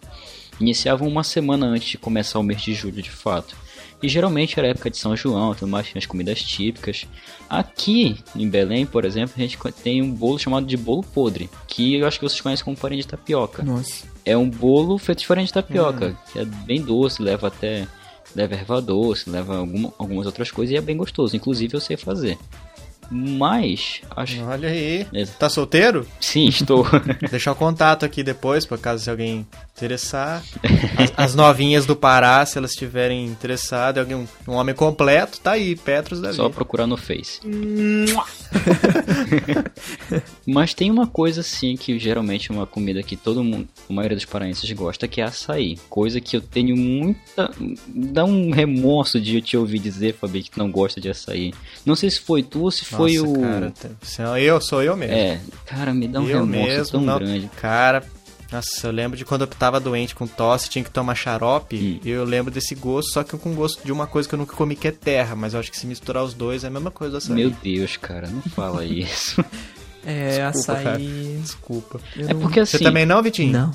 iniciavam 0.59 1.07
uma 1.07 1.23
semana 1.23 1.65
antes 1.67 1.89
de 1.89 1.97
começar 1.97 2.39
o 2.39 2.43
mês 2.43 2.61
de 2.61 2.73
julho 2.73 3.01
de 3.01 3.11
fato. 3.11 3.55
E 4.05 4.09
geralmente 4.09 4.59
era 4.59 4.67
época 4.67 4.89
de 4.91 4.97
São 4.97 5.15
João, 5.17 5.55
tudo 5.55 5.67
mais, 5.67 5.87
tinha 5.87 5.97
as 5.97 6.05
comidas 6.05 6.39
típicas. 6.39 7.07
Aqui 7.49 8.17
em 8.35 8.47
Belém, 8.47 8.85
por 8.85 9.03
exemplo, 9.03 9.33
a 9.35 9.39
gente 9.41 9.57
tem 9.83 9.99
um 10.01 10.11
bolo 10.11 10.37
chamado 10.37 10.65
de 10.67 10.77
bolo 10.77 11.01
podre, 11.01 11.49
que 11.67 11.95
eu 11.95 12.05
acho 12.07 12.19
que 12.19 12.25
vocês 12.29 12.39
conhecem 12.39 12.63
como 12.63 12.77
farinha 12.77 13.01
de 13.01 13.07
tapioca. 13.07 13.63
Nossa. 13.63 14.05
É 14.23 14.37
um 14.37 14.47
bolo 14.47 14.99
feito 14.99 15.19
de 15.19 15.25
farinha 15.27 15.47
de 15.47 15.53
tapioca, 15.53 16.15
que 16.31 16.37
é 16.37 16.45
bem 16.45 16.81
doce, 16.83 17.19
leva 17.21 17.47
até. 17.47 17.87
leva 18.35 18.53
erva 18.53 18.81
doce, 18.81 19.29
leva 19.29 19.57
alguma- 19.57 19.93
algumas 19.97 20.25
outras 20.25 20.51
coisas 20.51 20.73
e 20.73 20.77
é 20.77 20.81
bem 20.81 20.97
gostoso. 20.97 21.35
Inclusive 21.35 21.73
eu 21.73 21.79
sei 21.79 21.95
fazer. 21.97 22.37
Mas, 23.09 24.01
acho. 24.15 24.41
Olha 24.43 24.69
aí. 24.69 25.07
É. 25.13 25.25
Tá 25.25 25.49
solteiro? 25.49 26.07
Sim, 26.19 26.47
estou. 26.47 26.85
Deixar 27.29 27.51
o 27.51 27.55
contato 27.55 28.05
aqui 28.05 28.23
depois, 28.23 28.65
por 28.65 28.79
caso 28.79 29.03
se 29.03 29.09
alguém 29.09 29.45
interessar. 29.75 30.41
As, 30.97 31.13
as 31.17 31.35
novinhas 31.35 31.85
do 31.85 31.95
Pará, 31.95 32.45
se 32.45 32.57
elas 32.57 32.71
estiverem 32.71 33.25
interessadas, 33.25 34.01
alguém, 34.01 34.25
um, 34.47 34.53
homem 34.53 34.73
completo, 34.73 35.39
tá 35.41 35.51
aí, 35.51 35.75
Petros 35.75 36.21
da 36.21 36.31
Só 36.31 36.47
procurar 36.49 36.87
no 36.87 36.95
Face. 36.95 37.41
Mas 40.47 40.73
tem 40.73 40.89
uma 40.89 41.05
coisa 41.05 41.41
assim 41.41 41.75
que 41.75 41.99
geralmente 41.99 42.49
é 42.51 42.53
uma 42.53 42.65
comida 42.65 43.03
que 43.03 43.17
todo 43.17 43.43
mundo, 43.43 43.67
a 43.89 43.93
maioria 43.93 44.15
dos 44.15 44.25
paraenses 44.25 44.71
gosta, 44.71 45.07
que 45.07 45.19
é 45.19 45.25
açaí. 45.25 45.77
Coisa 45.89 46.21
que 46.21 46.37
eu 46.37 46.41
tenho 46.41 46.77
muita. 46.77 47.51
dá 47.87 48.23
um 48.23 48.51
remorso 48.51 49.19
de 49.19 49.35
eu 49.35 49.41
te 49.41 49.57
ouvir 49.57 49.79
dizer, 49.79 50.15
Fabi, 50.15 50.43
que 50.43 50.57
não 50.57 50.71
gosta 50.71 51.01
de 51.01 51.09
açaí. 51.09 51.53
Não 51.85 51.95
sei 51.95 52.09
se 52.09 52.21
foi 52.21 52.41
tu 52.41 52.61
ou 52.61 52.71
se 52.71 52.85
foi 52.85 52.94
Nossa, 52.97 53.27
o. 53.27 53.41
cara, 53.41 53.73
sou 54.01 54.37
eu, 54.37 54.61
sou 54.61 54.83
eu 54.83 54.95
mesmo. 54.95 55.15
É, 55.15 55.39
cara, 55.65 55.93
me 55.93 56.07
dá 56.07 56.19
um 56.19 56.27
eu 56.29 56.39
remorso 56.45 56.67
mesmo, 56.67 56.91
tão 56.91 57.01
não. 57.01 57.19
grande. 57.19 57.49
Cara, 57.57 58.03
nossa, 58.51 58.87
eu 58.87 58.91
lembro 58.91 59.17
de 59.17 59.25
quando 59.25 59.41
eu 59.41 59.47
tava 59.47 59.79
doente 59.79 60.13
com 60.15 60.25
tosse, 60.27 60.69
tinha 60.69 60.83
que 60.83 60.91
tomar 60.91 61.15
xarope, 61.15 61.75
Hum. 61.75 61.99
e 62.03 62.09
eu 62.09 62.23
lembro 62.23 62.51
desse 62.51 62.75
gosto, 62.75 63.11
só 63.11 63.23
que 63.23 63.37
com 63.37 63.53
gosto 63.53 63.83
de 63.83 63.91
uma 63.91 64.07
coisa 64.07 64.29
que 64.29 64.35
eu 64.35 64.39
nunca 64.39 64.55
comi, 64.55 64.75
que 64.75 64.87
é 64.87 64.91
terra, 64.91 65.35
mas 65.35 65.53
eu 65.53 65.59
acho 65.59 65.71
que 65.71 65.77
se 65.77 65.87
misturar 65.87 66.23
os 66.23 66.33
dois 66.33 66.63
é 66.63 66.67
a 66.67 66.69
mesma 66.69 66.91
coisa, 66.91 67.19
sabe? 67.19 67.35
Meu 67.41 67.49
Deus, 67.49 67.97
cara, 67.97 68.27
não 68.27 68.41
fala 68.41 68.85
isso. 68.85 69.43
É, 70.05 70.49
Desculpa, 70.51 70.79
açaí. 70.81 71.39
Desculpa. 71.41 71.99
eu 72.15 72.29
É 72.29 72.33
não- 72.33 72.41
porque 72.41 72.59
assim. 72.59 72.77
Você 72.77 72.83
também 72.83 73.05
não, 73.05 73.21
Vitinho? 73.23 73.51
Não. 73.51 73.71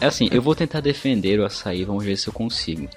É 0.00 0.06
assim, 0.06 0.28
eu 0.30 0.40
vou 0.40 0.54
tentar 0.54 0.80
defender 0.80 1.40
o 1.40 1.44
açaí, 1.44 1.84
vamos 1.84 2.04
ver 2.04 2.16
se 2.16 2.28
eu 2.28 2.32
consigo. 2.32 2.88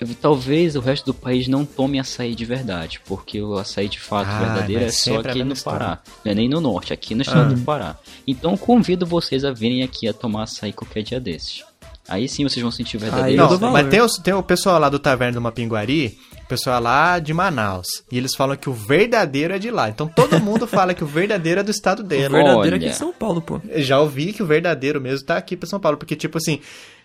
Eu- 0.00 0.08
talvez 0.20 0.76
o 0.76 0.80
resto 0.80 1.06
do 1.06 1.14
país 1.14 1.48
não 1.48 1.64
tome 1.64 1.98
açaí 1.98 2.34
de 2.34 2.44
verdade, 2.44 3.00
porque 3.04 3.42
o 3.42 3.54
açaí 3.58 3.88
de 3.88 3.98
fato 3.98 4.28
Ah, 4.30 4.38
verdadeiro 4.38 4.84
é 4.84 4.90
só 4.90 5.16
a 5.16 5.20
aqui 5.20 5.42
no 5.42 5.52
história. 5.54 5.78
Pará. 5.80 5.98
Não 6.24 6.30
é 6.32 6.34
nem 6.36 6.48
no 6.48 6.60
norte, 6.60 6.92
aqui 6.92 7.14
no 7.16 7.22
estado 7.22 7.52
Ah. 7.52 7.54
do 7.56 7.60
Pará. 7.62 7.96
Então 8.26 8.52
eu 8.52 8.58
convido 8.58 9.04
vocês 9.04 9.44
a 9.44 9.50
virem 9.52 9.82
aqui 9.82 10.06
a 10.06 10.12
tomar 10.12 10.44
açaí 10.44 10.72
qualquer 10.72 11.02
dia 11.02 11.18
desses. 11.18 11.64
Aí 12.08 12.26
sim 12.28 12.44
vocês 12.44 12.62
vão 12.62 12.70
sentir 12.70 12.96
o 12.96 13.00
Aí 13.04 13.10
verdadeiro. 13.10 13.42
eu 13.42 13.58
Não, 13.58 13.72
mas 13.72 13.88
tem 13.88 14.00
o, 14.00 14.06
tem 14.08 14.32
o 14.34 14.42
pessoal 14.42 14.78
lá 14.78 14.88
do 14.88 14.98
Taverna 14.98 15.34
do 15.34 15.40
Mapinguari, 15.42 16.16
o 16.48 16.56
pessoal 16.56 16.80
lá 16.80 17.18
de 17.18 17.34
Manaus. 17.34 17.86
E 18.10 18.16
eles 18.16 18.34
falam 18.34 18.56
que 18.56 18.70
o 18.70 18.72
verdadeiro 18.72 19.52
é 19.52 19.58
de 19.58 19.70
lá. 19.70 19.90
Então 19.90 20.08
todo 20.08 20.40
mundo 20.40 20.66
fala 20.66 20.94
que 20.94 21.04
o 21.04 21.06
verdadeiro 21.06 21.60
é 21.60 21.62
do 21.62 21.70
estado 21.70 22.00
O 22.00 22.02
dele. 22.02 22.30
verdadeiro 22.30 22.58
Olha. 22.58 22.76
aqui 22.76 22.86
em 22.86 22.92
São 22.92 23.12
Paulo, 23.12 23.42
pô. 23.42 23.60
Eu 23.68 23.82
Já 23.82 24.00
ouvi 24.00 24.32
que 24.32 24.42
o 24.42 24.46
verdadeiro 24.46 24.98
mesmo 24.98 25.26
tá 25.26 25.36
aqui 25.36 25.58
pra 25.58 25.68
São 25.68 25.78
Paulo. 25.78 25.98
Porque, 25.98 26.16
tipo 26.16 26.38
assim, 26.38 26.60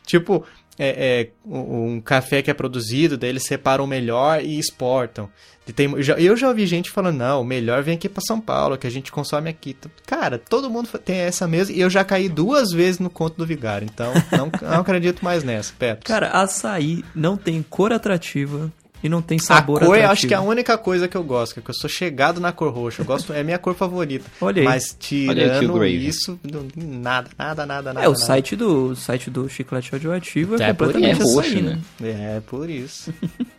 tipo, 0.08 0.45
é, 0.79 1.27
é, 1.29 1.29
um 1.45 1.99
café 1.99 2.41
que 2.41 2.49
é 2.49 2.53
produzido, 2.53 3.17
daí 3.17 3.32
eles 3.32 3.43
separam 3.45 3.84
o 3.84 3.88
melhor 3.88 4.41
e 4.41 4.58
exportam. 4.58 5.29
E 5.67 5.73
tem, 5.73 5.91
eu, 5.91 6.01
já, 6.01 6.13
eu 6.15 6.38
já 6.38 6.47
ouvi 6.47 6.65
gente 6.65 6.89
falando, 6.89 7.17
não, 7.17 7.41
o 7.41 7.45
melhor 7.45 7.84
vem 7.84 7.95
aqui 7.95 8.08
pra 8.08 8.21
São 8.25 8.39
Paulo, 8.39 8.77
que 8.77 8.88
a 8.88 8.89
gente 8.89 9.12
consome 9.12 9.49
aqui. 9.49 9.75
Cara, 10.06 10.38
todo 10.38 10.69
mundo 10.69 10.88
tem 10.99 11.17
essa 11.17 11.45
mesma. 11.49 11.75
E 11.75 11.82
eu 11.82 11.89
já 11.89 12.06
caí 12.06 12.29
duas 12.29 12.71
vezes 12.71 12.99
no 12.99 13.10
conto 13.10 13.36
do 13.38 13.45
Vigário. 13.45 13.89
Então, 13.93 14.13
não, 14.32 14.49
não 14.62 14.79
acredito 14.79 15.23
mais 15.23 15.43
nessa, 15.43 15.73
Petros. 15.77 16.06
Cara, 16.08 16.29
açaí 16.29 17.03
não 17.13 17.36
tem 17.36 17.62
cor 17.62 17.91
atrativa 17.91 18.71
e 19.04 19.10
não 19.10 19.22
tem 19.22 19.38
A 19.38 19.42
sabor 19.42 19.80
cor, 19.80 19.88
eu 19.88 19.92
atrativo. 19.94 20.12
acho 20.13 20.28
que 20.28 20.34
é 20.34 20.38
a 20.38 20.42
única 20.42 20.78
coisa 20.78 21.08
que 21.08 21.18
eu 21.18 21.24
gosto, 21.24 21.62
que 21.62 21.70
eu 21.70 21.74
sou 21.76 21.89
chegado 21.89 22.39
na 22.39 22.52
cor 22.52 22.74
roxa. 22.74 23.02
Eu 23.02 23.06
gosto, 23.06 23.34
é 23.34 23.42
a 23.42 23.44
minha 23.44 23.60
cor 23.60 23.76
favorita. 23.76 24.26
Olha 24.39 24.62
aí. 24.62 24.66
Mas 24.66 24.96
Olha 25.12 25.30
aí, 25.30 25.36
tirando 25.38 25.60
Killgrave. 25.60 26.08
isso, 26.08 26.39
não- 26.50 26.66
nada, 26.76 27.30
nada, 27.38 27.66
nada, 27.66 27.94
nada. 27.94 28.06
É, 28.06 28.08
o 28.10 28.13
nada. 28.13 28.24
site 28.26 28.56
do, 28.56 28.88
o 28.92 28.96
site 28.96 29.30
do 29.30 29.50
chiclete 29.50 29.92
radioativo 29.92 30.56
é, 30.62 30.70
É 30.70 30.74
por 30.74 30.88
completamente 30.88 31.22
isso. 31.22 31.32
É 31.32 31.36
roxo, 31.36 31.62
né? 31.62 31.80
né? 32.00 32.36
É, 32.38 32.39
por 32.39 32.70
isso. 32.70 33.13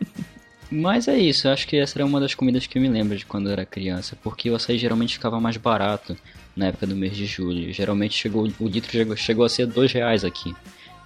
Mas 0.71 1.07
é 1.07 1.17
isso, 1.17 1.47
eu 1.47 1.51
acho 1.53 1.67
que 1.67 1.77
essa 1.77 1.97
era 1.99 2.05
uma 2.05 2.19
das 2.19 2.33
comidas 2.33 2.65
que 2.65 2.77
eu 2.77 2.81
me 2.81 2.89
lembro 2.89 3.15
de 3.15 3.25
quando 3.25 3.47
eu 3.47 3.51
era 3.53 3.65
criança, 3.65 4.17
porque 4.23 4.49
o 4.49 4.55
açaí 4.55 4.77
geralmente 4.77 5.13
ficava 5.13 5.39
mais 5.39 5.57
barato 5.57 6.17
na 6.55 6.67
época 6.67 6.87
do 6.87 6.95
mês 6.95 7.15
de 7.15 7.25
julho. 7.25 7.71
Geralmente 7.71 8.17
chegou, 8.17 8.49
o 8.59 8.67
litro 8.67 8.91
chegou, 8.91 9.15
chegou 9.15 9.45
a 9.45 9.49
ser 9.49 9.67
dois 9.67 9.91
reais 9.93 10.25
aqui. 10.25 10.53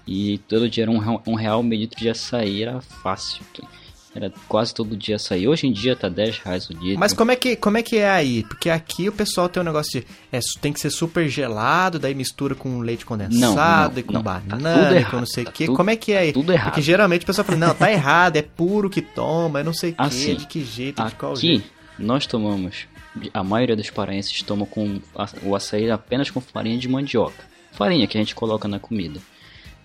E 0.07 0.37
todo 0.47 0.69
dia 0.69 0.85
era 0.85 0.91
um, 0.91 0.97
real- 0.97 1.21
um 1.27 1.35
real 1.35 1.61
meio 1.61 1.81
litro 1.81 1.99
de 1.99 2.09
açaí, 2.09 2.63
era 2.63 2.79
fácil. 2.81 3.41
Era 4.15 4.33
quase 4.47 4.73
todo 4.73 4.97
dia 4.97 5.17
açaí. 5.17 5.47
Hoje 5.47 5.67
em 5.67 5.71
dia 5.71 5.95
tá 5.95 6.09
10 6.09 6.39
reais 6.39 6.67
o 6.69 6.73
litro. 6.73 6.99
Mas 6.99 7.13
como 7.13 7.29
é, 7.31 7.35
que, 7.35 7.55
como 7.55 7.77
é 7.77 7.83
que 7.83 7.97
é 7.97 8.09
aí? 8.09 8.43
Porque 8.43 8.67
aqui 8.69 9.07
o 9.07 9.11
pessoal 9.11 9.47
tem 9.47 9.61
um 9.61 9.65
negócio 9.65 10.01
de. 10.01 10.07
É, 10.31 10.39
tem 10.59 10.73
que 10.73 10.79
ser 10.79 10.89
super 10.89 11.29
gelado, 11.29 11.99
daí 11.99 12.15
mistura 12.15 12.55
com 12.55 12.79
leite 12.79 13.05
condensado 13.05 13.93
não, 13.93 13.99
e 13.99 14.03
com 14.03 14.13
não, 14.13 14.23
tá 14.23 14.39
banana 14.39 14.73
tudo 14.73 14.85
e 14.85 14.89
com 14.89 14.95
errado, 14.95 15.19
não 15.19 15.25
sei 15.27 15.43
o 15.43 15.45
tá 15.45 15.51
que. 15.51 15.65
tudo- 15.67 15.75
como 15.77 15.89
é 15.91 15.95
que 15.95 16.11
é 16.11 16.17
aí? 16.19 16.33
tudo 16.33 16.51
errado. 16.51 16.65
Porque 16.71 16.81
geralmente 16.81 17.21
o 17.21 17.25
pessoal 17.27 17.45
fala, 17.45 17.57
não, 17.59 17.75
tá 17.75 17.89
errado, 17.93 18.35
é 18.37 18.41
puro 18.41 18.89
que 18.89 19.01
toma, 19.01 19.59
é 19.59 19.63
não 19.63 19.73
sei 19.73 19.91
o 19.91 19.93
que, 19.93 20.01
Assim, 20.01 20.35
de 20.35 20.47
que 20.47 20.65
jeito, 20.65 21.03
de 21.05 21.13
qual 21.15 21.33
Aqui, 21.33 21.47
jeito. 21.47 21.65
nós 21.99 22.25
tomamos, 22.25 22.87
a 23.31 23.43
maioria 23.43 23.75
dos 23.75 23.91
paraenses 23.91 24.41
toma 24.41 24.65
com 24.65 24.99
o 25.43 25.55
açaí 25.55 25.89
apenas 25.91 26.31
com 26.31 26.41
farinha 26.41 26.79
de 26.79 26.87
mandioca. 26.89 27.43
Farinha 27.73 28.07
que 28.07 28.17
a 28.17 28.21
gente 28.21 28.33
coloca 28.33 28.67
na 28.67 28.79
comida. 28.79 29.19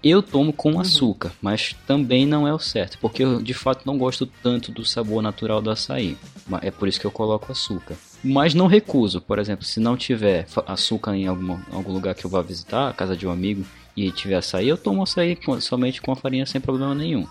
Eu 0.05 0.23
tomo 0.23 0.53
com 0.53 0.79
açúcar, 0.79 1.33
mas 1.40 1.75
também 1.87 2.27
não 2.27 2.47
é 2.47 2.53
o 2.53 2.59
certo, 2.59 2.99
porque 3.01 3.25
eu 3.25 3.40
de 3.43 3.55
fato 3.55 3.87
não 3.87 3.97
gosto 3.97 4.27
tanto 4.43 4.71
do 4.71 4.85
sabor 4.85 5.23
natural 5.23 5.62
do 5.62 5.71
açaí. 5.71 6.14
É 6.61 6.71
por 6.71 6.87
isso 6.87 7.01
que 7.01 7.07
eu 7.07 7.11
coloco 7.11 7.51
açúcar. 7.51 7.95
Mas 8.23 8.53
não 8.53 8.67
recuso, 8.67 9.19
por 9.21 9.38
exemplo, 9.38 9.64
se 9.64 9.81
não 9.81 9.97
tiver 9.97 10.47
açúcar 10.67 11.17
em 11.17 11.27
alguma, 11.27 11.64
algum 11.73 11.93
lugar 11.93 12.14
que 12.14 12.25
eu 12.27 12.31
vá 12.31 12.43
visitar, 12.43 12.90
a 12.90 12.93
casa 12.93 13.17
de 13.17 13.27
um 13.27 13.31
amigo, 13.31 13.64
e 13.97 14.11
tiver 14.11 14.35
açaí, 14.35 14.69
eu 14.69 14.77
tomo 14.77 15.03
açaí 15.03 15.37
com- 15.37 15.59
somente 15.61 16.03
com 16.03 16.12
a 16.12 16.17
farinha 16.17 16.45
sem 16.45 16.61
problema 16.61 16.95
nenhum. 16.95 17.27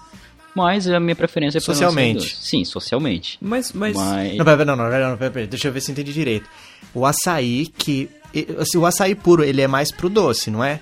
Mas 0.56 0.88
a 0.88 1.00
minha 1.00 1.16
preferência 1.16 1.58
é 1.58 1.60
açaí 1.60 1.76
Socialmente. 1.76 2.36
Sim, 2.38 2.66
socialmente. 2.66 3.38
Mas, 3.40 3.72
mas, 3.72 3.96
Mas... 3.96 4.36
Não, 4.36 4.46
pera, 4.46 4.66
não, 4.66 4.76
não, 4.76 4.90
não, 4.90 5.10
não, 5.12 5.18
pera, 5.18 5.32
pera, 5.32 5.48
deixa 5.48 5.68
eu 5.68 5.72
ver 5.74 5.82
se 5.82 5.92
eu 5.92 5.94
entendi 5.94 6.12
direito. 6.12 6.50
O 6.94 7.06
açaí 7.06 7.68
que. 7.68 8.10
assim, 8.58 8.78
o 8.80 8.86
açaí 8.86 9.14
puro, 9.14 9.44
ele 9.44 9.62
é 9.62 9.68
mais 9.68 9.92
pro 9.92 10.10
doce, 10.10 10.50
não 10.50 10.64
é? 10.64 10.80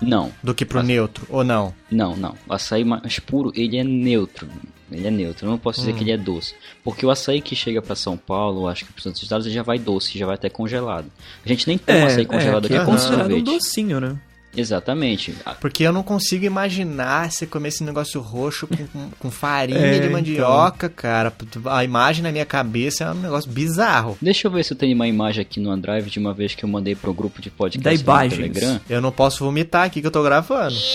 Não, 0.00 0.30
Do 0.42 0.54
que 0.54 0.64
pro 0.64 0.82
neutro, 0.82 1.26
ou 1.30 1.42
não? 1.42 1.72
não, 1.90 2.14
não. 2.16 2.34
O 2.48 2.52
açaí 2.52 2.84
mais 2.84 3.18
puro, 3.18 3.50
ele 3.54 3.78
é 3.78 3.84
neutro. 3.84 4.48
Ele 4.92 5.06
é 5.06 5.10
neutro. 5.10 5.46
Eu 5.46 5.50
não 5.50 5.58
posso 5.58 5.80
dizer 5.80 5.92
Hum. 5.92 5.96
que 5.96 6.04
ele 6.04 6.12
é 6.12 6.16
doce. 6.16 6.54
Porque 6.84 7.04
o 7.04 7.10
açaí 7.10 7.40
que 7.40 7.56
chega 7.56 7.82
pra 7.82 7.96
São 7.96 8.16
Paulo, 8.16 8.68
acho 8.68 8.84
que 8.84 8.92
para 8.92 9.00
os 9.00 9.06
outros 9.06 9.22
estados, 9.22 9.46
ele 9.46 9.54
já 9.54 9.62
vai 9.62 9.78
doce, 9.78 10.16
já 10.18 10.26
vai 10.26 10.36
até 10.36 10.48
congelado. 10.48 11.10
A 11.44 11.48
gente 11.48 11.66
nem 11.66 11.76
toma 11.78 12.04
açaí 12.06 12.24
congelado 12.26 12.68
que 12.68 12.74
aqui 12.74 12.82
é 12.82 12.84
com 12.84 12.92
considerado 12.92 13.26
um 13.26 13.30
sorvete. 13.30 13.44
docinho, 13.44 14.00
né? 14.00 14.16
Exatamente. 14.56 15.34
Porque 15.60 15.82
eu 15.84 15.92
não 15.92 16.02
consigo 16.02 16.44
imaginar 16.44 17.30
você 17.30 17.46
comer 17.46 17.68
esse 17.68 17.84
negócio 17.84 18.20
roxo 18.20 18.66
com, 18.66 18.86
com, 18.86 19.10
com 19.18 19.30
farinha 19.30 19.78
É, 19.78 19.92
de 19.92 19.98
então. 19.98 20.10
mandioca, 20.12 20.88
cara. 20.88 21.32
A 21.66 21.84
imagem 21.84 22.22
na 22.22 22.32
minha 22.32 22.46
cabeça 22.46 23.04
é 23.04 23.10
um 23.10 23.14
negócio 23.14 23.50
bizarro. 23.50 24.16
Deixa 24.20 24.46
eu 24.46 24.50
ver 24.50 24.64
se 24.64 24.72
eu 24.72 24.76
tenho 24.76 24.94
uma 24.94 25.06
imagem 25.06 25.42
aqui 25.42 25.60
no 25.60 25.70
OneDrive 25.70 26.10
de 26.10 26.18
uma 26.18 26.32
vez 26.32 26.54
que 26.54 26.64
eu 26.64 26.68
mandei 26.68 26.94
pro 26.94 27.12
grupo 27.14 27.40
de 27.42 27.50
Da 27.50 27.56
podcast 27.56 28.04
no. 28.04 28.30
Telegram. 28.30 28.80
Eu 28.88 29.00
não 29.00 29.12
posso 29.12 29.44
vomitar 29.44 29.84
aqui 29.84 30.00
que 30.00 30.06
eu 30.06 30.10
tô 30.10 30.22
gravando. 30.22 30.76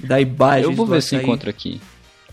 Da 0.00 0.20
imagem 0.20 0.64
Eu 0.64 0.72
vou 0.72 0.86
ver 0.86 1.02
se 1.02 1.14
encontro 1.16 1.48
aqui. 1.48 1.80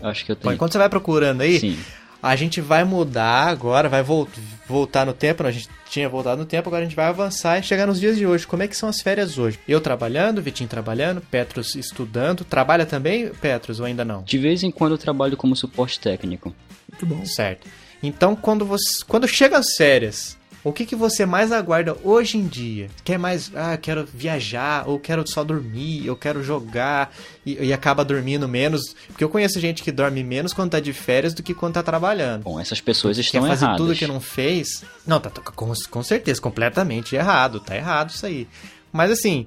Acho 0.02 0.24
que 0.24 0.32
eu 0.32 0.36
Bom, 0.36 0.42
tenho. 0.42 0.54
enquanto 0.54 0.72
você 0.72 0.78
vai 0.78 0.88
procurando 0.88 1.40
aí, 1.42 1.58
Sim. 1.60 1.78
A 2.22 2.34
gente 2.36 2.60
vai 2.60 2.82
mudar 2.84 3.46
agora, 3.48 3.88
vai 3.88 4.02
vol- 4.02 4.28
voltar 4.66 5.04
no 5.06 5.12
tempo. 5.12 5.42
não, 5.42 5.50
A 5.50 5.52
gente 5.52 5.68
tinha 5.88 6.08
voltado 6.08 6.38
no 6.40 6.46
tempo, 6.46 6.68
agora 6.68 6.82
a 6.82 6.86
gente 6.86 6.96
vai 6.96 7.06
avançar 7.06 7.58
e 7.58 7.62
chegar 7.62 7.86
nos 7.86 8.00
dias 8.00 8.16
de 8.16 8.26
hoje. 8.26 8.46
Como 8.46 8.62
é 8.62 8.68
que 8.68 8.76
são 8.76 8.88
as 8.88 9.00
férias 9.00 9.38
hoje? 9.38 9.58
Eu 9.68 9.80
trabalhando, 9.80 10.42
Vitinho 10.42 10.68
trabalhando, 10.68 11.20
Petros 11.20 11.74
estudando. 11.74 12.44
Trabalha 12.44 12.84
também, 12.84 13.28
Petros, 13.28 13.78
ou 13.80 13.86
ainda 13.86 14.04
não? 14.04 14.22
De 14.22 14.38
vez 14.38 14.62
em 14.62 14.70
quando 14.70 14.92
eu 14.92 14.98
trabalho 14.98 15.36
como 15.36 15.54
suporte 15.56 16.00
técnico. 16.00 16.54
Muito 16.90 17.06
bom. 17.06 17.24
Certo. 17.24 17.66
Então, 18.02 18.36
quando 18.36 18.64
você, 18.66 19.04
quando 19.06 19.26
chega 19.26 19.56
as 19.58 19.74
férias, 19.76 20.35
o 20.68 20.72
que, 20.72 20.84
que 20.84 20.96
você 20.96 21.24
mais 21.24 21.52
aguarda 21.52 21.96
hoje 22.02 22.38
em 22.38 22.46
dia? 22.46 22.90
Quer 23.04 23.18
mais, 23.18 23.52
ah, 23.54 23.76
quero 23.76 24.04
viajar, 24.12 24.88
ou 24.88 24.98
quero 24.98 25.22
só 25.24 25.44
dormir, 25.44 26.04
eu 26.04 26.16
quero 26.16 26.42
jogar, 26.42 27.14
e, 27.44 27.66
e 27.66 27.72
acaba 27.72 28.04
dormindo 28.04 28.48
menos. 28.48 28.82
Porque 29.06 29.22
eu 29.22 29.28
conheço 29.28 29.60
gente 29.60 29.80
que 29.80 29.92
dorme 29.92 30.24
menos 30.24 30.52
quando 30.52 30.72
tá 30.72 30.80
de 30.80 30.92
férias 30.92 31.32
do 31.32 31.42
que 31.42 31.54
quando 31.54 31.74
tá 31.74 31.84
trabalhando. 31.84 32.42
Bom, 32.42 32.58
essas 32.58 32.80
pessoas 32.80 33.16
Quer 33.16 33.20
estão 33.20 33.46
fazer 33.46 33.64
erradas. 33.64 33.80
tudo 33.80 33.94
que 33.94 34.08
não 34.08 34.20
fez. 34.20 34.82
Não, 35.06 35.20
tá, 35.20 35.30
tá 35.30 35.40
com, 35.40 35.72
com 35.88 36.02
certeza, 36.02 36.40
completamente 36.40 37.14
errado. 37.14 37.60
Tá 37.60 37.76
errado 37.76 38.10
isso 38.10 38.26
aí. 38.26 38.48
Mas 38.92 39.12
assim, 39.12 39.46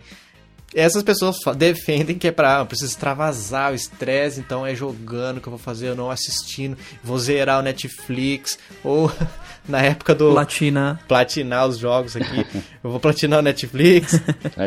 essas 0.73 1.01
pessoas 1.03 1.37
defendem 1.57 2.17
que 2.17 2.27
é 2.27 2.31
pra. 2.31 2.59
Eu 2.59 2.65
preciso 2.65 2.91
extravasar 2.91 3.71
o 3.71 3.75
estresse, 3.75 4.39
então 4.39 4.65
é 4.65 4.75
jogando 4.75 5.41
que 5.41 5.47
eu 5.47 5.51
vou 5.51 5.59
fazer, 5.59 5.87
eu 5.89 5.95
não 5.95 6.11
assistindo. 6.11 6.77
Vou 7.03 7.17
zerar 7.17 7.59
o 7.59 7.63
Netflix. 7.63 8.57
Ou 8.83 9.11
na 9.67 9.81
época 9.81 10.13
do. 10.13 10.31
Platina. 10.31 10.99
Platinar 11.07 11.67
os 11.67 11.77
jogos 11.77 12.15
aqui. 12.15 12.45
eu 12.83 12.91
vou 12.91 12.99
platinar 12.99 13.39
o 13.39 13.41
Netflix. 13.41 14.19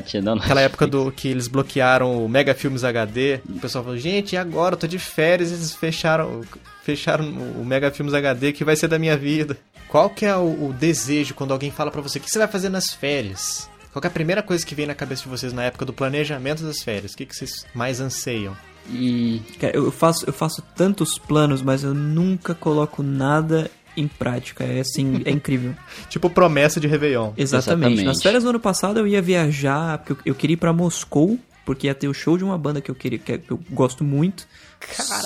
Te 0.07 0.21
dando- 0.21 0.43
Aquela 0.43 0.61
época 0.61 0.87
do 0.87 1.13
que 1.13 1.29
eles 1.29 1.47
bloquearam 1.49 2.25
o 2.25 2.29
Mega 2.29 2.55
Filmes 2.55 2.83
HD. 2.85 3.41
O 3.49 3.61
pessoal 3.61 3.85
falou, 3.85 3.99
gente, 3.99 4.33
e 4.33 4.37
agora? 4.37 4.75
Eu 4.75 4.79
tô 4.79 4.87
de 4.87 4.99
férias, 4.99 5.53
eles 5.53 5.73
fecharam, 5.73 6.41
fecharam 6.83 7.25
o 7.27 7.65
Mega 7.65 7.91
Filmes 7.91 8.15
HD, 8.15 8.53
que 8.53 8.65
vai 8.65 8.75
ser 8.77 8.89
da 8.89 8.99
minha 8.99 9.17
vida. 9.17 9.57
Qual 9.89 10.09
que 10.11 10.25
é 10.25 10.35
o, 10.35 10.69
o 10.69 10.75
desejo 10.79 11.35
quando 11.35 11.53
alguém 11.53 11.71
fala 11.71 11.91
pra 11.91 12.01
você, 12.01 12.19
o 12.19 12.21
que 12.23 12.31
você 12.31 12.39
vai 12.39 12.49
fazer 12.49 12.71
nas 12.71 12.91
férias? 12.91 13.69
Qual 13.93 14.01
que 14.01 14.07
é 14.07 14.11
a 14.11 14.13
primeira 14.13 14.43
coisa 14.43 14.65
que 14.65 14.75
vem 14.75 14.87
na 14.87 14.95
cabeça 14.95 15.23
de 15.25 15.29
vocês 15.29 15.53
na 15.53 15.65
época 15.65 15.85
do 15.85 15.93
planejamento 15.93 16.63
das 16.63 16.83
férias? 16.83 17.13
O 17.13 17.17
que, 17.17 17.27
que 17.27 17.37
vocês 17.37 17.67
mais 17.75 18.01
anseiam? 18.01 18.57
Hum, 18.89 19.41
Cara, 19.61 19.77
eu 19.77 19.93
faço, 19.93 20.25
eu 20.27 20.33
faço 20.33 20.63
tantos 20.75 21.19
planos, 21.19 21.61
mas 21.63 21.85
eu 21.85 21.93
nunca 21.93 22.55
coloco 22.55 23.03
nada 23.03 23.71
em 23.97 24.09
prática. 24.09 24.65
É 24.65 24.81
assim, 24.81 25.23
é 25.27 25.31
incrível. 25.31 25.75
Tipo 26.09 26.31
promessa 26.31 26.81
de 26.81 26.87
Réveillon. 26.89 27.33
Exatamente. 27.37 27.93
Exatamente. 27.93 28.05
Nas 28.05 28.23
férias 28.23 28.43
do 28.43 28.49
ano 28.49 28.61
passado 28.61 28.99
eu 28.99 29.07
ia 29.07 29.21
viajar, 29.21 29.99
porque 29.99 30.13
eu, 30.13 30.19
eu 30.27 30.35
queria 30.35 30.55
ir 30.55 30.59
pra 30.59 30.73
Moscou, 30.73 31.39
porque 31.65 31.87
ia 31.87 31.95
ter 31.95 32.09
o 32.09 32.15
show 32.15 32.39
de 32.39 32.45
uma 32.45 32.57
banda 32.57 32.81
que 32.81 32.91
eu 32.91 32.95
queria, 32.95 33.19
que 33.19 33.43
eu 33.49 33.61
gosto 33.71 34.03
muito. 34.03 34.49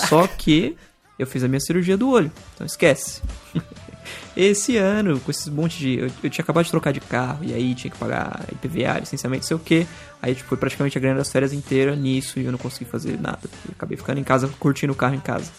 Só 0.09 0.27
que 0.27 0.75
eu 1.17 1.25
fiz 1.25 1.41
a 1.41 1.47
minha 1.47 1.61
cirurgia 1.61 1.97
do 1.97 2.09
olho. 2.09 2.31
Então 2.53 2.67
esquece. 2.67 3.21
Esse 4.35 4.77
ano, 4.77 5.19
com 5.19 5.31
esses 5.31 5.47
monte 5.49 5.79
de. 5.79 5.99
Eu, 5.99 6.11
eu 6.23 6.29
tinha 6.29 6.43
acabado 6.43 6.65
de 6.65 6.71
trocar 6.71 6.91
de 6.91 6.99
carro, 6.99 7.39
e 7.43 7.53
aí 7.53 7.73
tinha 7.73 7.91
que 7.91 7.97
pagar 7.97 8.45
IPVA, 8.51 8.99
licenciamento, 8.99 9.41
não 9.41 9.47
sei 9.47 9.57
o 9.57 9.59
que. 9.59 9.87
Aí 10.21 10.33
tipo, 10.33 10.49
foi 10.49 10.57
praticamente 10.57 10.97
a 10.97 11.01
grana 11.01 11.17
das 11.17 11.31
férias 11.31 11.53
inteira 11.53 11.95
nisso 11.95 12.39
e 12.39 12.45
eu 12.45 12.51
não 12.51 12.57
consegui 12.57 12.89
fazer 12.89 13.19
nada. 13.19 13.39
Eu 13.43 13.73
acabei 13.75 13.95
ficando 13.95 14.19
em 14.19 14.23
casa, 14.23 14.49
curtindo 14.59 14.93
o 14.93 14.95
carro 14.95 15.13
em 15.13 15.19
casa. 15.19 15.51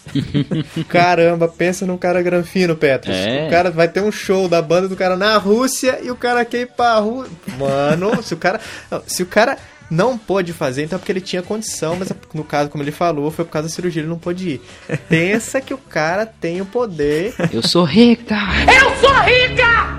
Caramba, 0.89 1.47
pensa 1.47 1.85
num 1.85 1.97
cara 1.97 2.21
granfino, 2.21 2.75
Petros. 2.75 3.15
É. 3.15 3.47
O 3.47 3.49
cara 3.49 3.71
vai 3.71 3.87
ter 3.87 4.01
um 4.01 4.11
show 4.11 4.49
da 4.49 4.61
banda 4.61 4.89
do 4.89 4.97
cara 4.97 5.15
na 5.15 5.37
Rússia 5.37 5.99
e 6.03 6.11
o 6.11 6.15
cara 6.15 6.43
quer 6.43 6.61
ir 6.61 6.67
pra 6.67 6.99
Rússia. 6.99 7.31
Mano, 7.57 8.21
se 8.21 8.33
o 8.33 8.37
cara. 8.37 8.59
Se 9.07 9.23
o 9.23 9.25
cara 9.25 9.57
não 9.89 10.17
pôde 10.17 10.53
fazer, 10.53 10.83
então 10.83 10.97
é 10.97 10.99
porque 10.99 11.11
ele 11.11 11.21
tinha 11.21 11.41
condição, 11.41 11.95
mas 11.97 12.11
no 12.33 12.43
caso, 12.43 12.69
como 12.69 12.83
ele 12.83 12.91
falou, 12.91 13.31
foi 13.31 13.45
por 13.45 13.51
causa 13.51 13.67
da 13.67 13.73
cirurgia, 13.73 14.01
ele 14.01 14.09
não 14.09 14.19
pôde 14.19 14.49
ir. 14.49 14.61
Pensa 15.09 15.59
que 15.61 15.73
o 15.73 15.77
cara 15.77 16.25
tem 16.25 16.61
o 16.61 16.65
poder 16.65 17.33
eu 17.51 17.61
sou 17.63 17.83
rica! 17.85 18.35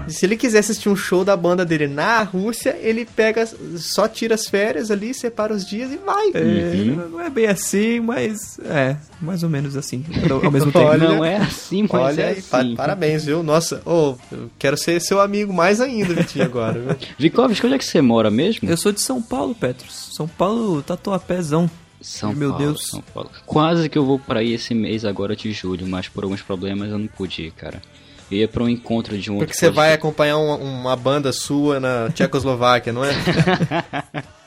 Se 0.08 0.26
ele 0.26 0.36
quiser 0.36 0.58
assistir 0.58 0.88
um 0.88 0.96
show 0.96 1.24
da 1.24 1.36
banda 1.36 1.64
dele 1.64 1.86
na 1.86 2.22
Rússia, 2.22 2.76
ele 2.80 3.04
pega, 3.06 3.48
só 3.76 4.08
tira 4.08 4.34
as 4.34 4.46
férias 4.48 4.90
ali, 4.90 5.14
separa 5.14 5.52
os 5.54 5.64
dias 5.64 5.92
e 5.92 5.96
vai. 5.98 6.30
É, 6.34 6.72
Não 7.10 7.20
é 7.20 7.30
bem 7.30 7.46
assim, 7.46 8.00
mas 8.00 8.58
é, 8.64 8.96
mais 9.20 9.42
ou 9.44 9.48
menos 9.50 9.76
assim, 9.76 10.04
ao 10.42 10.50
mesmo 10.50 10.72
tempo. 10.72 10.84
Olha, 10.84 11.08
Não 11.08 11.24
é 11.24 11.36
assim, 11.36 11.82
mas 11.82 11.92
Olha 11.92 12.22
é 12.22 12.28
aí, 12.30 12.42
pa- 12.42 12.60
assim. 12.60 12.74
parabéns, 12.74 13.24
viu? 13.24 13.42
Nossa, 13.42 13.80
ô, 13.86 14.16
eu 14.32 14.50
quero 14.58 14.76
ser 14.76 15.00
seu 15.00 15.20
amigo 15.20 15.52
mais 15.52 15.80
ainda, 15.80 16.12
Vitinho, 16.12 16.44
agora, 16.44 16.78
viu? 16.80 16.96
Vikovski, 17.18 17.66
onde 17.66 17.76
é 17.76 17.78
que 17.78 17.84
você 17.84 18.00
mora 18.00 18.30
mesmo? 18.30 18.68
Eu 18.68 18.76
sou 18.76 18.90
de 18.92 19.00
São 19.00 19.22
Paulo, 19.22 19.54
Petros. 19.80 20.08
São 20.14 20.28
Paulo, 20.28 20.82
tatuapézão. 20.82 21.70
São 22.00 22.32
Meu 22.32 22.50
Paulo, 22.50 22.64
Deus. 22.64 22.86
São 22.88 23.02
Paulo. 23.02 23.30
Quase 23.46 23.88
que 23.88 23.98
eu 23.98 24.04
vou 24.06 24.18
pra 24.18 24.40
aí 24.40 24.52
esse 24.54 24.74
mês 24.74 25.04
agora 25.04 25.36
de 25.36 25.52
julho, 25.52 25.86
mas 25.86 26.08
por 26.08 26.24
alguns 26.24 26.40
problemas 26.42 26.90
eu 26.90 26.98
não 26.98 27.06
pude 27.06 27.42
ir, 27.42 27.50
cara. 27.52 27.82
Eu 28.30 28.38
ia 28.38 28.48
pra 28.48 28.62
um 28.62 28.68
encontro 28.68 29.18
de 29.18 29.30
um 29.30 29.38
Porque 29.38 29.50
outro 29.52 29.58
você 29.58 29.70
vai 29.70 29.92
acompanhar 29.92 30.38
uma, 30.38 30.56
uma 30.56 30.96
banda 30.96 31.32
sua 31.32 31.78
na 31.80 32.08
Tchecoslováquia, 32.14 32.92
não 32.92 33.04
é? 33.04 33.10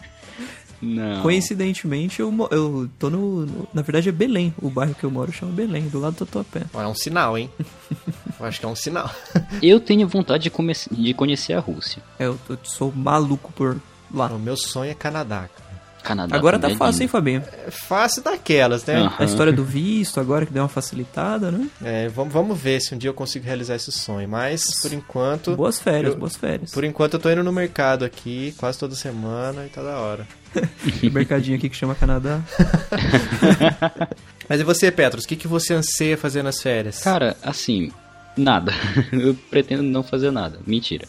Não. 0.81 1.21
Coincidentemente, 1.21 2.19
eu, 2.19 2.34
eu 2.51 2.89
tô 2.99 3.09
no, 3.09 3.45
no- 3.45 3.67
Na 3.73 3.81
verdade, 3.81 4.09
é 4.09 4.11
Belém. 4.11 4.53
O 4.61 4.69
bairro 4.69 4.93
que 4.93 5.05
eu 5.05 5.09
moro 5.11 5.31
chama 5.31 5.53
Belém, 5.53 5.88
do 5.88 5.97
lado 5.97 6.15
do 6.15 6.25
Tatuapé. 6.25 6.63
É 6.73 6.86
um 6.88 6.93
sinal, 6.95 7.38
hein? 7.38 7.49
Eu 8.38 8.45
acho 8.47 8.59
que 8.59 8.65
é 8.65 8.69
um 8.69 8.75
sinal. 8.75 9.09
Eu 9.61 9.79
tenho 9.79 10.05
vontade 10.09 10.49
de, 10.49 10.95
de 10.95 11.13
conhecer 11.13 11.53
a 11.53 11.59
Rússia. 11.61 12.03
É, 12.19 12.25
eu, 12.25 12.38
tô- 12.45 12.57
sou 12.63 12.91
maluco 12.93 13.53
por 13.53 13.79
lá. 14.14 14.28
O 14.28 14.39
meu 14.39 14.55
sonho 14.55 14.91
é 14.91 14.93
Canadá. 14.93 15.49
cara. 15.55 15.74
Canadá 16.03 16.36
Agora 16.36 16.59
tá 16.59 16.70
fácil, 16.72 16.95
hein, 16.95 16.99
lindo. 17.03 17.11
Fabinho? 17.11 17.43
É 17.66 17.72
fácil 17.72 18.22
daquelas, 18.22 18.84
né? 18.86 18.97
Aham. 18.97 19.16
A 19.20 19.24
história 19.24 19.53
do 19.53 19.64
visto, 19.64 20.20
agora 20.20 20.45
que 20.45 20.51
deu 20.51 20.61
uma 20.61 20.68
facilitada, 20.68 21.49
né? 21.49 21.66
É, 21.82 22.09
vamos, 22.09 22.34
vamos 22.34 22.59
ver 22.59 22.82
se 22.82 22.93
um 22.93 22.97
dia 22.97 23.09
eu 23.09 23.14
consigo 23.14 23.45
realizar 23.45 23.76
esse 23.76 23.89
sonho. 23.89 24.28
Mas, 24.28 24.66
por 24.82 24.91
enquanto... 24.91 25.55
Boas 25.55 25.80
férias, 25.80 26.14
eu- 26.14 26.20
boas 26.20 26.36
férias. 26.36 26.72
Por 26.72 26.84
enquanto 26.84 27.14
eu 27.14 27.20
tô 27.22 27.30
indo 27.32 27.41
no 27.41 27.53
mercado 27.53 28.03
aqui, 28.03 28.53
quase 28.57 28.78
toda 28.78 28.95
semana 28.95 29.66
e 29.66 29.70
tá 29.70 29.82
da 29.82 29.97
hora. 29.97 30.28
O 31.01 31.07
mercadinho 31.09 31.55
aqui 31.57 31.70
que 31.70 31.76
chama 31.78 31.95
Canadá. 31.95 32.41
Mas 34.49 34.59
e 34.59 34.64
você, 34.64 34.91
Petros? 34.91 35.24
O 35.24 35.28
que, 35.28 35.36
que 35.38 35.47
você 35.47 35.74
anseia 35.74 36.18
fazer 36.18 36.43
nas 36.43 36.61
férias? 36.61 36.99
Cara, 37.01 37.38
assim, 37.41 37.91
nada. 38.36 38.73
eu 39.11 39.36
pretendo 39.49 39.84
não 39.84 40.03
fazer 40.03 40.31
nada. 40.31 40.59
Mentira. 40.65 41.07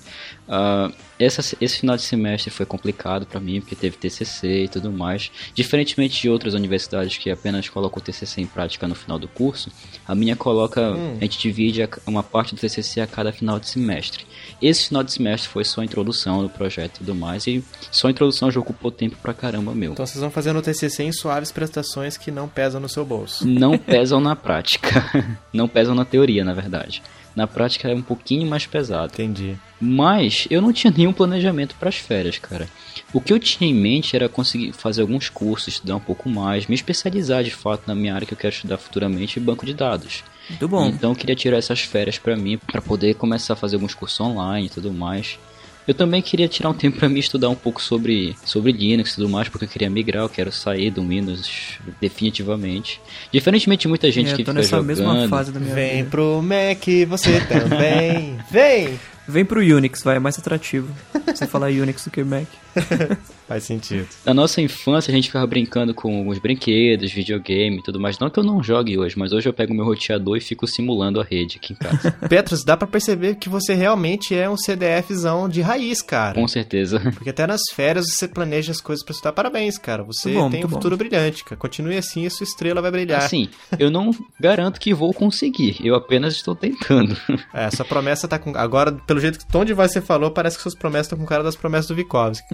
Ah, 0.48 0.90
essa, 1.18 1.56
esse 1.60 1.78
final 1.78 1.96
de 1.96 2.02
semestre 2.02 2.50
foi 2.50 2.66
complicado 2.66 3.24
pra 3.24 3.40
mim, 3.40 3.60
porque 3.60 3.76
teve 3.76 3.96
TCC 3.96 4.64
e 4.64 4.68
tudo 4.68 4.90
mais. 4.92 5.30
Diferentemente 5.54 6.20
de 6.20 6.28
outras 6.28 6.54
universidades 6.54 7.16
que 7.16 7.30
apenas 7.30 7.68
colocam 7.68 7.98
o 7.98 8.04
TCC 8.04 8.40
em 8.40 8.46
prática 8.46 8.86
no 8.88 8.94
final 8.94 9.18
do 9.18 9.28
curso, 9.28 9.70
a 10.06 10.14
minha 10.14 10.34
coloca, 10.34 10.92
a 10.92 11.24
gente 11.24 11.38
divide 11.38 11.88
uma 12.06 12.22
parte 12.22 12.54
do 12.54 12.60
TCC 12.60 13.00
a 13.00 13.06
cada 13.06 13.32
final 13.32 13.60
de 13.60 13.68
semestre. 13.68 14.26
Esse 14.60 14.88
final 14.88 15.02
de 15.02 15.12
semestre 15.12 15.48
foi 15.48 15.64
só 15.64 15.80
a 15.80 15.84
introdução 15.84 16.42
do 16.42 16.48
projeto 16.48 16.96
e 16.96 16.98
tudo 16.98 17.14
mais, 17.14 17.46
e 17.46 17.64
só 17.90 18.08
a 18.08 18.10
introdução 18.10 18.50
já 18.50 18.58
ocupou 18.58 18.90
tempo 18.90 19.16
pra 19.22 19.32
caramba 19.32 19.74
meu. 19.74 19.92
Então 19.92 20.06
vocês 20.06 20.20
vão 20.20 20.30
fazendo 20.30 20.58
o 20.58 20.62
TCC 20.62 21.04
em 21.04 21.12
suaves 21.12 21.52
prestações 21.52 22.16
que 22.16 22.30
não 22.30 22.48
pesam 22.48 22.80
no 22.80 22.88
seu 22.88 23.04
bolso. 23.04 23.46
não 23.46 23.78
pesam 23.78 24.20
na 24.20 24.34
prática. 24.34 25.04
não 25.52 25.68
pesam 25.68 25.94
na 25.94 26.04
teoria, 26.04 26.44
na 26.44 26.54
verdade. 26.54 27.02
Na 27.34 27.46
prática 27.46 27.88
é 27.88 27.94
um 27.94 28.02
pouquinho 28.02 28.48
mais 28.48 28.66
pesado. 28.66 29.12
Entendi. 29.12 29.56
Mas 29.80 30.46
eu 30.50 30.62
não 30.62 30.72
tinha 30.72 30.92
nenhum 30.96 31.12
planejamento 31.12 31.74
para 31.74 31.88
as 31.88 31.96
férias, 31.96 32.38
cara. 32.38 32.68
O 33.12 33.20
que 33.20 33.32
eu 33.32 33.38
tinha 33.38 33.68
em 33.68 33.74
mente 33.74 34.14
era 34.14 34.28
conseguir 34.28 34.72
fazer 34.72 35.02
alguns 35.02 35.28
cursos, 35.28 35.74
estudar 35.74 35.96
um 35.96 36.00
pouco 36.00 36.28
mais, 36.28 36.66
me 36.66 36.74
especializar 36.74 37.42
de 37.42 37.50
fato 37.50 37.82
na 37.86 37.94
minha 37.94 38.14
área 38.14 38.26
que 38.26 38.32
eu 38.32 38.38
quero 38.38 38.54
estudar 38.54 38.78
futuramente, 38.78 39.40
banco 39.40 39.66
de 39.66 39.74
dados. 39.74 40.22
Muito 40.48 40.68
bom. 40.68 40.86
Então 40.86 41.10
eu 41.10 41.16
queria 41.16 41.34
tirar 41.34 41.58
essas 41.58 41.80
férias 41.80 42.18
para 42.18 42.36
mim, 42.36 42.58
para 42.58 42.80
poder 42.80 43.14
começar 43.14 43.54
a 43.54 43.56
fazer 43.56 43.76
alguns 43.76 43.94
cursos 43.94 44.20
online 44.20 44.66
e 44.66 44.70
tudo 44.70 44.92
mais. 44.92 45.38
Eu 45.86 45.92
também 45.94 46.22
queria 46.22 46.48
tirar 46.48 46.70
um 46.70 46.74
tempo 46.74 46.98
para 46.98 47.08
mim 47.08 47.18
estudar 47.18 47.48
um 47.50 47.54
pouco 47.54 47.82
sobre, 47.82 48.34
sobre 48.44 48.72
Linux 48.72 49.12
e 49.12 49.14
tudo 49.16 49.28
mais, 49.28 49.48
porque 49.48 49.66
eu 49.66 49.68
queria 49.68 49.90
migrar, 49.90 50.22
eu 50.22 50.28
quero 50.28 50.50
sair 50.50 50.90
do 50.90 51.06
Windows 51.06 51.78
definitivamente. 52.00 53.00
Diferentemente 53.30 53.82
de 53.82 53.88
muita 53.88 54.10
gente 54.10 54.32
É, 54.32 54.34
que 54.34 54.42
eu 54.42 54.44
tô 54.46 54.52
fica 54.52 54.60
nessa 54.60 54.76
jogando. 54.76 54.86
mesma 54.86 55.28
fase 55.28 55.52
da 55.52 55.60
minha 55.60 55.74
Vem 55.74 55.96
vida. 55.98 56.10
pro 56.10 56.40
Mac, 56.42 56.82
você 57.08 57.40
também. 57.40 58.38
Vem! 58.50 58.98
Vem 59.28 59.44
pro 59.44 59.60
Unix, 59.60 60.02
vai, 60.02 60.16
é 60.16 60.18
mais 60.18 60.38
atrativo. 60.38 60.88
Você 61.26 61.46
falar 61.46 61.68
Unix 61.68 62.04
do 62.04 62.10
que 62.10 62.22
Mac. 62.24 62.46
Faz 63.46 63.64
sentido. 63.64 64.08
Na 64.24 64.32
nossa 64.32 64.60
infância 64.60 65.10
a 65.10 65.14
gente 65.14 65.26
ficava 65.28 65.46
brincando 65.46 65.94
com 65.94 66.18
alguns 66.18 66.38
brinquedos, 66.38 67.12
videogame 67.12 67.78
e 67.78 67.82
tudo 67.82 68.00
mais. 68.00 68.18
Não 68.18 68.30
que 68.30 68.38
eu 68.38 68.44
não 68.44 68.62
jogue 68.62 68.98
hoje, 68.98 69.18
mas 69.18 69.32
hoje 69.32 69.48
eu 69.48 69.52
pego 69.52 69.74
meu 69.74 69.84
roteador 69.84 70.36
e 70.36 70.40
fico 70.40 70.66
simulando 70.66 71.20
a 71.20 71.24
rede 71.24 71.58
aqui 71.58 71.74
em 71.74 71.76
casa. 71.76 72.10
Petros, 72.28 72.64
dá 72.64 72.76
pra 72.76 72.86
perceber 72.86 73.36
que 73.36 73.48
você 73.48 73.74
realmente 73.74 74.34
é 74.34 74.48
um 74.48 74.56
CDFzão 74.56 75.48
de 75.48 75.60
raiz, 75.60 76.00
cara. 76.00 76.34
com 76.34 76.48
certeza. 76.48 77.00
Porque 77.14 77.30
até 77.30 77.46
nas 77.46 77.62
férias 77.72 78.06
você 78.08 78.26
planeja 78.26 78.72
as 78.72 78.80
coisas 78.80 79.04
pra 79.04 79.12
estudar. 79.12 79.32
Parabéns, 79.32 79.76
cara. 79.76 80.02
Você 80.04 80.32
bom, 80.32 80.50
tem 80.50 80.64
um 80.64 80.68
bom. 80.68 80.76
futuro 80.76 80.96
brilhante, 80.96 81.44
cara. 81.44 81.56
Continue 81.56 81.96
assim 81.96 82.24
e 82.24 82.30
sua 82.30 82.44
estrela 82.44 82.80
vai 82.80 82.90
brilhar. 82.90 83.22
Assim, 83.22 83.48
eu 83.78 83.90
não 83.90 84.10
garanto 84.40 84.80
que 84.80 84.94
vou 84.94 85.12
conseguir. 85.12 85.76
Eu 85.84 85.94
apenas 85.94 86.34
estou 86.34 86.54
tentando. 86.54 87.16
É, 87.52 87.70
sua 87.70 87.84
promessa 87.84 88.26
tá 88.26 88.38
com. 88.38 88.56
Agora, 88.56 88.92
pelo 88.92 89.20
jeito 89.20 89.38
que 89.38 89.44
o 89.44 89.48
tom 89.48 89.64
de 89.64 89.72
voz 89.72 89.92
você 89.92 90.00
falou, 90.00 90.30
parece 90.30 90.56
que 90.56 90.62
suas 90.62 90.74
promessas 90.74 91.06
estão 91.06 91.18
com 91.18 91.26
cara 91.26 91.42
das 91.42 91.56
promessas 91.56 91.86
do 91.86 91.94
Vikovski. 91.94 92.44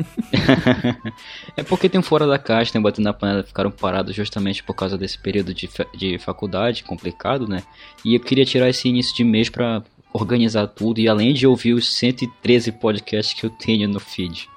É 1.56 1.62
porque 1.62 1.88
tem 1.88 2.00
um 2.00 2.02
fora 2.02 2.26
da 2.26 2.38
caixa, 2.38 2.72
tem 2.72 2.78
um 2.80 2.82
batendo 2.82 3.04
na 3.04 3.12
panela, 3.12 3.42
ficaram 3.42 3.70
parados 3.70 4.14
justamente 4.14 4.62
por 4.62 4.74
causa 4.74 4.96
desse 4.96 5.18
período 5.18 5.52
de, 5.54 5.68
de 5.96 6.18
faculdade 6.18 6.84
complicado, 6.84 7.46
né? 7.48 7.62
E 8.04 8.14
eu 8.14 8.20
queria 8.20 8.44
tirar 8.44 8.68
esse 8.68 8.88
início 8.88 9.14
de 9.14 9.24
mês 9.24 9.48
pra 9.48 9.82
organizar 10.12 10.66
tudo 10.66 10.98
e 10.98 11.08
além 11.08 11.32
de 11.32 11.46
ouvir 11.46 11.72
os 11.72 11.94
113 11.96 12.72
podcasts 12.72 13.32
que 13.38 13.46
eu 13.46 13.50
tenho 13.50 13.88
no 13.88 14.00
feed. 14.00 14.48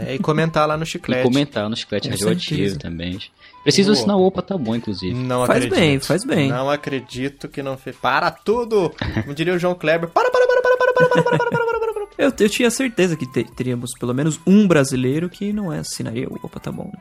É, 0.00 0.14
e 0.14 0.18
comentar 0.18 0.66
lá 0.66 0.76
no 0.78 0.82
E 0.84 0.86
chiclete. 0.86 1.22
comentar 1.22 1.68
no 1.68 1.76
chiclete 1.76 2.08
radioativo 2.08 2.78
também. 2.78 3.18
Preciso 3.62 3.90
Boa. 3.90 3.98
assinar 3.98 4.16
o 4.16 4.22
Opa, 4.26 4.40
tá 4.42 4.56
bom, 4.56 4.74
inclusive. 4.74 5.14
Não 5.14 5.46
Faz 5.46 5.64
acredito. 5.64 5.74
bem, 5.78 6.00
faz 6.00 6.24
bem. 6.24 6.48
Não 6.48 6.70
acredito 6.70 7.48
que 7.48 7.62
não 7.62 7.76
fez. 7.76 7.96
Para 7.96 8.30
tudo! 8.30 8.92
Como 9.22 9.34
diria 9.34 9.54
o 9.54 9.58
João 9.58 9.74
Kleber. 9.74 10.08
Para, 10.08 10.30
para, 10.30 10.46
para, 10.46 10.62
para, 10.62 10.76
para, 10.78 10.92
para, 10.92 11.08
para, 11.08 11.22
para, 11.22 11.38
para, 11.38 11.50
para, 11.50 11.64
para, 11.64 11.92
para. 11.92 11.93
Eu, 12.16 12.32
eu 12.38 12.48
tinha 12.48 12.70
certeza 12.70 13.16
que 13.16 13.26
te- 13.26 13.44
teríamos 13.44 13.92
pelo 13.98 14.14
menos 14.14 14.38
um 14.46 14.66
brasileiro 14.68 15.28
que 15.28 15.52
não 15.52 15.72
é 15.72 15.80
assinaria 15.80 16.28
Opa, 16.42 16.60
tá 16.60 16.70
bom. 16.70 16.92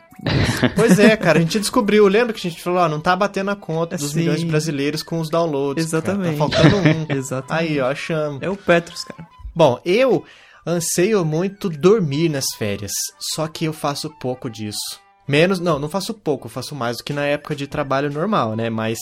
Pois 0.75 0.97
é, 0.97 1.15
cara, 1.15 1.37
a 1.37 1.41
gente 1.41 1.59
descobriu. 1.59 2.07
Lembra 2.07 2.33
que 2.33 2.47
a 2.47 2.49
gente 2.49 2.61
falou, 2.61 2.79
ó, 2.79 2.87
não 2.89 2.99
tá 2.99 3.15
batendo 3.15 3.51
a 3.51 3.55
conta 3.55 3.95
dos 3.97 4.11
Sim. 4.11 4.19
milhões 4.19 4.39
de 4.39 4.45
brasileiros 4.45 5.03
com 5.03 5.19
os 5.19 5.29
downloads. 5.29 5.85
cara. 5.91 6.03
Exatamente. 6.03 6.37
Tá 6.37 6.49
faltando 6.49 6.77
um. 6.77 7.05
Exatamente. 7.15 7.71
Aí, 7.71 7.79
ó, 7.79 7.91
achamos. 7.91 8.41
É 8.41 8.49
o 8.49 8.55
Petros, 8.55 9.03
cara. 9.03 9.27
Bom, 9.55 9.79
eu 9.85 10.23
anseio 10.65 11.23
muito 11.23 11.69
dormir 11.69 12.29
nas 12.29 12.45
férias, 12.57 12.91
só 13.35 13.47
que 13.47 13.65
eu 13.65 13.73
faço 13.73 14.09
pouco 14.19 14.49
disso. 14.49 15.01
Menos, 15.27 15.59
não, 15.59 15.77
não 15.79 15.87
faço 15.87 16.13
pouco, 16.13 16.49
faço 16.49 16.73
mais 16.75 16.97
do 16.97 17.03
que 17.03 17.13
na 17.13 17.23
época 17.25 17.55
de 17.55 17.65
trabalho 17.67 18.11
normal, 18.11 18.55
né? 18.55 18.69
Mas 18.69 18.99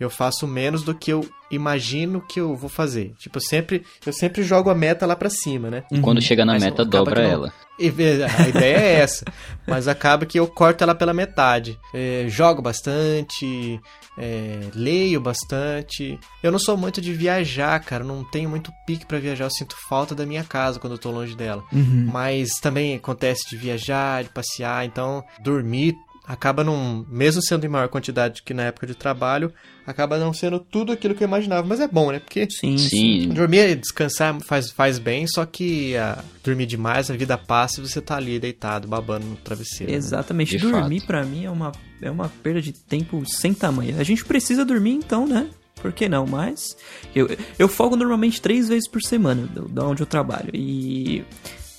eu 0.00 0.10
faço 0.10 0.46
menos 0.46 0.82
do 0.82 0.94
que 0.94 1.12
eu 1.12 1.28
imagino 1.50 2.20
que 2.20 2.40
eu 2.40 2.56
vou 2.56 2.68
fazer. 2.68 3.14
Tipo, 3.18 3.38
eu 3.38 3.42
sempre, 3.42 3.84
eu 4.04 4.12
sempre 4.12 4.42
jogo 4.42 4.70
a 4.70 4.74
meta 4.74 5.06
lá 5.06 5.14
pra 5.14 5.30
cima, 5.30 5.70
né? 5.70 5.84
Quando 6.02 6.20
chega 6.20 6.44
na 6.44 6.54
Mas 6.54 6.64
meta, 6.64 6.84
dobra 6.84 7.22
ela. 7.22 7.52
E, 7.78 7.88
A 7.88 8.48
ideia 8.48 8.76
é 8.76 8.92
essa. 9.00 9.24
Mas 9.66 9.88
acaba 9.88 10.26
que 10.26 10.38
eu 10.38 10.46
corto 10.46 10.84
ela 10.84 10.94
pela 10.94 11.12
metade. 11.12 11.78
É, 11.92 12.26
jogo 12.28 12.62
bastante, 12.62 13.80
é, 14.16 14.60
leio 14.74 15.20
bastante. 15.20 16.18
Eu 16.42 16.52
não 16.52 16.58
sou 16.58 16.76
muito 16.76 17.00
de 17.00 17.12
viajar, 17.12 17.78
cara. 17.80 18.04
Não 18.04 18.24
tenho 18.24 18.48
muito 18.48 18.72
pique 18.86 19.06
pra 19.06 19.18
viajar. 19.18 19.44
Eu 19.44 19.50
sinto 19.50 19.76
falta 19.88 20.14
da 20.14 20.26
minha 20.26 20.44
casa 20.44 20.78
quando 20.78 20.94
eu 20.94 20.98
tô 20.98 21.10
longe 21.10 21.36
dela. 21.36 21.64
Mas 21.72 22.50
também 22.60 22.94
acontece 22.94 23.48
de 23.50 23.56
viajar, 23.56 24.22
de 24.22 24.30
passear. 24.30 24.84
Então, 24.84 25.24
dormir 25.40 25.94
acaba 26.26 26.64
não. 26.64 27.04
Mesmo 27.08 27.42
sendo 27.42 27.64
em 27.64 27.68
maior 27.68 27.88
quantidade 27.88 28.42
que 28.42 28.54
na 28.54 28.64
época 28.64 28.86
de 28.86 28.94
trabalho, 28.94 29.52
acaba 29.86 30.18
não 30.18 30.32
sendo 30.32 30.58
tudo 30.58 30.92
aquilo 30.92 31.14
que 31.14 31.22
eu 31.22 31.28
imaginava. 31.28 31.66
Mas 31.66 31.80
é 31.80 31.88
bom, 31.88 32.10
né? 32.10 32.18
Porque 32.18 32.46
Sim, 32.50 32.78
Sim, 32.78 33.28
Dormir 33.28 33.68
e 33.70 33.74
descansar 33.76 34.38
faz, 34.40 34.70
faz 34.70 34.98
bem, 34.98 35.26
só 35.26 35.44
que 35.44 35.96
ah, 35.96 36.22
dormir 36.42 36.66
demais, 36.66 37.10
a 37.10 37.16
vida 37.16 37.36
passa 37.36 37.80
e 37.80 37.88
você 37.88 38.00
tá 38.00 38.16
ali 38.16 38.38
deitado, 38.38 38.88
babando 38.88 39.26
no 39.26 39.36
travesseiro. 39.36 39.92
né? 39.92 39.98
Exatamente. 39.98 40.56
De 40.56 40.66
dormir 40.66 41.02
pra 41.06 41.24
mim 41.24 41.44
é 41.44 41.50
uma, 41.50 41.72
é 42.00 42.10
uma 42.10 42.28
perda 42.42 42.60
de 42.60 42.72
tempo 42.72 43.22
sem 43.26 43.52
tamanho. 43.52 43.98
A 43.98 44.04
gente 44.04 44.24
precisa 44.24 44.64
dormir 44.64 44.92
então, 44.92 45.26
né? 45.26 45.48
Por 45.76 45.92
que 45.92 46.08
não? 46.08 46.26
Mas 46.26 46.74
eu, 47.14 47.28
eu 47.58 47.68
folgo 47.68 47.94
normalmente 47.94 48.40
três 48.40 48.68
vezes 48.68 48.88
por 48.88 49.02
semana 49.02 49.46
da 49.68 49.86
onde 49.86 50.02
eu 50.02 50.06
trabalho. 50.06 50.50
E 50.54 51.22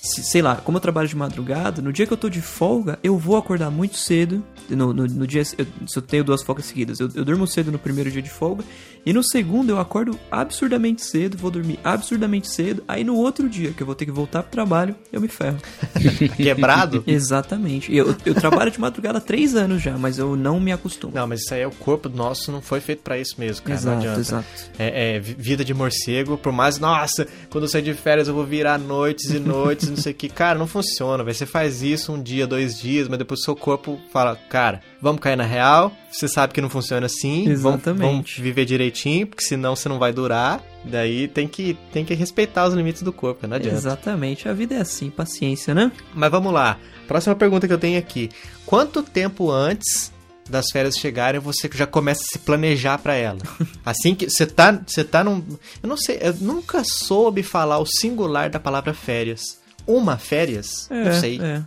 sei 0.06 0.42
lá, 0.42 0.56
como 0.56 0.76
eu 0.76 0.80
trabalho 0.80 1.08
de 1.08 1.16
madrugada, 1.16 1.82
no 1.82 1.92
dia 1.92 2.06
que 2.06 2.12
eu 2.12 2.16
tô 2.16 2.28
de 2.28 2.40
folga, 2.40 2.98
eu 3.02 3.18
vou 3.18 3.36
acordar 3.36 3.70
muito 3.70 3.96
cedo 3.96 4.44
no, 4.70 4.92
no, 4.92 5.06
no 5.06 5.26
dia, 5.26 5.42
eu, 5.58 5.66
se 5.86 5.96
eu 5.98 6.02
tenho 6.02 6.24
duas 6.24 6.42
folgas 6.42 6.66
seguidas, 6.66 6.98
eu, 7.00 7.08
eu 7.14 7.24
durmo 7.24 7.46
cedo 7.46 7.70
no 7.72 7.78
primeiro 7.78 8.10
dia 8.10 8.22
de 8.22 8.30
folga, 8.30 8.64
e 9.04 9.12
no 9.12 9.22
segundo 9.22 9.70
eu 9.70 9.78
acordo 9.78 10.18
absurdamente 10.30 11.04
cedo, 11.04 11.36
vou 11.36 11.50
dormir 11.50 11.78
absurdamente 11.84 12.48
cedo, 12.50 12.82
aí 12.88 13.04
no 13.04 13.14
outro 13.16 13.48
dia, 13.48 13.70
que 13.72 13.82
eu 13.82 13.86
vou 13.86 13.94
ter 13.94 14.04
que 14.04 14.10
voltar 14.10 14.42
pro 14.42 14.50
trabalho, 14.52 14.94
eu 15.12 15.20
me 15.20 15.28
ferro. 15.28 15.58
Quebrado? 16.36 17.04
Exatamente. 17.06 17.94
Eu, 17.94 18.14
eu 18.24 18.34
trabalho 18.34 18.70
de 18.70 18.80
madrugada 18.80 19.18
há 19.18 19.20
três 19.20 19.54
anos 19.54 19.82
já, 19.82 19.96
mas 19.96 20.18
eu 20.18 20.36
não 20.36 20.58
me 20.60 20.72
acostumo. 20.72 21.12
Não, 21.14 21.26
mas 21.26 21.40
isso 21.42 21.54
aí 21.54 21.60
é 21.60 21.66
o 21.66 21.70
corpo 21.70 22.08
nosso 22.08 22.50
não 22.50 22.60
foi 22.60 22.80
feito 22.80 23.02
pra 23.02 23.18
isso 23.18 23.34
mesmo, 23.38 23.62
cara. 23.64 23.80
não 23.80 23.92
exato, 23.92 23.98
adianta. 23.98 24.20
exato. 24.20 24.46
É, 24.78 25.16
é, 25.16 25.20
vi- 25.20 25.36
vida 25.38 25.64
de 25.64 25.72
morcego, 25.74 26.36
por 26.36 26.52
mais, 26.52 26.78
nossa, 26.78 27.26
quando 27.50 27.64
eu 27.64 27.68
sair 27.68 27.82
de 27.82 27.94
férias 27.94 28.28
eu 28.28 28.34
vou 28.34 28.44
virar 28.44 28.78
noites 28.78 29.30
e 29.30 29.38
noites, 29.38 29.88
não 29.88 29.96
sei 29.96 30.12
o 30.12 30.14
que. 30.14 30.28
Cara, 30.28 30.58
não 30.58 30.66
funciona, 30.66 31.22
velho. 31.22 31.34
Você 31.36 31.46
faz 31.46 31.82
isso 31.82 32.12
um 32.12 32.22
dia, 32.22 32.46
dois 32.46 32.78
dias, 32.78 33.08
mas 33.08 33.18
depois 33.18 33.40
o 33.40 33.44
seu 33.44 33.54
corpo 33.56 33.98
fala, 34.12 34.36
cara, 34.56 34.80
vamos 35.02 35.20
cair 35.20 35.36
na 35.36 35.44
real. 35.44 35.92
Você 36.10 36.26
sabe 36.26 36.54
que 36.54 36.62
não 36.62 36.70
funciona 36.70 37.04
assim. 37.04 37.44
Vamos, 37.44 37.60
Exatamente. 37.60 38.00
vamos 38.00 38.34
viver 38.38 38.64
direitinho, 38.64 39.26
porque 39.26 39.44
senão 39.44 39.76
você 39.76 39.86
não 39.86 39.98
vai 39.98 40.14
durar. 40.14 40.64
Daí 40.82 41.28
tem 41.28 41.46
que, 41.46 41.76
tem 41.92 42.06
que 42.06 42.14
respeitar 42.14 42.66
os 42.66 42.72
limites 42.72 43.02
do 43.02 43.12
corpo, 43.12 43.46
não 43.46 43.56
adianta. 43.56 43.76
Exatamente. 43.76 44.48
A 44.48 44.54
vida 44.54 44.74
é 44.74 44.80
assim, 44.80 45.10
paciência, 45.10 45.74
né? 45.74 45.92
Mas 46.14 46.30
vamos 46.30 46.54
lá. 46.54 46.78
Próxima 47.06 47.34
pergunta 47.34 47.68
que 47.68 47.74
eu 47.74 47.78
tenho 47.78 47.98
aqui. 47.98 48.30
Quanto 48.64 49.02
tempo 49.02 49.50
antes 49.50 50.10
das 50.48 50.70
férias 50.72 50.96
chegarem 50.96 51.38
você 51.38 51.68
já 51.74 51.86
começa 51.86 52.22
a 52.22 52.32
se 52.32 52.38
planejar 52.38 52.96
pra 52.96 53.14
ela? 53.14 53.40
Assim 53.84 54.14
que 54.14 54.30
você 54.30 54.46
tá, 54.46 54.80
você 54.86 55.04
tá 55.04 55.22
num, 55.22 55.44
eu 55.82 55.88
não 55.88 55.98
sei, 55.98 56.18
eu 56.22 56.32
nunca 56.40 56.82
soube 56.82 57.42
falar 57.42 57.78
o 57.78 57.84
singular 57.84 58.48
da 58.48 58.58
palavra 58.58 58.94
férias. 58.94 59.58
Uma 59.86 60.16
férias? 60.16 60.90
É, 60.90 61.04
não 61.04 61.12
sei. 61.12 61.40
é. 61.42 61.62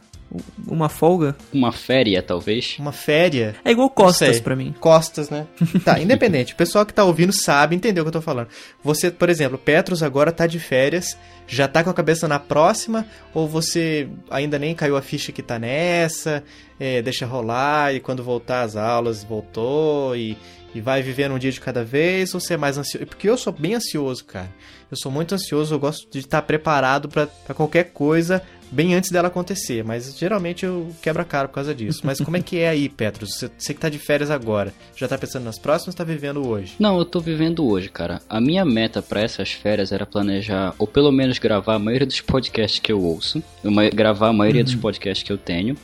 Uma 0.68 0.90
folga. 0.90 1.36
Uma 1.52 1.72
féria, 1.72 2.22
talvez. 2.22 2.78
Uma 2.78 2.92
féria? 2.92 3.56
É 3.66 3.72
igual 3.72 3.90
costas 3.90 4.40
pra 4.40 4.56
mim. 4.56 4.76
Costas, 4.80 5.30
né? 5.30 5.48
Tá, 5.84 6.00
independente. 6.00 6.54
O 6.54 6.56
pessoal 6.56 6.86
que 6.86 6.94
tá 6.94 7.04
ouvindo 7.04 7.34
sabe, 7.34 7.76
entendeu 7.76 8.04
o 8.04 8.06
que 8.06 8.10
eu 8.10 8.20
tô 8.20 8.22
falando. 8.22 8.48
Você, 8.84 9.10
por 9.10 9.30
exemplo, 9.30 9.58
Petros 9.58 10.04
agora 10.04 10.32
tá 10.32 10.46
de 10.46 10.60
férias, 10.60 11.18
já 11.48 11.68
tá 11.68 11.84
com 11.84 11.90
a 11.90 11.94
cabeça 11.94 12.28
na 12.28 12.38
próxima, 12.38 13.08
ou 13.34 13.48
você 13.48 14.08
ainda 14.30 14.60
nem 14.60 14.76
caiu 14.76 14.96
a 14.96 15.02
ficha 15.02 15.32
que 15.32 15.42
tá 15.42 15.58
nessa, 15.58 16.44
é, 16.80 17.02
deixa 17.02 17.26
rolar 17.26 17.94
e 17.94 18.00
quando 18.00 18.24
voltar 18.24 18.62
às 18.62 18.76
aulas 18.76 19.24
voltou 19.24 20.16
e, 20.16 20.38
e 20.76 20.82
vai 20.82 21.02
vivendo 21.02 21.34
um 21.34 21.40
dia 21.40 21.52
de 21.52 21.60
cada 21.60 21.84
vez, 21.84 22.36
ou 22.36 22.40
você 22.40 22.54
é 22.54 22.58
mais 22.58 22.78
ansioso? 22.78 23.08
Porque 23.08 23.30
eu 23.30 23.38
sou 23.38 23.52
bem 23.52 23.74
ansioso, 23.74 24.26
cara. 24.26 24.50
Eu 24.92 24.98
sou 24.98 25.12
muito 25.12 25.34
ansioso, 25.34 25.74
eu 25.74 25.80
gosto 25.80 26.10
de 26.12 26.20
estar 26.20 26.42
preparado 26.42 27.10
pra 27.10 27.28
pra 27.28 27.56
qualquer 27.56 27.86
coisa 27.92 28.42
bem 28.72 28.94
antes 28.96 29.10
dela 29.12 29.28
acontecer, 29.28 29.84
mas 29.84 30.18
geralmente 30.18 30.66
eu 30.66 30.90
quebro 31.02 31.22
a 31.22 31.26
cara 31.26 31.48
por 31.48 31.56
causa 31.56 31.74
disso. 31.74 32.02
Mas 32.04 32.20
como 32.20 32.38
é 32.38 32.42
que 32.42 32.58
é 32.58 32.70
aí, 32.70 32.88
Petros? 32.90 33.32
Você, 33.36 33.50
você 33.58 33.74
que 33.74 33.80
tá 33.80 33.90
de 33.90 33.98
férias 34.00 34.30
agora, 34.32 34.74
já 34.96 35.08
tá 35.08 35.18
pensando 35.18 35.44
nas 35.46 35.58
próximas 35.60 35.94
ou 35.96 35.98
tá 35.98 36.04
vivendo 36.04 36.46
hoje? 36.48 36.74
Não, 36.80 36.98
eu 36.98 37.06
tô 37.06 37.20
vivendo 37.20 37.66
hoje, 37.68 37.90
cara. 37.90 38.22
A 38.30 38.40
minha 38.40 38.64
meta 38.66 39.02
pra 39.02 39.22
essas 39.22 39.52
férias 39.52 39.92
era 39.92 40.06
planejar, 40.06 40.74
ou 40.78 40.88
pelo 40.88 41.12
menos 41.12 41.40
gravar 41.40 41.76
a 41.76 41.80
maioria 41.80 42.08
dos 42.08 42.22
podcasts 42.22 42.80
que 42.80 42.92
eu 42.92 43.02
ouço, 43.02 43.42
uma- 43.64 43.90
gravar 43.90 44.30
a 44.30 44.34
maioria 44.34 44.64
dos 44.64 44.76
podcasts 44.76 45.24
que 45.24 45.32
eu 45.32 45.38
tenho 45.38 45.76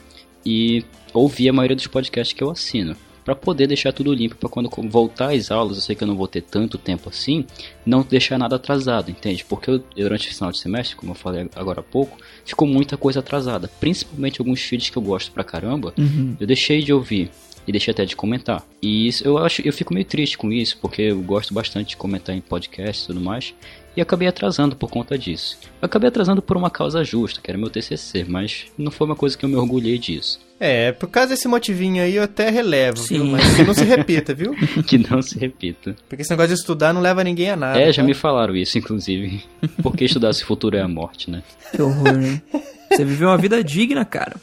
e 0.46 0.84
ouvir 1.14 1.50
a 1.50 1.54
maioria 1.54 1.76
dos 1.76 1.88
podcasts 1.88 2.34
que 2.36 2.44
eu 2.44 2.50
assino. 2.52 2.96
Pra 3.26 3.36
poder 3.36 3.66
deixar 3.66 3.92
tudo 3.92 4.14
limpo, 4.14 4.36
pra 4.36 4.48
quando 4.48 4.70
voltar 4.88 5.34
às 5.34 5.50
aulas, 5.50 5.78
eu 5.78 5.82
sei 5.82 5.96
que 5.96 6.04
eu 6.04 6.08
não 6.08 6.16
vou 6.16 6.28
ter 6.28 6.42
tanto 6.42 6.78
tempo 6.78 7.10
assim, 7.10 7.44
não 7.84 8.04
deixar 8.04 8.38
nada 8.38 8.56
atrasado, 8.56 9.10
entende? 9.10 9.44
Porque 9.44 9.72
eu, 9.72 9.84
durante 9.98 10.30
o 10.30 10.34
final 10.34 10.52
de 10.52 10.60
semestre, 10.60 10.96
como 10.96 11.12
eu 11.12 11.16
falei 11.16 11.50
agora 11.56 11.80
há 11.80 11.84
pouco, 11.84 12.18
ficou 12.46 12.68
muita 12.68 12.96
coisa 12.96 13.22
atrasada. 13.22 13.68
Principalmente 13.80 14.40
alguns 14.40 14.62
feeds 14.62 14.92
que 14.92 14.98
eu 14.98 15.02
gosto 15.02 15.32
pra 15.32 15.44
caramba, 15.44 15.92
eu 16.40 16.46
deixei 16.46 16.84
de 16.84 16.94
ouvir 16.94 17.32
e 17.68 17.72
deixei 17.72 17.92
até 17.92 18.06
de 18.06 18.16
comentar. 18.16 18.64
E 18.80 19.08
isso 19.08 19.26
eu 19.26 19.40
acho, 19.40 19.64
eu 19.68 19.74
fico 19.74 19.92
meio 19.92 20.06
triste 20.06 20.38
com 20.38 20.52
isso, 20.52 20.78
porque 20.80 21.02
eu 21.02 21.20
gosto 21.22 21.52
bastante 21.52 21.90
de 21.90 21.98
comentar 21.98 22.36
em 22.36 22.42
podcast 22.42 23.04
e 23.04 23.08
tudo 23.08 23.20
mais. 23.20 23.56
E 23.98 24.02
acabei 24.02 24.28
atrasando 24.28 24.76
por 24.76 24.92
conta 24.92 25.18
disso. 25.18 25.58
Eu 25.82 25.88
acabei 25.88 26.10
atrasando 26.10 26.44
por 26.44 26.58
uma 26.58 26.70
causa 26.70 27.04
justa, 27.04 27.42
que 27.42 27.50
era 27.50 27.58
meu 27.58 27.72
TCC, 27.72 28.24
mas 28.28 28.66
não 28.78 28.92
foi 28.92 29.08
uma 29.08 29.16
coisa 29.16 29.36
que 29.36 29.46
eu 29.46 29.50
me 29.50 29.56
orgulhei 29.56 29.98
disso. 29.98 30.45
É, 30.60 30.94
por 30.94 31.10
causa 31.10 31.30
desse 31.30 31.48
motivinho 31.48 32.02
aí 32.02 32.16
eu 32.16 32.24
até 32.24 32.50
relevo, 32.50 33.02
viu? 33.02 33.24
Sim. 33.24 33.32
Mas 33.32 33.56
que 33.56 33.64
não 33.64 33.74
se 33.74 33.84
repita, 33.84 34.34
viu? 34.34 34.56
que 34.88 34.98
não 34.98 35.22
se 35.22 35.38
repita. 35.38 35.96
Porque 36.08 36.22
esse 36.22 36.32
negócio 36.32 36.54
de 36.56 36.60
estudar 36.60 36.94
não 36.94 37.02
leva 37.02 37.24
ninguém 37.24 37.50
a 37.50 37.56
nada. 37.56 37.80
é, 37.80 37.92
já 37.92 38.02
tá? 38.02 38.08
me 38.08 38.14
falaram 38.14 38.56
isso, 38.56 38.78
inclusive. 38.78 39.44
Porque 39.84 40.06
estudar 40.06 40.32
se 40.34 40.44
o 40.44 40.46
futuro 40.46 40.78
é 40.78 40.82
a 40.82 40.88
morte, 40.88 41.30
né? 41.30 41.44
Que 41.72 41.82
horror, 41.82 42.14
né? 42.14 42.42
Você 42.90 43.04
viveu 43.04 43.28
uma 43.28 43.38
vida 43.38 43.62
digna, 43.64 44.06
cara. 44.06 44.36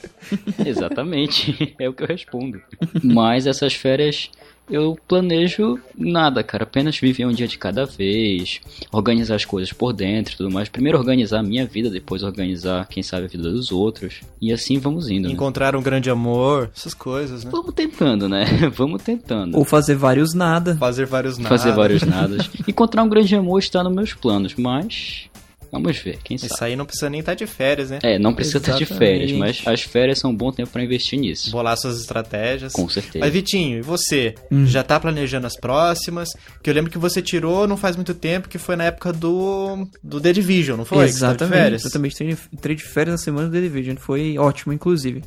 Exatamente, 0.64 1.74
é 1.80 1.88
o 1.88 1.94
que 1.94 2.02
eu 2.02 2.06
respondo. 2.08 2.60
Mas 3.02 3.46
essas 3.46 3.72
férias 3.72 4.30
eu 4.70 4.98
planejo 5.06 5.78
nada, 5.96 6.42
cara. 6.42 6.64
Apenas 6.64 6.98
viver 6.98 7.26
um 7.26 7.32
dia 7.32 7.46
de 7.46 7.58
cada 7.58 7.84
vez, 7.84 8.60
organizar 8.90 9.34
as 9.34 9.44
coisas 9.44 9.72
por 9.72 9.92
dentro 9.92 10.34
e 10.34 10.36
tudo 10.36 10.50
mais. 10.50 10.68
Primeiro 10.68 10.98
organizar 10.98 11.40
a 11.40 11.42
minha 11.42 11.66
vida, 11.66 11.90
depois 11.90 12.22
organizar, 12.22 12.86
quem 12.88 13.02
sabe, 13.02 13.24
a 13.24 13.28
vida 13.28 13.50
dos 13.50 13.72
outros. 13.72 14.20
E 14.40 14.52
assim 14.52 14.78
vamos 14.78 15.08
indo. 15.08 15.28
Né? 15.28 15.34
Encontrar 15.34 15.76
um 15.76 15.82
grande 15.82 16.10
amor, 16.10 16.70
essas 16.74 16.94
coisas, 16.94 17.44
né? 17.44 17.50
Vamos 17.50 17.74
tentando, 17.74 18.28
né? 18.28 18.44
Vamos 18.74 19.02
tentando. 19.02 19.58
Ou 19.58 19.64
fazer 19.64 19.94
vários 19.94 20.34
nada. 20.34 20.76
Fazer 20.76 21.06
vários 21.06 21.38
nadas. 21.38 21.60
Fazer 21.60 21.72
vários 21.72 22.02
nadas. 22.02 22.50
Encontrar 22.66 23.02
um 23.02 23.08
grande 23.08 23.34
amor 23.34 23.58
está 23.58 23.82
nos 23.82 23.94
meus 23.94 24.14
planos, 24.14 24.54
mas. 24.54 25.30
Vamos 25.72 25.96
ver, 25.96 26.18
quem 26.22 26.36
sabe. 26.36 26.52
Isso 26.52 26.64
aí 26.64 26.76
não 26.76 26.84
precisa 26.84 27.08
nem 27.08 27.20
estar 27.20 27.32
de 27.32 27.46
férias, 27.46 27.88
né? 27.88 27.98
É, 28.02 28.18
não 28.18 28.34
precisa 28.34 28.58
estar 28.58 28.76
de 28.76 28.84
férias, 28.84 29.30
Exatamente. 29.30 29.62
mas 29.64 29.74
as 29.74 29.80
férias 29.80 30.18
são 30.18 30.30
um 30.30 30.36
bom 30.36 30.52
tempo 30.52 30.70
pra 30.70 30.84
investir 30.84 31.18
nisso. 31.18 31.50
Bolar 31.50 31.78
suas 31.78 31.98
estratégias. 31.98 32.74
Com 32.74 32.86
certeza. 32.90 33.24
Mas 33.24 33.32
Vitinho, 33.32 33.78
e 33.78 33.80
você? 33.80 34.34
Hum. 34.50 34.66
Já 34.66 34.82
tá 34.82 35.00
planejando 35.00 35.46
as 35.46 35.56
próximas? 35.56 36.28
Que 36.62 36.68
eu 36.68 36.74
lembro 36.74 36.90
que 36.90 36.98
você 36.98 37.22
tirou 37.22 37.66
não 37.66 37.78
faz 37.78 37.96
muito 37.96 38.12
tempo, 38.12 38.50
que 38.50 38.58
foi 38.58 38.76
na 38.76 38.84
época 38.84 39.14
do, 39.14 39.88
do 40.02 40.20
The 40.20 40.34
Division, 40.34 40.76
não 40.76 40.84
foi? 40.84 41.06
Exatamente. 41.06 41.56
férias? 41.56 41.84
Exatamente. 41.86 42.22
Entrei, 42.52 42.76
de 42.76 42.82
férias 42.82 43.14
na 43.14 43.24
semana 43.24 43.48
do 43.48 43.54
The 43.54 43.60
Division. 43.62 43.96
Foi 43.96 44.36
ótimo, 44.36 44.74
inclusive. 44.74 45.22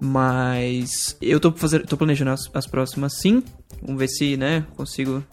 Mas 0.00 1.16
eu 1.20 1.40
tô, 1.40 1.50
fazer, 1.50 1.84
tô 1.84 1.96
planejando 1.96 2.30
as, 2.30 2.48
as 2.54 2.68
próximas 2.68 3.14
sim. 3.14 3.42
Vamos 3.82 3.98
ver 3.98 4.08
se, 4.08 4.36
né, 4.36 4.64
consigo 4.76 5.24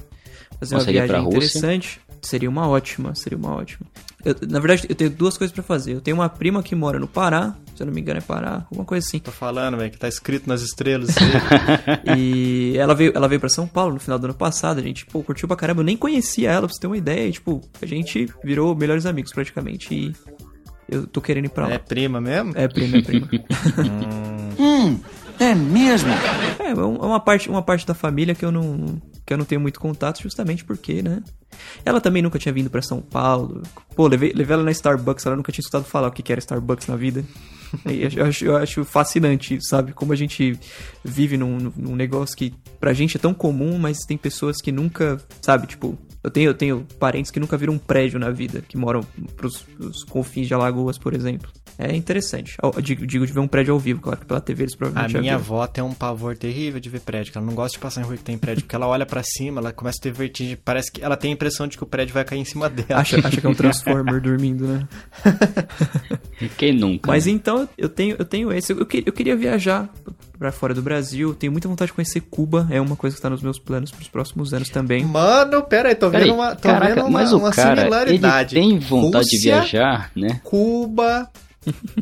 fazer 0.60 0.76
Consegue 0.76 0.98
uma 0.98 1.06
viagem 1.06 1.28
interessante. 1.28 2.00
Seria 2.20 2.50
uma 2.50 2.68
ótima, 2.68 3.14
seria 3.14 3.38
uma 3.38 3.54
ótima. 3.54 3.86
Eu- 4.26 4.36
na 4.50 4.60
verdade, 4.60 4.88
eu 4.90 4.96
tenho 4.96 5.10
duas 5.12 5.38
coisas 5.38 5.54
pra 5.54 5.62
fazer. 5.64 5.94
Eu 5.94 6.02
tenho 6.02 6.18
uma 6.18 6.28
prima 6.28 6.64
que 6.64 6.74
mora 6.76 6.98
no 7.00 7.08
Pará, 7.08 7.56
se 7.76 7.84
eu 7.84 7.86
não 7.86 7.94
me 7.94 8.02
engano 8.02 8.18
é 8.18 8.22
Pará, 8.22 8.66
alguma 8.70 8.84
coisa 8.84 9.06
assim. 9.08 9.20
Tô 9.20 9.32
falando, 9.32 9.78
velho, 9.78 9.92
que 9.92 9.98
tá 10.00 10.08
escrito 10.08 10.48
nas 10.50 10.62
estrelas. 10.62 11.10
E 12.18 12.76
ela 12.78 12.94
veio, 12.96 13.12
ela 13.16 13.28
veio 13.28 13.40
pra 13.40 13.50
São 13.50 13.68
Paulo 13.68 13.94
no 13.94 14.00
final 14.00 14.18
do 14.20 14.26
ano 14.26 14.34
passado. 14.34 14.80
A 14.80 14.82
gente, 14.82 15.06
pô, 15.06 15.22
curtiu 15.24 15.48
pra 15.48 15.56
caramba. 15.58 15.82
Eu 15.82 15.86
nem 15.86 15.96
conhecia 15.98 16.50
ela, 16.52 16.68
pra 16.68 16.74
você 16.74 16.80
ter 16.82 16.88
uma 16.88 16.98
ideia. 16.98 17.28
E, 17.28 17.32
tipo, 17.32 17.62
a 17.82 17.86
gente 17.86 18.28
virou 18.44 18.76
melhores 18.76 19.06
amigos 19.06 19.32
praticamente. 19.32 19.94
E 19.94 20.14
eu 20.90 21.06
tô 21.08 21.22
querendo 21.22 21.46
ir 21.46 21.50
pra 21.50 21.68
lá. 21.68 21.74
é 21.74 21.78
prima 21.78 22.20
mesmo? 22.20 22.52
É, 22.56 22.68
prima, 22.68 22.98
é 22.98 23.02
prima. 23.02 23.28
É 25.38 25.54
mesmo? 25.54 26.10
É, 26.60 26.68
é 26.68 26.70
é 26.72 26.74
uma 26.74 27.20
parte, 27.20 27.50
uma 27.50 27.62
parte 27.62 27.86
da 27.86 27.94
família 27.94 28.34
que 28.34 28.46
eu 28.46 28.52
não 28.52 29.02
que 29.26 29.34
eu 29.34 29.38
não 29.38 29.46
tenho 29.46 29.60
muito 29.60 29.80
contato, 29.80 30.22
justamente 30.22 30.64
porque, 30.64 31.02
né? 31.02 31.24
Ela 31.84 32.00
também 32.00 32.22
nunca 32.22 32.38
tinha 32.38 32.54
vindo 32.54 32.70
pra 32.70 32.82
São 32.82 33.02
Paulo. 33.02 33.64
Pô, 33.96 34.08
levei, 34.08 34.32
levei 34.34 34.54
ela 34.54 34.64
na 34.64 34.72
Starbucks, 34.72 35.26
ela 35.26 35.36
nunca 35.36 35.52
tinha 35.52 35.62
escutado 35.64 35.86
falar 35.86 36.10
o 36.10 36.12
que 36.12 36.32
era 36.32 36.40
Starbucks 36.40 36.88
na 36.88 36.96
vida. 36.96 37.24
Eu, 37.84 38.26
acho, 38.26 38.46
eu 38.46 38.56
acho 38.56 38.86
fascinante, 38.86 39.58
sabe? 39.62 39.92
Como 39.92 40.14
a 40.14 40.16
gente 40.16 40.58
vive 41.04 41.36
num, 41.36 41.74
num 41.76 41.94
negócio 41.94 42.38
que 42.38 42.54
pra 42.80 42.94
gente 42.94 43.18
é 43.18 43.20
tão 43.20 43.34
comum, 43.34 43.78
mas 43.78 43.98
tem 44.08 44.16
pessoas 44.16 44.62
que 44.62 44.72
nunca, 44.72 45.20
sabe? 45.42 45.68
Tipo, 45.68 45.98
eu 46.26 46.32
tenho, 46.32 46.50
eu 46.50 46.54
tenho 46.54 46.88
parentes 47.00 47.32
que 47.32 47.40
nunca 47.40 47.58
viram 47.58 47.74
um 47.74 47.78
prédio 47.78 48.20
na 48.20 48.30
vida, 48.30 48.62
que 48.68 48.78
moram 48.78 49.02
pros, 49.38 49.62
pros 49.62 50.04
confins 50.04 50.48
de 50.48 50.54
Alagoas, 50.54 50.98
por 50.98 51.14
exemplo. 51.14 51.50
É 51.78 51.94
interessante. 51.94 52.56
Ao- 52.62 52.72
Digo, 52.82 53.06
digo 53.06 53.26
de 53.28 53.34
ver 53.34 53.40
um 53.42 53.48
prédio 53.48 53.74
ao 53.74 53.80
vivo, 53.80 54.00
claro 54.02 54.20
que 54.20 54.26
pela 54.26 54.40
TV 54.40 54.64
eles 54.64 54.74
A 54.74 54.78
provavelmente 54.78 55.12
já 55.14 55.20
minha 55.20 55.36
avó 55.36 55.68
tem 55.68 55.84
um 55.84 55.94
pavor 55.94 56.38
terrível 56.38 56.80
de 56.80 56.90
ver 56.90 57.02
prédio, 57.02 57.32
que 57.34 57.38
ela 57.38 57.46
não 57.46 57.54
gosta 57.54 57.78
de 57.78 57.82
passar 57.82 58.02
em 58.02 58.06
rua 58.06 58.16
que 58.16 58.24
tem 58.24 58.38
prédio, 58.38 58.64
porque 58.64 58.76
ela 58.76 58.88
olha 58.88 59.06
pra 59.06 59.22
cima, 59.24 59.60
ela 59.60 59.74
começa 59.74 59.98
a 60.00 60.04
ter 60.04 60.12
vertigem, 60.14 60.58
parece 60.64 60.90
que 60.92 61.04
ela 61.04 61.18
tem 61.18 61.32
a 61.32 61.34
impressão 61.34 61.68
de 61.68 61.78
que 61.78 61.84
o 61.84 61.88
prédio 61.88 62.14
vai 62.14 62.24
cair 62.24 62.40
em 62.40 62.46
cima 62.46 62.70
dela. 62.70 63.02
Acha, 63.02 63.18
acha 63.26 63.42
que 63.42 63.46
é 63.46 63.50
um 63.50 63.54
Transformer 63.56 64.22
dormindo, 64.22 64.66
né? 64.68 64.88
Quem 66.58 66.74
nunca? 66.74 67.08
Mas 67.10 67.26
né? 67.26 67.32
então 67.34 67.68
eu 67.78 67.90
tenho, 67.90 68.16
eu 68.18 68.26
tenho 68.26 68.52
esse. 68.52 68.72
Eu, 68.72 68.80
eu 68.80 68.86
que- 68.86 69.04
eu 69.06 69.14
queria 69.14 69.36
viajar 69.36 69.90
pra 70.38 70.52
fora 70.52 70.74
do 70.74 70.82
Brasil. 70.82 71.34
Tenho 71.34 71.52
muita 71.52 71.68
vontade 71.68 71.90
de 71.90 71.94
conhecer 71.94 72.22
Cuba. 72.22 72.68
É 72.70 72.80
uma 72.80 72.96
coisa 72.96 73.16
que 73.16 73.22
tá 73.22 73.30
nos 73.30 73.42
meus 73.42 73.60
planos 73.60 73.92
pros 73.92 74.08
próximos 74.08 74.54
anos 74.54 74.70
também. 74.70 75.04
Mano, 75.06 75.64
pera 75.64 75.90
aí, 75.90 75.96
tô 75.96 76.10
Peraí, 76.10 76.28
vendo 76.28 76.36
uma, 76.36 76.56
tô 76.56 76.62
caraca, 76.70 76.96
vendo 76.96 77.02
uma, 77.06 77.10
mas 77.10 77.34
o 77.34 77.38
uma 77.38 77.52
cara, 77.52 77.72
ele 77.72 77.80
similaridade. 77.82 78.56
tem 78.56 78.80
vontade 78.80 79.26
de 79.26 79.36
Rússia, 79.36 79.54
viajar, 79.56 80.12
né? 80.16 80.40
Cuba. 80.44 81.30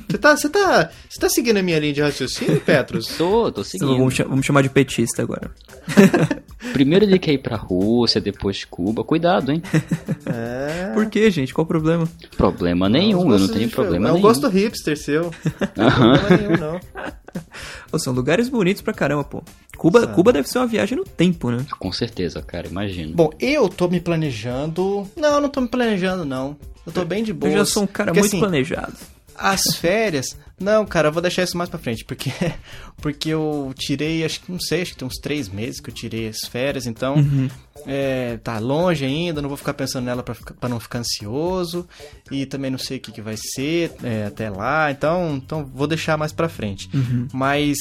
Você 0.09 0.18
tá, 0.18 0.36
você 0.38 0.49
tá, 0.49 0.89
você 1.09 1.20
tá 1.20 1.30
seguindo 1.30 1.57
a 1.57 1.64
minha 1.64 1.80
linha 1.80 1.93
de 1.93 2.01
raciocínio, 2.01 2.59
Petros? 2.66 3.07
Tô, 3.18 3.51
tô 3.51 3.64
seguindo. 3.64 3.97
vamos, 3.97 4.18
vamos 4.18 4.45
chamar 4.45 4.61
de 4.61 4.70
petista 4.70 5.22
agora. 5.22 5.51
Primeiro 6.74 7.05
ele 7.05 7.20
quer 7.20 7.34
ir 7.34 7.38
pra 7.39 7.55
Rússia, 7.57 8.20
depois 8.22 8.64
Cuba. 8.66 9.03
Cuidado, 9.03 9.51
hein? 9.51 9.61
É. 10.26 10.91
Por 10.93 11.07
que, 11.09 11.30
gente? 11.30 11.53
Qual 11.53 11.66
o 11.66 11.68
problema? 11.68 12.07
Problema 12.38 12.88
nenhum, 12.88 13.32
eu 13.32 13.39
não 13.39 13.47
tenho 13.47 13.68
de- 13.68 13.74
problema 13.76 14.07
É 14.07 14.11
um 14.11 14.16
nenhum. 14.16 14.26
gosto 14.28 14.47
hipster 14.47 14.97
seu. 14.97 15.24
Não 15.76 15.89
tem 15.89 15.91
problema 15.91 16.30
nenhum, 16.38 16.57
não. 16.57 16.80
Pô, 17.91 17.99
são 17.99 18.14
lugares 18.14 18.47
bonitos 18.47 18.82
pra 18.82 18.93
caramba, 18.93 19.24
pô. 19.26 19.43
Cuba, 19.78 20.01
Sabe. 20.01 20.14
Cuba 20.14 20.32
deve 20.32 20.47
ser 20.47 20.59
uma 20.59 20.68
viagem 20.68 20.97
no 20.97 21.03
tempo, 21.03 21.51
né? 21.51 21.66
Com 21.78 21.91
certeza, 21.91 22.41
cara, 22.41 22.68
imagino. 22.68 23.14
Bom, 23.14 23.30
eu 23.39 23.68
tô 23.68 23.88
me 23.89 23.99
planejando. 23.99 25.07
Não, 25.18 25.41
não 25.41 25.49
tô 25.49 25.59
me 25.61 25.68
planejando, 25.68 26.24
não. 26.26 26.55
Eu 26.86 26.91
tô 26.93 27.03
bem 27.03 27.24
de 27.24 27.34
boa. 27.34 27.51
Eu 27.51 27.57
já 27.59 27.66
sou 27.66 27.84
um 27.84 27.88
cara 27.88 28.07
Porque, 28.11 28.22
muito 28.22 28.32
assim, 28.32 28.39
planejado. 28.39 28.93
As 29.38 29.61
férias. 29.77 30.38
Não, 30.59 30.86
cara, 30.86 31.09
eu 31.09 31.11
vou 31.11 31.21
deixar 31.21 31.43
isso 31.43 31.57
mais 31.57 31.69
pra 31.69 31.79
frente, 31.79 32.05
porque 32.05 32.31
porque 33.01 33.29
eu 33.29 33.73
tirei, 33.77 34.23
acho 34.23 34.41
que 34.41 34.51
não 34.51 34.59
sei, 34.59 34.81
acho 34.81 34.91
que 34.91 34.97
tem 34.99 35.07
uns 35.07 35.19
três 35.21 35.49
meses 35.49 35.79
que 35.79 35.89
eu 35.89 35.93
tirei 35.93 36.27
as 36.27 36.47
férias, 36.47 36.86
então 36.86 37.15
é, 37.86 38.38
tá 38.38 38.59
longe 38.59 39.03
ainda, 39.03 39.41
não 39.41 39.49
vou 39.49 39.57
ficar 39.57 39.73
pensando 39.73 40.05
nela 40.05 40.23
pra, 40.23 40.36
pra 40.59 40.69
não 40.69 40.79
ficar 40.79 40.99
ansioso 40.99 41.88
e 42.31 42.45
também 42.45 42.71
não 42.71 42.77
sei 42.77 42.97
o 42.97 43.01
que, 43.01 43.11
que 43.11 43.21
vai 43.21 43.36
ser 43.38 43.91
é, 44.03 44.25
até 44.25 44.49
lá, 44.49 44.89
então, 44.91 45.36
então 45.36 45.65
vou 45.65 45.88
deixar 45.88 46.17
mais 46.17 46.31
pra 46.31 46.47
frente. 46.47 46.89
Mas 47.34 47.77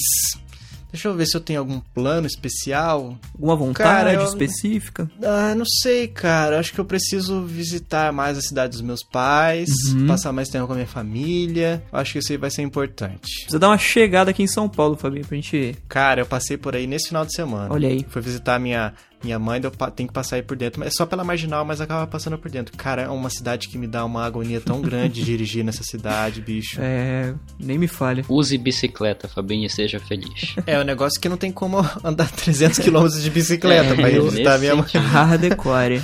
deixa 0.92 1.08
eu 1.08 1.14
ver 1.14 1.26
se 1.26 1.36
eu 1.36 1.40
tenho 1.40 1.58
algum 1.60 1.80
plano 1.80 2.26
especial. 2.26 3.18
Alguma 3.34 3.56
vontade 3.56 3.88
Cara, 3.88 4.12
eu- 4.14 4.24
específica? 4.24 5.10
Ah, 5.22 5.54
não 5.54 5.64
sei, 5.64 6.06
cara. 6.08 6.58
Acho 6.58 6.72
que 6.72 6.78
eu 6.80 6.84
preciso 6.84 7.42
visitar 7.42 8.12
mais 8.12 8.36
a 8.38 8.42
cidade 8.42 8.72
dos 8.72 8.82
meus 8.82 9.02
pais, 9.02 9.70
Uhum. 9.92 10.06
passar 10.06 10.32
mais 10.32 10.48
tempo 10.48 10.66
com 10.66 10.72
a 10.72 10.76
minha 10.76 10.86
família. 10.86 11.82
Acho 11.92 12.12
que 12.12 12.18
isso 12.18 12.32
aí 12.32 12.38
vai 12.38 12.50
ser 12.50 12.62
importante. 12.62 13.20
Precisa 13.42 13.58
dar 13.58 13.68
uma 13.68 13.78
chegada 13.78 14.30
aqui 14.30 14.42
em 14.42 14.46
São 14.46 14.68
Paulo, 14.68 14.96
Fabinho, 14.96 15.24
pra 15.26 15.34
gente... 15.36 15.76
Cara, 15.88 16.20
eu 16.20 16.26
passei 16.26 16.56
por 16.56 16.76
aí 16.76 16.86
nesse 16.86 17.08
final 17.08 17.24
de 17.24 17.34
semana. 17.34 17.72
Olha 17.72 17.88
aí. 17.88 18.04
Fui 18.08 18.20
visitar 18.22 18.58
minha, 18.58 18.92
minha 19.24 19.38
mãe, 19.38 19.60
tenho 19.94 20.08
que 20.08 20.12
passar 20.12 20.36
aí 20.36 20.42
por 20.42 20.56
dentro. 20.56 20.80
Mas 20.80 20.88
é 20.88 20.90
só 20.96 21.06
pela 21.06 21.24
marginal, 21.24 21.64
mas 21.64 21.80
acaba 21.80 22.06
passando 22.06 22.38
por 22.38 22.50
dentro. 22.50 22.76
Cara, 22.76 23.02
é 23.02 23.08
uma 23.08 23.30
cidade 23.30 23.68
que 23.68 23.78
me 23.78 23.86
dá 23.86 24.04
uma 24.04 24.24
agonia 24.24 24.60
tão 24.60 24.80
grande 24.80 25.14
de 25.20 25.24
dirigir 25.24 25.64
nessa 25.64 25.82
cidade, 25.82 26.40
bicho. 26.40 26.78
É... 26.80 27.34
Nem 27.58 27.78
me 27.78 27.86
falha. 27.88 28.24
Use 28.28 28.56
bicicleta, 28.58 29.28
Fabinho, 29.28 29.66
e 29.66 29.70
seja 29.70 29.98
feliz. 30.00 30.54
É 30.66 30.78
um 30.78 30.84
negócio 30.84 31.20
que 31.20 31.28
não 31.28 31.36
tem 31.36 31.52
como 31.52 31.78
andar 32.04 32.30
300 32.30 32.78
km 32.78 33.06
de 33.08 33.30
bicicleta 33.30 33.90
É, 33.92 33.94
pra 33.94 34.10
ir 34.10 34.22
visitar 34.22 34.58
minha 34.58 34.74
mãe. 34.76 34.86
Hardcore. 34.94 36.02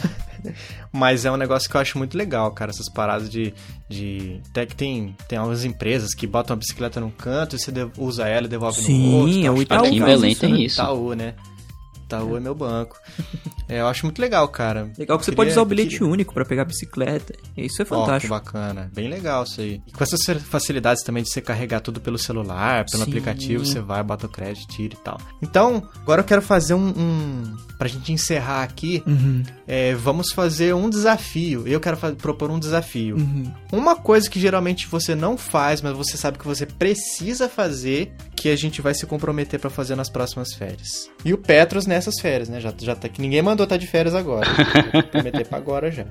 Mas 0.92 1.24
é 1.24 1.30
um 1.32 1.36
negócio 1.36 1.68
que 1.68 1.76
eu 1.76 1.80
acho 1.80 1.98
muito 1.98 2.16
legal, 2.16 2.50
cara. 2.52 2.70
Essas 2.70 2.88
paradas 2.88 3.28
de. 3.28 3.52
de 3.88 4.40
até 4.50 4.64
que 4.66 4.74
tem, 4.74 5.14
tem 5.28 5.38
algumas 5.38 5.64
empresas 5.64 6.14
que 6.14 6.26
botam 6.26 6.54
a 6.54 6.56
bicicleta 6.56 7.00
num 7.00 7.10
canto 7.10 7.56
e 7.56 7.58
você 7.58 7.72
usa 7.98 8.26
ela 8.26 8.46
e 8.46 8.48
devolve 8.48 8.80
Sim, 8.80 9.10
no 9.10 9.16
outro. 9.18 9.38
é 9.40 9.48
Eu 9.48 9.54
o 9.54 9.62
Itaú 9.62 9.84
Aqui 9.84 9.96
em. 9.96 10.02
Belém 10.02 10.32
isso, 10.32 10.40
tem 10.40 10.52
né? 10.52 10.60
isso. 10.60 10.80
Itaú, 10.80 11.14
né? 11.14 11.34
Itaú 12.08 12.38
é 12.38 12.40
meu 12.40 12.54
banco. 12.54 12.98
É, 13.68 13.80
eu 13.80 13.86
acho 13.86 14.06
muito 14.06 14.20
legal, 14.20 14.46
cara. 14.48 14.90
Legal 14.98 15.18
que 15.18 15.24
você 15.24 15.32
pode 15.32 15.50
usar 15.50 15.62
o 15.62 15.64
bilhete 15.64 16.02
único 16.02 16.32
pra 16.32 16.44
pegar 16.44 16.62
a 16.62 16.64
bicicleta. 16.64 17.34
Isso 17.56 17.82
é 17.82 17.84
Ó, 17.84 17.84
que 17.84 17.94
fantástico. 17.94 18.34
bacana. 18.34 18.90
Bem 18.94 19.08
legal 19.08 19.44
isso 19.44 19.60
aí. 19.60 19.82
E 19.86 19.92
com 19.92 20.02
essas 20.02 20.20
facilidades 20.44 21.02
também 21.02 21.22
de 21.22 21.30
você 21.30 21.40
carregar 21.40 21.80
tudo 21.80 22.00
pelo 22.00 22.18
celular, 22.18 22.84
pelo 22.90 23.04
Sim. 23.04 23.10
aplicativo, 23.10 23.64
você 23.66 23.80
vai, 23.80 24.02
bota 24.02 24.26
o 24.26 24.28
crédito, 24.28 24.66
tira 24.68 24.94
e 24.94 24.96
tal. 24.98 25.18
Então, 25.42 25.86
agora 26.02 26.20
eu 26.22 26.24
quero 26.24 26.40
fazer 26.42 26.74
um. 26.74 26.88
um 26.88 27.56
pra 27.78 27.86
gente 27.86 28.12
encerrar 28.12 28.64
aqui, 28.64 29.02
Uhum, 29.06 29.42
é, 29.66 29.94
vamos 29.94 30.32
fazer 30.32 30.74
um 30.74 30.90
desafio. 30.90 31.66
Eu 31.68 31.78
quero 31.78 31.96
fa- 31.96 32.10
propor 32.12 32.50
um 32.50 32.58
desafio. 32.58 33.16
uhum. 33.16 33.52
Uma 33.70 33.94
coisa 33.94 34.28
que 34.28 34.40
geralmente 34.40 34.86
você 34.88 35.14
não 35.14 35.36
faz, 35.36 35.80
mas 35.80 35.96
você 35.96 36.16
sabe 36.16 36.38
que 36.38 36.44
você 36.44 36.66
precisa 36.66 37.48
fazer, 37.48 38.12
que 38.34 38.48
a 38.48 38.56
gente 38.56 38.80
vai 38.82 38.94
se 38.94 39.06
comprometer 39.06 39.60
pra 39.60 39.70
fazer 39.70 39.94
nas 39.94 40.08
próximas 40.10 40.52
férias. 40.54 41.08
E 41.24 41.32
o 41.32 41.38
Petros 41.38 41.86
nessas 41.86 42.14
férias, 42.20 42.48
né? 42.48 42.60
Já, 42.60 42.72
já 42.78 42.96
tá 42.96 43.08
que 43.08 43.20
ninguém 43.20 43.42
mandou 43.42 43.57
tá 43.66 43.76
de 43.76 43.86
férias 43.86 44.14
agora. 44.14 44.48
Vou 44.92 45.02
comprometer 45.02 45.46
pra 45.46 45.58
agora 45.58 45.90
já. 45.90 46.04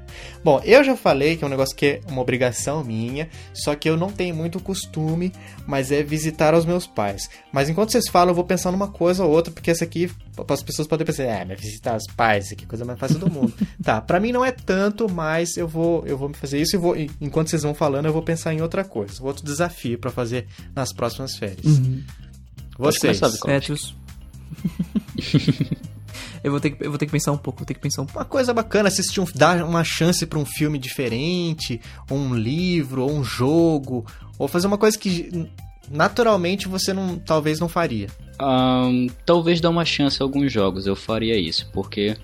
Bom, 0.44 0.62
eu 0.64 0.84
já 0.84 0.96
falei 0.96 1.36
que 1.36 1.44
é 1.44 1.48
um 1.48 1.50
negócio 1.50 1.76
que 1.76 1.86
é 1.86 2.02
uma 2.10 2.22
obrigação 2.22 2.84
minha, 2.84 3.30
só 3.54 3.76
que 3.76 3.90
eu 3.90 3.98
não 3.98 4.12
tenho 4.12 4.36
muito 4.36 4.60
costume, 4.60 5.32
mas 5.66 5.92
é 5.92 6.04
visitar 6.04 6.54
os 6.54 6.66
meus 6.66 6.88
pais. 6.88 7.30
Mas 7.52 7.70
enquanto 7.70 7.92
vocês 7.92 8.08
falam, 8.08 8.30
eu 8.30 8.36
vou 8.36 8.44
pensar 8.44 8.72
numa 8.72 8.88
coisa 8.88 9.24
ou 9.24 9.32
outra, 9.32 9.52
porque 9.52 9.72
essa 9.72 9.84
aqui 9.84 10.10
as 10.50 10.64
pessoas 10.64 10.88
podem 10.88 11.06
pensar, 11.06 11.42
ah, 11.42 11.46
mas 11.46 11.60
visitar 11.60 11.96
os 11.96 12.06
pais, 12.16 12.52
aqui 12.52 12.64
é 12.64 12.68
coisa 12.68 12.86
mais 12.86 13.00
fácil 13.00 13.20
do 13.20 13.30
mundo. 13.30 13.54
tá, 13.84 14.00
pra 14.02 14.20
mim 14.20 14.32
não 14.32 14.46
é 14.46 14.52
tanto, 14.52 15.10
mas 15.12 15.58
eu 15.58 15.68
vou 15.68 16.06
eu 16.06 16.18
vou 16.18 16.32
fazer 16.34 16.60
isso 16.60 16.76
e 16.76 16.80
vou 16.80 16.96
enquanto 17.22 17.50
vocês 17.50 17.64
vão 17.64 17.74
falando, 17.74 18.06
eu 18.06 18.14
vou 18.14 18.22
pensar 18.22 18.54
em 18.54 18.62
outra 18.62 18.84
coisa, 18.84 19.24
outro 19.24 19.44
desafio 19.44 19.98
pra 19.98 20.12
fazer 20.12 20.48
nas 20.76 20.94
próximas 20.94 21.36
férias. 21.36 21.66
Uhum. 21.66 22.04
Vocês. 22.78 23.20
Petros. 23.44 23.96
eu, 26.44 26.52
vou 26.52 26.60
ter 26.60 26.72
que, 26.72 26.86
eu 26.86 26.90
vou 26.90 26.98
ter 26.98 27.06
que 27.06 27.12
pensar 27.12 27.32
um 27.32 27.38
pouco, 27.38 27.60
vou 27.60 27.66
ter 27.66 27.74
que 27.74 27.80
pensar 27.80 28.02
um 28.02 28.06
pouco. 28.06 28.20
Uma 28.20 28.26
coisa 28.26 28.54
bacana, 28.54 28.88
assistir 28.88 29.20
um, 29.20 29.26
dar 29.36 29.64
uma 29.64 29.84
chance 29.84 30.26
pra 30.26 30.40
um 30.40 30.46
filme 30.46 30.78
diferente, 30.78 31.82
ou 32.10 32.18
um 32.18 32.34
livro, 32.34 33.04
ou 33.04 33.12
um 33.12 33.24
jogo, 33.24 34.06
ou 34.38 34.48
fazer 34.48 34.68
uma 34.68 34.78
coisa 34.78 34.98
que 34.98 35.50
naturalmente 35.90 36.68
você 36.68 36.94
não 36.94 37.18
talvez 37.18 37.60
não 37.60 37.70
faria. 37.70 38.08
Ahn, 38.40 39.08
talvez 39.26 39.60
dar 39.62 39.70
uma 39.70 39.86
chance 39.86 40.22
a 40.22 40.26
alguns 40.26 40.52
jogos, 40.52 40.86
eu 40.86 40.96
faria 40.96 41.40
isso, 41.40 41.70
porque 41.74 42.16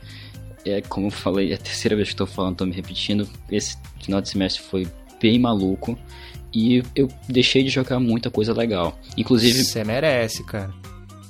é 0.65 0.81
como 0.81 1.07
eu 1.07 1.11
falei, 1.11 1.51
é 1.51 1.55
a 1.55 1.57
terceira 1.57 1.95
vez 1.95 2.09
que 2.09 2.13
estou 2.13 2.27
falando, 2.27 2.57
tô 2.57 2.65
me 2.65 2.73
repetindo, 2.73 3.27
esse 3.51 3.77
final 4.01 4.21
de 4.21 4.29
semestre 4.29 4.61
foi 4.63 4.87
bem 5.19 5.39
maluco 5.39 5.97
e 6.53 6.83
eu 6.95 7.09
deixei 7.27 7.63
de 7.63 7.69
jogar 7.69 7.99
muita 7.99 8.29
coisa 8.29 8.53
legal. 8.53 8.97
Inclusive, 9.17 9.63
Você 9.63 9.83
merece, 9.83 10.43
cara. 10.43 10.71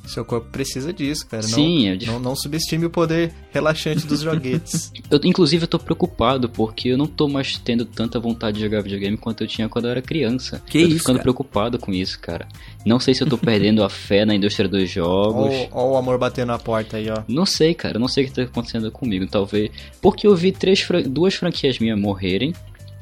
Seu 0.06 0.26
corpo 0.26 0.48
precisa 0.52 0.92
disso, 0.92 1.26
cara. 1.28 1.44
Não- 1.44 1.50
Sim, 1.50 1.88
é 1.88 1.96
dif- 1.96 2.12
não, 2.12 2.20
não 2.20 2.36
subestime 2.36 2.86
o 2.86 2.90
poder 2.90 3.34
relaxante 3.52 4.06
dos 4.06 4.20
joguetes. 4.22 4.92
eu, 5.10 5.20
inclusive 5.24 5.64
eu 5.64 5.68
tô 5.68 5.80
preocupado 5.80 6.50
porque 6.50 6.90
eu 6.90 6.98
não 6.98 7.08
tô 7.08 7.28
mais 7.28 7.58
tendo 7.58 7.86
tanta 7.86 8.20
vontade 8.20 8.58
de 8.58 8.64
jogar 8.64 8.82
videogame 8.82 9.16
quanto 9.18 9.44
eu 9.44 9.48
tinha 9.48 9.70
quando 9.70 9.86
eu 9.86 9.92
era 9.92 10.02
criança. 10.02 10.62
Que 10.68 10.80
eu 10.80 10.82
tô 10.84 10.88
isso, 10.90 10.98
ficando 11.00 11.16
cara? 11.16 11.24
preocupado 11.24 11.80
com 11.80 11.94
isso, 11.94 12.20
cara. 12.20 12.48
Não 12.86 13.00
sei 13.00 13.14
se 13.14 13.24
eu 13.24 13.28
tô 13.30 13.38
perdendo 13.38 13.82
a 13.84 13.90
fé 13.90 14.26
na 14.26 14.36
indústria 14.36 14.68
dos 14.68 14.90
jogos. 14.90 15.54
Ó, 15.72 15.84
ó 15.84 15.92
o 15.94 15.98
amor 15.98 16.18
batendo 16.18 16.48
na 16.48 16.60
porta 16.60 16.98
aí, 16.98 17.10
ó. 17.10 17.24
Não 17.28 17.46
sei, 17.46 17.74
cara. 17.74 17.98
Não 17.98 18.08
sei 18.10 18.26
o 18.26 18.28
que 18.28 18.34
tá 18.34 18.42
acontecendo 18.44 18.92
comigo. 18.92 19.26
Talvez. 19.28 19.72
Porque 20.02 20.28
eu 20.28 20.36
vi 20.36 20.52
três, 20.52 20.86
duas 21.08 21.34
franquias 21.36 21.80
minhas 21.80 21.98
morrerem. 22.00 22.54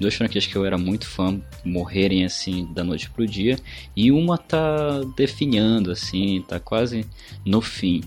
Duas 0.01 0.15
franquias 0.15 0.47
que 0.47 0.55
eu 0.55 0.65
era 0.65 0.79
muito 0.79 1.07
fã 1.07 1.39
morrerem 1.63 2.25
assim 2.25 2.67
da 2.73 2.83
noite 2.83 3.07
pro 3.09 3.27
dia. 3.27 3.59
E 3.95 4.11
uma 4.11 4.35
tá 4.35 4.99
definhando, 5.15 5.91
assim, 5.91 6.43
tá 6.47 6.59
quase 6.59 7.05
no 7.45 7.61
fim. 7.61 8.01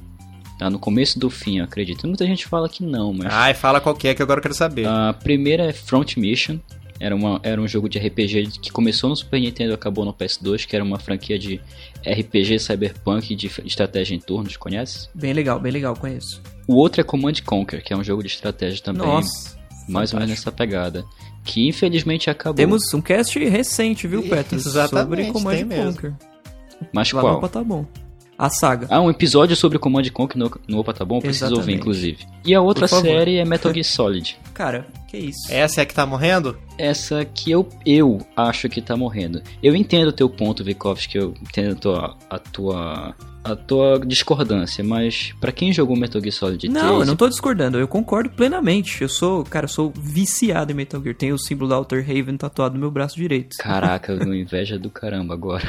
Tá 0.58 0.68
no 0.68 0.78
começo 0.78 1.20
do 1.20 1.30
fim, 1.30 1.58
eu 1.58 1.64
acredito. 1.64 2.06
Muita 2.08 2.26
gente 2.26 2.46
fala 2.46 2.68
que 2.68 2.82
não, 2.82 3.12
mas. 3.12 3.32
Ai, 3.32 3.54
fala 3.54 3.80
qual 3.80 3.94
que 3.94 4.08
é 4.08 4.14
que 4.14 4.22
agora 4.22 4.38
eu 4.38 4.42
quero 4.42 4.54
saber. 4.54 4.88
A 4.88 5.12
primeira 5.12 5.66
é 5.66 5.72
Front 5.72 6.16
Mission. 6.16 6.58
Era, 6.98 7.14
uma, 7.14 7.40
era 7.42 7.60
um 7.60 7.66
jogo 7.68 7.88
de 7.88 7.98
RPG 7.98 8.60
que 8.60 8.70
começou 8.72 9.10
no 9.10 9.16
Super 9.16 9.40
Nintendo 9.40 9.72
e 9.72 9.74
acabou 9.74 10.04
no 10.04 10.12
PS2, 10.12 10.64
que 10.66 10.74
era 10.74 10.84
uma 10.84 10.98
franquia 10.98 11.38
de 11.38 11.60
RPG 12.04 12.58
cyberpunk 12.58 13.34
de 13.34 13.50
estratégia 13.64 14.14
em 14.14 14.20
turnos, 14.20 14.56
conhece? 14.56 15.08
Bem 15.14 15.32
legal, 15.32 15.60
bem 15.60 15.72
legal, 15.72 15.94
conheço. 15.96 16.40
O 16.66 16.74
outro 16.74 17.00
é 17.00 17.04
Command 17.04 17.34
Conquer, 17.44 17.82
que 17.82 17.92
é 17.92 17.96
um 17.96 18.02
jogo 18.02 18.22
de 18.22 18.28
estratégia 18.28 18.82
também, 18.82 19.06
Nossa. 19.06 19.56
mais 19.88 20.12
ou 20.12 20.20
menos 20.20 20.36
fantástico. 20.36 20.50
nessa 20.50 20.52
pegada. 20.52 21.04
Que 21.44 21.68
infelizmente 21.68 22.30
acabou. 22.30 22.54
Temos 22.56 22.92
um 22.94 23.00
cast 23.00 23.38
recente, 23.44 24.06
viu, 24.08 24.22
Petros? 24.22 24.64
Exatamente, 24.66 25.26
Sobre 25.26 25.32
Command 25.32 25.54
tem 25.56 25.64
mesmo. 25.64 25.92
Conquer. 25.92 26.14
Mas 26.92 27.12
Lá 27.12 27.20
qual? 27.20 27.32
no 27.34 27.38
Opa 27.38 27.48
tá 27.48 27.62
bom. 27.62 27.84
A 28.36 28.50
saga. 28.50 28.88
Ah, 28.90 29.00
um 29.00 29.08
episódio 29.10 29.54
sobre 29.54 29.78
Command 29.78 30.02
Conquer 30.12 30.36
no, 30.38 30.50
no 30.66 30.78
Opa 30.80 30.92
Tá 30.92 31.04
Bom, 31.04 31.18
eu 31.18 31.20
preciso 31.20 31.44
Exatamente. 31.44 31.60
ouvir, 31.60 31.80
inclusive. 31.80 32.18
E 32.44 32.52
a 32.52 32.60
outra 32.60 32.88
série 32.88 33.36
é 33.36 33.44
Metal 33.44 33.72
Gear 33.72 33.84
Solid. 33.84 34.36
Cara, 34.52 34.86
que 35.06 35.16
isso. 35.16 35.52
Essa 35.52 35.80
é 35.80 35.82
a 35.82 35.86
que 35.86 35.94
tá 35.94 36.04
morrendo? 36.04 36.58
Essa 36.76 37.24
que 37.24 37.52
eu, 37.52 37.68
eu 37.86 38.26
acho 38.36 38.68
que 38.68 38.80
tá 38.80 38.96
morrendo. 38.96 39.40
Eu 39.62 39.76
entendo 39.76 40.08
o 40.08 40.12
teu 40.12 40.28
ponto, 40.28 40.64
Vikovski, 40.64 41.16
eu 41.16 41.32
entendo 41.42 41.72
a 41.72 41.76
tua, 41.76 42.16
a 42.30 42.38
tua, 42.38 43.14
a 43.44 43.54
tua 43.54 44.00
discordância, 44.04 44.82
mas 44.82 45.32
pra 45.40 45.52
quem 45.52 45.72
jogou 45.72 45.96
Metal 45.96 46.20
Gear 46.20 46.32
Solid 46.32 46.58
3... 46.68 46.72
Não, 46.72 47.00
eu 47.00 47.06
não 47.06 47.14
tô 47.14 47.28
discordando, 47.28 47.78
eu 47.78 47.86
concordo 47.86 48.30
plenamente. 48.30 49.02
Eu 49.02 49.08
sou, 49.08 49.44
cara, 49.44 49.64
eu 49.66 49.68
sou 49.68 49.92
viciado 49.96 50.72
em 50.72 50.74
Metal 50.74 51.00
Gear. 51.02 51.14
Tenho 51.14 51.34
o 51.34 51.38
símbolo 51.38 51.68
da 51.70 51.76
Outer 51.78 52.02
Haven 52.08 52.36
tatuado 52.36 52.74
no 52.74 52.80
meu 52.80 52.90
braço 52.90 53.16
direito. 53.16 53.56
Caraca, 53.58 54.12
eu 54.12 54.18
tenho 54.18 54.34
inveja 54.34 54.78
do 54.78 54.90
caramba 54.90 55.34
agora. 55.34 55.62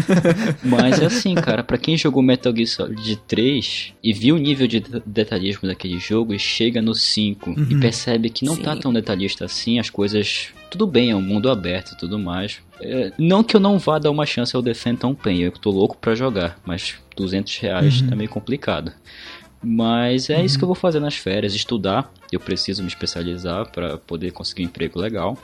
Mas 0.64 1.00
é 1.00 1.06
assim, 1.06 1.34
cara, 1.34 1.62
pra 1.62 1.78
quem 1.78 1.96
jogou 1.96 2.22
Metal 2.22 2.54
Gear 2.54 2.66
Solid 2.68 3.16
3 3.28 3.92
e 4.02 4.12
viu 4.12 4.34
o 4.36 4.38
nível 4.38 4.66
de 4.66 4.80
de- 4.80 5.02
detalhismo 5.04 5.68
daquele 5.68 5.98
jogo 5.98 6.32
e 6.32 6.38
chega 6.38 6.80
no 6.80 6.94
5 6.94 7.54
e 7.70 7.78
percebe 7.78 8.30
que 8.30 8.44
não 8.44 8.56
tá 8.56 8.74
Sim. 8.74 8.80
tão 8.80 8.92
detalhista 8.92 9.44
assim, 9.44 9.78
as 9.78 9.90
coisas. 9.90 10.48
Tudo 10.70 10.86
bem, 10.86 11.10
é 11.10 11.16
um 11.16 11.20
mundo 11.20 11.50
aberto 11.50 11.92
e 11.92 11.98
tudo 11.98 12.18
mais. 12.18 12.58
É, 12.80 13.12
não 13.18 13.42
que 13.44 13.56
eu 13.56 13.60
não 13.60 13.78
vá 13.78 13.98
dar 13.98 14.10
uma 14.10 14.26
chance 14.26 14.54
ao 14.54 14.62
The 14.62 14.74
Phantom 14.74 15.14
Pain, 15.14 15.40
eu 15.40 15.52
tô 15.52 15.70
louco 15.70 15.96
pra 15.96 16.14
jogar, 16.14 16.58
mas 16.64 16.96
200 17.16 17.56
reais 17.58 18.02
tá 18.02 18.16
meio 18.16 18.30
complicado. 18.30 18.92
Mas 19.62 20.30
é 20.30 20.42
isso 20.42 20.56
que 20.58 20.64
eu 20.64 20.68
vou 20.68 20.74
fazer 20.74 21.00
nas 21.00 21.16
férias, 21.16 21.54
estudar. 21.54 22.10
Eu 22.32 22.38
preciso 22.40 22.82
me 22.82 22.88
especializar 22.88 23.70
pra 23.70 23.98
poder 23.98 24.30
conseguir 24.32 24.62
um 24.62 24.66
emprego 24.66 24.98
legal. 25.00 25.36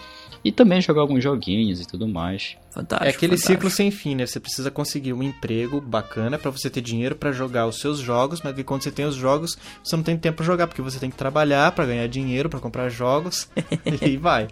E 0.45 0.53
também 0.53 0.80
jogar 0.80 1.01
alguns 1.01 1.24
joguinhos 1.24 1.80
e 1.80 1.87
tudo 1.89 2.07
mais. 2.07 2.57
Fantástico. 2.70 3.05
é 3.05 3.09
aquele 3.11 3.32
fantástico. 3.32 3.53
ciclo 3.62 3.70
sem 3.70 3.91
fim, 3.91 4.14
né? 4.14 4.26
Você 4.26 4.39
precisa 4.39 4.70
conseguir 4.70 5.12
um 5.12 5.22
emprego 5.22 5.80
bacana 5.80 6.39
pra 6.39 6.51
você 6.53 6.70
ter 6.70 6.80
dinheiro 6.80 7.16
pra 7.16 7.32
jogar 7.32 7.66
os 7.66 7.80
seus 7.80 7.99
jogos, 7.99 8.41
mas 8.43 8.55
que 8.55 8.62
quando 8.62 8.82
você 8.82 8.93
tem 8.93 9.05
os 9.07 9.16
jogos, 9.16 9.59
você 9.82 9.97
não 9.97 10.05
tem 10.05 10.16
tempo 10.16 10.37
pra 10.37 10.47
jogar, 10.47 10.68
porque 10.68 10.82
você 10.82 11.01
tem 11.01 11.11
que 11.11 11.16
trabalhar 11.16 11.72
pra 11.72 11.84
ganhar 11.87 12.07
dinheiro, 12.07 12.49
pra 12.49 12.61
comprar 12.61 12.89
jogos, 12.89 13.49
e 14.01 14.16
vai. 14.16 14.47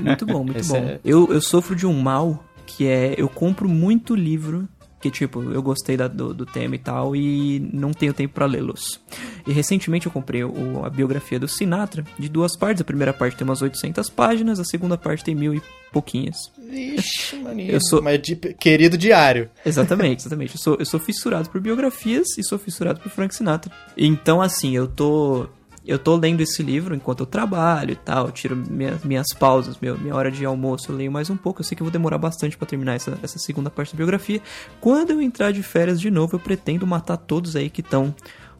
Muito 0.00 0.26
bom, 0.26 0.44
muito 0.44 0.58
Esse 0.60 0.72
bom. 0.72 0.76
é- 0.84 1.00
Eu, 1.04 1.32
eu 1.32 1.40
sofro 1.40 1.74
de 1.74 1.86
um 1.86 1.98
mal 1.98 2.44
que 2.66 2.86
é 2.86 3.14
eu 3.16 3.28
compro 3.28 3.68
muito 3.68 4.14
livro 4.14 4.68
que 5.04 5.10
tipo, 5.10 5.42
eu 5.52 5.62
gostei 5.62 5.98
da- 5.98 6.08
do, 6.08 6.32
do 6.32 6.46
tema 6.46 6.74
e 6.76 6.78
tal, 6.78 7.14
e 7.14 7.60
não 7.74 7.92
tenho 7.92 8.14
tempo 8.14 8.32
pra 8.32 8.46
lê-los. 8.46 8.98
E 9.46 9.52
recentemente 9.52 10.06
eu 10.06 10.12
comprei 10.12 10.42
o- 10.42 10.82
a 10.82 10.88
biografia 10.88 11.38
do 11.38 11.46
Sinatra, 11.46 12.02
de 12.18 12.26
duas 12.26 12.56
partes. 12.56 12.80
A 12.80 12.84
primeira 12.84 13.12
parte 13.12 13.36
tem 13.36 13.46
umas 13.46 13.60
800 13.60 14.08
páginas, 14.08 14.58
a 14.58 14.64
segunda 14.64 14.96
parte 14.96 15.22
tem 15.22 15.34
mil 15.34 15.54
e 15.54 15.60
pouquinhas. 15.92 16.36
Ixi, 16.70 17.36
maninho. 17.36 17.72
Eu 17.72 17.80
sou- 17.82 18.00
Mas 18.02 18.20
de 18.22 18.34
querido 18.34 18.96
diário. 18.96 19.50
Exatamente, 19.64 20.20
exatamente. 20.20 20.54
Eu 20.54 20.58
sou, 20.60 20.76
eu 20.78 20.86
sou 20.86 20.98
fissurado 20.98 21.50
por 21.50 21.60
biografias 21.60 22.26
e 22.38 22.42
sou 22.42 22.58
fissurado 22.58 22.98
por 23.00 23.10
Frank 23.10 23.34
Sinatra. 23.34 23.70
Então, 23.96 24.40
assim, 24.40 24.74
eu 24.74 24.86
tô. 24.88 25.46
Eu 25.86 25.98
tô 25.98 26.16
lendo 26.16 26.40
esse 26.40 26.62
livro 26.62 26.94
enquanto 26.94 27.20
eu 27.20 27.26
trabalho 27.26 27.92
e 27.92 27.96
tal, 27.96 28.30
tiro 28.30 28.56
minhas, 28.56 29.04
minhas 29.04 29.26
pausas, 29.38 29.76
meu, 29.80 29.98
minha 29.98 30.14
hora 30.14 30.30
de 30.30 30.44
almoço, 30.44 30.90
eu 30.90 30.96
leio 30.96 31.12
mais 31.12 31.28
um 31.28 31.36
pouco. 31.36 31.60
Eu 31.60 31.64
sei 31.64 31.76
que 31.76 31.82
eu 31.82 31.84
vou 31.84 31.92
demorar 31.92 32.16
bastante 32.16 32.56
pra 32.56 32.66
terminar 32.66 32.94
essa, 32.94 33.18
essa 33.22 33.38
segunda 33.38 33.70
parte 33.70 33.92
da 33.92 33.98
biografia. 33.98 34.40
Quando 34.80 35.10
eu 35.10 35.20
entrar 35.20 35.52
de 35.52 35.62
férias 35.62 36.00
de 36.00 36.10
novo, 36.10 36.36
eu 36.36 36.40
pretendo 36.40 36.86
matar 36.86 37.16
todos 37.18 37.54
aí 37.54 37.68
que 37.68 37.82
estão 37.82 38.14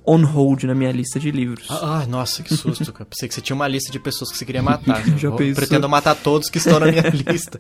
on 0.07 0.23
hold 0.25 0.65
na 0.65 0.75
minha 0.75 0.93
lista 0.93 1.19
de 1.19 1.31
livros. 1.31 1.67
Ah, 1.71 2.03
ah, 2.03 2.07
nossa, 2.07 2.43
que 2.43 2.55
susto, 2.55 2.93
cara. 2.93 3.07
Pensei 3.07 3.29
que 3.29 3.35
você 3.35 3.41
tinha 3.41 3.57
uma 3.57 3.67
lista 3.67 3.91
de 3.91 3.99
pessoas 3.99 4.31
que 4.31 4.37
você 4.37 4.45
queria 4.45 4.63
matar. 4.63 5.03
Já 5.17 5.29
Eu 5.29 5.37
pensou? 5.37 5.55
Pretendo 5.55 5.89
matar 5.89 6.15
todos 6.15 6.51
que 6.51 6.59
estão 6.59 6.79
na 6.79 6.87
minha 6.87 7.09
lista. 7.09 7.59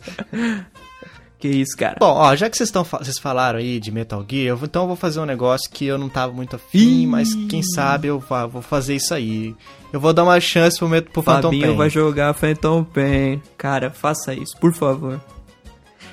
Que 1.44 1.48
isso, 1.48 1.76
cara. 1.76 1.96
Bom, 2.00 2.06
ó, 2.10 2.34
já 2.34 2.48
que 2.48 2.56
vocês, 2.56 2.70
vocês 2.70 3.18
falaram 3.18 3.58
aí 3.58 3.78
de 3.78 3.92
Metal 3.92 4.24
Gear, 4.26 4.46
eu 4.46 4.60
então 4.62 4.84
eu 4.84 4.86
vou 4.88 4.96
fazer 4.96 5.20
um 5.20 5.26
negócio 5.26 5.70
que 5.70 5.84
eu 5.84 5.98
não 5.98 6.08
tava 6.08 6.32
muito 6.32 6.56
afim, 6.56 7.02
Ih. 7.02 7.06
mas 7.06 7.34
quem 7.34 7.62
sabe 7.62 8.08
eu 8.08 8.18
vou 8.50 8.62
fazer 8.62 8.94
isso 8.94 9.12
aí. 9.12 9.54
Eu 9.92 10.00
vou 10.00 10.14
dar 10.14 10.24
uma 10.24 10.40
chance 10.40 10.78
pro, 10.78 10.88
pro 10.88 11.22
Phantom 11.22 11.48
Fabinho 11.48 11.66
Pain. 11.66 11.76
vai 11.76 11.90
jogar 11.90 12.32
Phantom 12.32 12.82
Pain. 12.82 13.42
Cara, 13.58 13.90
faça 13.90 14.32
isso, 14.32 14.56
por 14.58 14.72
favor. 14.72 15.20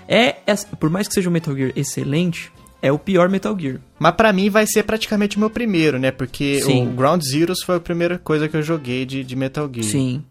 É, 0.05 0.35
é- 0.45 0.55
por 0.77 0.89
mais 0.89 1.07
que 1.07 1.13
seja 1.13 1.29
um 1.29 1.31
Metal 1.31 1.55
Gear 1.55 1.71
excelente, 1.77 2.51
é 2.81 2.91
o 2.91 2.99
pior 2.99 3.29
Metal 3.29 3.57
Gear. 3.57 3.79
Mas 3.97 4.13
pra 4.15 4.33
mim 4.33 4.49
vai 4.49 4.67
ser 4.67 4.83
praticamente 4.83 5.37
o 5.37 5.39
meu 5.39 5.49
primeiro, 5.49 5.97
né? 5.97 6.11
Porque 6.11 6.59
Sim. 6.59 6.89
o 6.89 6.91
Ground 6.91 7.21
Zeroes 7.23 7.63
foi 7.63 7.77
a 7.77 7.79
primeira 7.79 8.17
coisa 8.19 8.49
que 8.49 8.57
eu 8.57 8.61
joguei 8.61 9.05
de, 9.05 9.23
de 9.23 9.35
Metal 9.37 9.69
Gear. 9.73 9.85
Sim. 9.87 10.25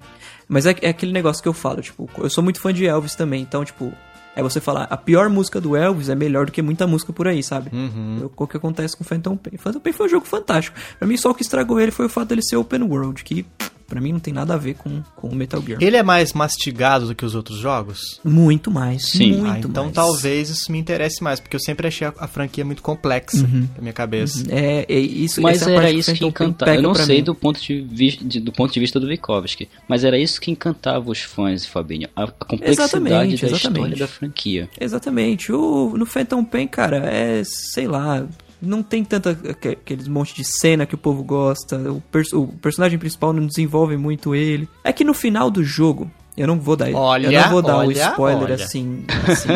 Mas 0.46 0.66
é, 0.66 0.76
é 0.82 0.90
aquele 0.90 1.12
negócio 1.12 1.42
que 1.42 1.48
eu 1.48 1.54
falo, 1.54 1.80
tipo, 1.80 2.10
eu 2.18 2.28
sou 2.28 2.44
muito 2.44 2.60
fã 2.60 2.70
de 2.70 2.84
Elvis 2.84 3.14
também, 3.14 3.40
então, 3.40 3.64
tipo, 3.64 3.92
é 4.34 4.42
você 4.42 4.60
falar, 4.60 4.84
a 4.84 4.96
pior 4.96 5.28
música 5.28 5.60
do 5.60 5.76
Elvis 5.76 6.08
é 6.08 6.14
melhor 6.14 6.46
do 6.46 6.52
que 6.52 6.62
muita 6.62 6.86
música 6.86 7.12
por 7.12 7.26
aí, 7.26 7.42
sabe? 7.42 7.70
Uhum. 7.72 8.18
É 8.22 8.42
O 8.42 8.46
que 8.46 8.56
acontece 8.56 8.96
com 8.96 9.04
Phantom 9.04 9.36
Pain. 9.36 9.56
Phantom 9.58 9.80
Pain 9.80 9.92
foi 9.92 10.06
um 10.06 10.08
jogo 10.08 10.26
fantástico. 10.26 10.76
Pra 10.98 11.06
mim, 11.06 11.16
só 11.16 11.30
o 11.30 11.34
que 11.34 11.42
estragou 11.42 11.80
ele 11.80 11.90
foi 11.90 12.06
o 12.06 12.08
fato 12.08 12.28
dele 12.28 12.42
ser 12.42 12.56
open 12.56 12.82
world, 12.82 13.22
que 13.24 13.44
pra 13.90 14.00
mim 14.00 14.12
não 14.12 14.20
tem 14.20 14.32
nada 14.32 14.54
a 14.54 14.56
ver 14.56 14.74
com, 14.74 15.02
com 15.16 15.28
o 15.28 15.34
Metal 15.34 15.60
Gear. 15.60 15.82
Ele 15.82 15.96
é 15.96 16.02
mais 16.02 16.32
mastigado 16.32 17.08
do 17.08 17.14
que 17.14 17.24
os 17.24 17.34
outros 17.34 17.58
jogos? 17.58 18.20
Muito 18.24 18.70
mais. 18.70 19.10
Sim. 19.10 19.38
Muito 19.38 19.50
ah, 19.50 19.58
então 19.58 19.84
mais. 19.84 19.94
talvez 19.94 20.48
isso 20.48 20.70
me 20.70 20.78
interesse 20.78 21.22
mais, 21.22 21.40
porque 21.40 21.56
eu 21.56 21.60
sempre 21.60 21.88
achei 21.88 22.06
a, 22.06 22.14
a 22.16 22.28
franquia 22.28 22.64
muito 22.64 22.82
complexa 22.82 23.42
na 23.42 23.80
minha 23.80 23.92
cabeça. 23.92 24.44
É, 24.48 24.86
é 24.88 24.98
isso 24.98 25.42
Mas 25.42 25.66
é 25.66 25.72
era 25.72 25.82
parte 25.82 25.98
isso 25.98 26.14
que 26.14 26.24
Pain 26.24 26.28
encantava. 26.28 26.74
Eu 26.74 26.82
não 26.82 26.94
sei 26.94 27.18
mim. 27.18 27.24
do 27.24 27.34
ponto 27.34 27.60
de, 27.60 27.80
vista, 27.80 28.40
do 28.40 28.52
ponto 28.52 28.72
de 28.72 28.78
vista 28.78 29.00
do 29.00 29.08
Vikovsky, 29.08 29.68
mas 29.88 30.04
era 30.04 30.16
isso 30.16 30.40
que 30.40 30.52
encantava 30.52 31.10
os 31.10 31.22
fãs, 31.22 31.66
Fabinho. 31.66 32.08
A, 32.14 32.22
a 32.22 32.26
complexidade 32.28 32.70
Exatamente, 32.70 33.40
da 33.40 33.48
exatamente. 33.48 33.78
história 33.78 33.96
da 33.96 34.06
franquia. 34.06 34.68
Exatamente. 34.80 35.52
O, 35.52 35.96
no 35.96 36.06
Phantom 36.06 36.44
Pain, 36.44 36.68
cara, 36.68 36.98
é, 36.98 37.42
sei 37.44 37.88
lá, 37.88 38.24
não 38.60 38.82
tem 38.82 39.04
tanta 39.04 39.30
aque- 39.30 39.68
aqueles 39.70 40.06
monte 40.08 40.34
de 40.34 40.44
cena 40.44 40.86
que 40.86 40.94
o 40.94 40.98
povo 40.98 41.22
gosta. 41.22 41.76
O, 41.90 42.00
pers- 42.12 42.32
o 42.32 42.46
personagem 42.46 42.98
principal 42.98 43.32
não 43.32 43.46
desenvolve 43.46 43.96
muito 43.96 44.34
ele. 44.34 44.68
É 44.84 44.92
que 44.92 45.04
no 45.04 45.14
final 45.14 45.50
do 45.50 45.62
jogo, 45.64 46.10
eu 46.36 46.46
não 46.46 46.58
vou 46.60 46.76
dar, 46.76 46.90
Olha, 46.92 47.26
eu 47.28 47.32
não 47.42 47.50
vou 47.50 47.62
dar 47.62 47.76
o 47.76 47.80
olha, 47.80 47.92
spoiler 48.10 48.42
olha. 48.44 48.54
assim, 48.54 49.04
assim 49.26 49.48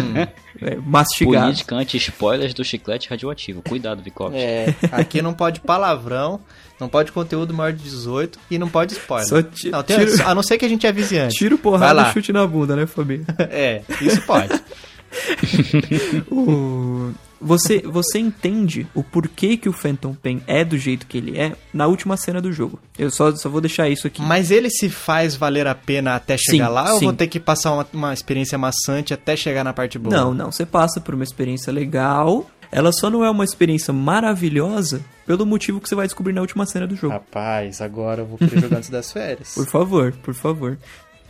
é, 0.61 0.77
mastigado. 0.77 1.47
Política 1.47 1.77
anti-spoilers 1.77 2.55
do 2.55 2.65
chiclete 2.65 3.09
radioativo. 3.09 3.63
Cuidado, 3.63 4.03
Vikovsky. 4.03 4.39
É, 4.39 4.75
aqui 4.93 5.21
não 5.23 5.33
pode 5.35 5.61
palavrão, 5.61 6.41
não 6.81 6.89
pode 6.89 7.13
conteúdo 7.13 7.55
maior 7.55 7.73
de 7.73 7.83
18 7.83 8.39
e 8.51 8.59
não 8.59 8.69
pode 8.69 8.93
spoiler. 8.95 9.29
Só 9.29 9.43
ti- 9.43 9.71
não, 9.71 9.83
tem- 9.83 9.99
tiro- 9.99 10.27
a 10.29 10.35
não 10.35 10.43
ser 10.43 10.59
que 10.59 10.65
a 10.65 10.69
gente 10.69 10.87
avise 10.87 11.17
antes. 11.19 11.37
Tiro, 11.37 11.57
Vai 11.57 11.63
porrada 11.63 12.09
e 12.09 12.13
chute 12.13 12.33
na 12.33 12.47
bunda, 12.47 12.75
né, 12.77 12.87
Fabinho? 12.87 13.25
É, 13.39 13.83
isso 14.01 14.21
pode. 14.23 14.53
O- 16.31 17.13
Você, 17.45 17.81
você 17.81 18.19
entende 18.19 18.87
o 18.95 19.03
porquê 19.03 19.57
que 19.57 19.69
o 19.69 19.73
Phantom 19.73 20.15
Pain 20.15 20.43
é 20.47 20.65
do 20.65 20.79
jeito 20.79 21.07
que 21.07 21.19
ele 21.19 21.39
é 21.39 21.53
na 21.73 21.87
última 21.87 22.17
cena 22.17 22.41
do 22.41 22.53
jogo. 22.53 22.79
Eu 22.99 23.11
só, 23.11 23.35
só 23.37 23.49
vou 23.49 23.61
deixar 23.61 23.89
isso 23.89 24.07
aqui. 24.07 24.23
Mas 24.23 24.51
ele 24.51 24.71
se 24.71 24.89
faz 24.89 25.37
valer 25.37 25.67
a 25.67 25.75
pena 25.75 26.15
até 26.15 26.37
chegar 26.39 26.69
Sim, 26.69 26.73
lá 26.73 26.85
ou 26.85 26.89
eu 26.89 26.99
sim. 26.99 27.05
vou 27.05 27.15
ter 27.15 27.27
que 27.27 27.39
passar 27.39 27.73
uma, 27.73 27.87
uma 27.93 28.15
experiência 28.15 28.57
maçante 28.57 29.13
até 29.13 29.37
chegar 29.37 29.63
na 29.63 29.73
parte 29.73 29.99
boa? 29.99 30.17
Não, 30.17 30.33
não. 30.33 30.51
Você 30.51 30.65
passa 30.65 31.01
por 31.01 31.15
uma 31.15 31.25
experiência 31.25 31.73
legal. 31.73 32.51
Ela 32.73 32.91
só 32.91 33.09
não 33.09 33.25
é 33.25 33.31
uma 33.31 33.45
experiência 33.45 33.93
maravilhosa 33.93 35.01
pelo 35.27 35.47
motivo 35.47 35.81
que 35.81 35.89
você 35.89 35.95
vai 35.95 36.07
descobrir 36.07 36.33
na 36.33 36.41
última 36.41 36.67
cena 36.67 36.87
do 36.87 36.97
jogo. 36.97 37.13
Rapaz, 37.13 37.81
agora 37.81 38.23
eu 38.23 38.27
vou 38.27 38.37
querer 38.37 38.61
jogar 38.61 38.79
antes 38.79 38.91
das 38.91 39.13
férias. 39.13 39.55
Por 39.55 39.67
favor, 39.67 40.13
por 40.23 40.35
favor. 40.35 40.77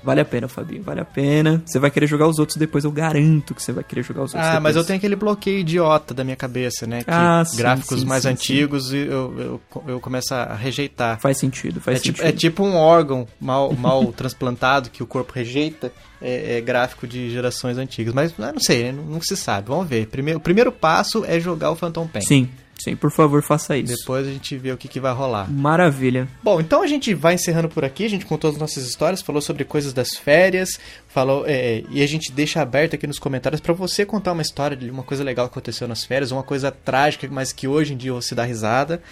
Vale 0.04 0.20
a 0.20 0.24
pena, 0.24 0.46
Fabinho, 0.46 0.82
vale 0.82 1.00
a 1.00 1.04
pena. 1.04 1.62
Você 1.64 1.78
vai 1.78 1.90
querer 1.90 2.06
jogar 2.06 2.28
os 2.28 2.38
outros 2.38 2.58
depois, 2.58 2.84
eu 2.84 2.92
garanto 2.92 3.54
que 3.54 3.62
você 3.62 3.72
vai 3.72 3.82
querer 3.82 4.02
jogar 4.02 4.22
os 4.24 4.34
outros 4.34 4.44
Ah, 4.50 4.60
mas 4.60 4.74
depois. 4.74 4.76
eu 4.76 4.84
tenho 4.84 4.98
aquele 4.98 5.16
bloqueio 5.16 5.58
idiota 5.60 6.12
da 6.12 6.22
minha 6.22 6.36
cabeça, 6.36 6.86
né? 6.86 7.02
Que 7.02 7.10
Ah, 7.10 7.42
sim, 7.44 7.56
gráficos 7.56 8.00
sim, 8.00 8.06
mais 8.06 8.22
sim, 8.24 8.28
antigos 8.28 8.92
e 8.92 8.98
eu, 8.98 9.34
eu, 9.38 9.60
eu 9.88 10.00
começo 10.00 10.34
a 10.34 10.54
rejeitar. 10.54 11.18
Faz 11.20 11.38
sentido, 11.38 11.80
faz 11.80 11.98
É 11.98 12.02
tipo, 12.02 12.18
sentido. 12.18 12.34
é 12.34 12.36
tipo 12.38 12.62
um 12.64 12.76
órgão 12.76 13.26
mal, 13.40 13.72
mal 13.72 14.04
transplantado 14.12 14.90
que 14.90 15.02
o 15.02 15.06
corpo 15.06 15.32
rejeita. 15.34 15.90
É, 16.22 16.56
é 16.56 16.60
gráfico 16.60 17.06
de 17.06 17.28
gerações 17.30 17.76
antigas. 17.76 18.14
Mas 18.14 18.32
ah, 18.38 18.52
não 18.52 18.60
sei, 18.60 18.92
não, 18.92 19.04
não 19.04 19.20
se 19.20 19.36
sabe. 19.36 19.68
Vamos 19.68 19.86
ver. 19.88 20.06
Primeiro, 20.06 20.38
o 20.38 20.42
primeiro 20.42 20.72
passo 20.72 21.22
é 21.26 21.38
jogar 21.38 21.70
o 21.70 21.76
Phantom 21.76 22.06
Pain. 22.06 22.22
Sim, 22.22 22.48
sim, 22.84 22.94
por 22.94 23.10
favor, 23.10 23.42
faça 23.42 23.76
isso. 23.76 23.96
Depois 23.96 24.26
a 24.26 24.30
gente 24.30 24.56
vê 24.56 24.70
o 24.70 24.76
que, 24.76 24.86
que 24.86 25.00
vai 25.00 25.12
rolar. 25.12 25.50
Maravilha. 25.50 26.28
Bom, 26.42 26.60
então 26.60 26.82
a 26.82 26.86
gente 26.86 27.14
vai 27.14 27.34
encerrando 27.34 27.68
por 27.68 27.84
aqui. 27.84 28.04
A 28.04 28.10
gente 28.10 28.26
contou 28.26 28.50
as 28.50 28.58
nossas 28.58 28.86
histórias, 28.86 29.22
falou 29.22 29.40
sobre 29.40 29.64
coisas 29.64 29.92
das 29.92 30.10
férias, 30.16 30.78
falou 31.08 31.44
é, 31.46 31.82
e 31.90 32.02
a 32.02 32.06
gente 32.06 32.30
deixa 32.30 32.60
aberto 32.60 32.94
aqui 32.94 33.06
nos 33.06 33.18
comentários 33.18 33.60
pra 33.60 33.72
você 33.72 34.04
contar 34.04 34.32
uma 34.32 34.42
história 34.42 34.76
de 34.76 34.90
uma 34.90 35.02
coisa 35.02 35.24
legal 35.24 35.48
que 35.48 35.52
aconteceu 35.52 35.88
nas 35.88 36.04
férias, 36.04 36.30
uma 36.30 36.42
coisa 36.42 36.70
trágica, 36.70 37.26
mas 37.30 37.52
que 37.52 37.66
hoje 37.66 37.94
em 37.94 37.96
dia 37.96 38.12
você 38.12 38.34
dá 38.34 38.44
risada, 38.44 39.02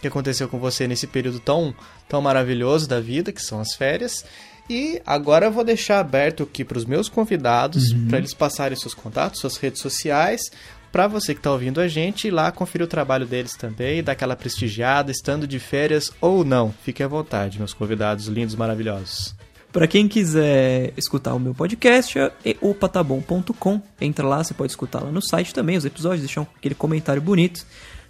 que 0.00 0.08
aconteceu 0.08 0.48
com 0.48 0.58
você 0.58 0.88
nesse 0.88 1.06
período 1.06 1.38
tão, 1.38 1.74
tão 2.08 2.22
maravilhoso 2.22 2.88
da 2.88 3.00
vida, 3.00 3.32
que 3.32 3.42
são 3.42 3.60
as 3.60 3.74
férias. 3.74 4.24
E 4.68 5.02
agora 5.04 5.46
eu 5.46 5.50
vou 5.50 5.64
deixar 5.64 5.98
aberto 5.98 6.44
aqui 6.44 6.64
para 6.64 6.78
os 6.78 6.84
meus 6.84 7.08
convidados, 7.08 7.92
para 8.08 8.18
eles 8.18 8.32
passarem 8.32 8.78
seus 8.78 8.94
contatos, 8.94 9.40
suas 9.40 9.56
redes 9.56 9.82
sociais, 9.82 10.40
para 10.92 11.06
você 11.06 11.34
que 11.34 11.40
está 11.40 11.52
ouvindo 11.52 11.80
a 11.80 11.88
gente 11.88 12.28
ir 12.28 12.30
lá 12.30 12.50
conferir 12.50 12.84
o 12.84 12.88
trabalho 12.88 13.26
deles 13.26 13.52
também, 13.52 14.02
dar 14.02 14.12
aquela 14.12 14.36
prestigiada, 14.36 15.10
estando 15.10 15.46
de 15.46 15.58
férias 15.58 16.12
ou 16.20 16.44
não. 16.44 16.74
Fique 16.82 17.02
à 17.02 17.08
vontade, 17.08 17.58
meus 17.58 17.72
convidados 17.72 18.26
lindos, 18.26 18.54
maravilhosos. 18.54 19.34
Pra 19.72 19.86
quem 19.86 20.08
quiser 20.08 20.92
escutar 20.96 21.32
o 21.32 21.38
meu 21.38 21.54
podcast, 21.54 22.18
é 22.18 22.56
opatabom.com. 22.60 23.80
Entra 24.00 24.26
lá, 24.26 24.42
você 24.42 24.52
pode 24.52 24.72
escutar 24.72 25.00
lá 25.00 25.12
no 25.12 25.22
site 25.22 25.54
também 25.54 25.76
os 25.76 25.84
episódios, 25.84 26.22
deixar 26.22 26.42
aquele 26.56 26.74
comentário 26.74 27.22
bonito. 27.22 27.64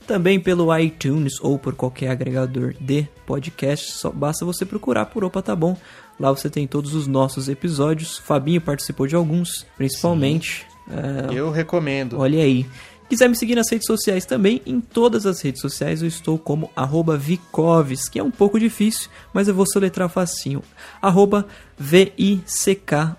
Também 0.07 0.41
pelo 0.41 0.77
iTunes 0.77 1.35
ou 1.41 1.59
por 1.59 1.75
qualquer 1.75 2.09
agregador 2.09 2.75
de 2.81 3.07
podcast, 3.27 3.93
só 3.93 4.11
basta 4.11 4.45
você 4.45 4.65
procurar 4.65 5.07
por 5.07 5.23
Opa 5.23 5.43
Tá 5.43 5.55
Bom. 5.55 5.77
Lá 6.19 6.31
você 6.31 6.49
tem 6.49 6.67
todos 6.67 6.95
os 6.95 7.07
nossos 7.07 7.49
episódios. 7.49 8.17
Fabinho 8.17 8.61
participou 8.61 9.07
de 9.07 9.15
alguns, 9.15 9.67
principalmente. 9.77 10.70
É, 10.91 11.39
Eu 11.39 11.51
recomendo. 11.51 12.19
Olha 12.19 12.43
aí. 12.43 12.67
Quiser 13.09 13.29
me 13.29 13.35
seguir 13.35 13.57
nas 13.57 13.69
redes 13.69 13.87
sociais 13.89 14.25
também, 14.25 14.63
em 14.65 14.81
todas 14.81 15.27
as 15.27 15.41
redes 15.41 15.61
sociais 15.61 16.01
eu 16.01 16.07
estou 16.07 16.39
como 16.39 16.71
arroba 16.77 17.17
Vicoves, 17.17 18.09
que 18.09 18.21
é 18.21 18.23
um 18.23 18.31
pouco 18.31 18.57
difícil, 18.61 19.11
mas 19.35 19.49
eu 19.49 19.55
vou 19.55 19.67
soletrar 19.67 20.09
facinho. 20.09 20.63
Arroba 21.03 21.45
V-I-C-K-O-V-I-S-K-Y. 21.77 23.11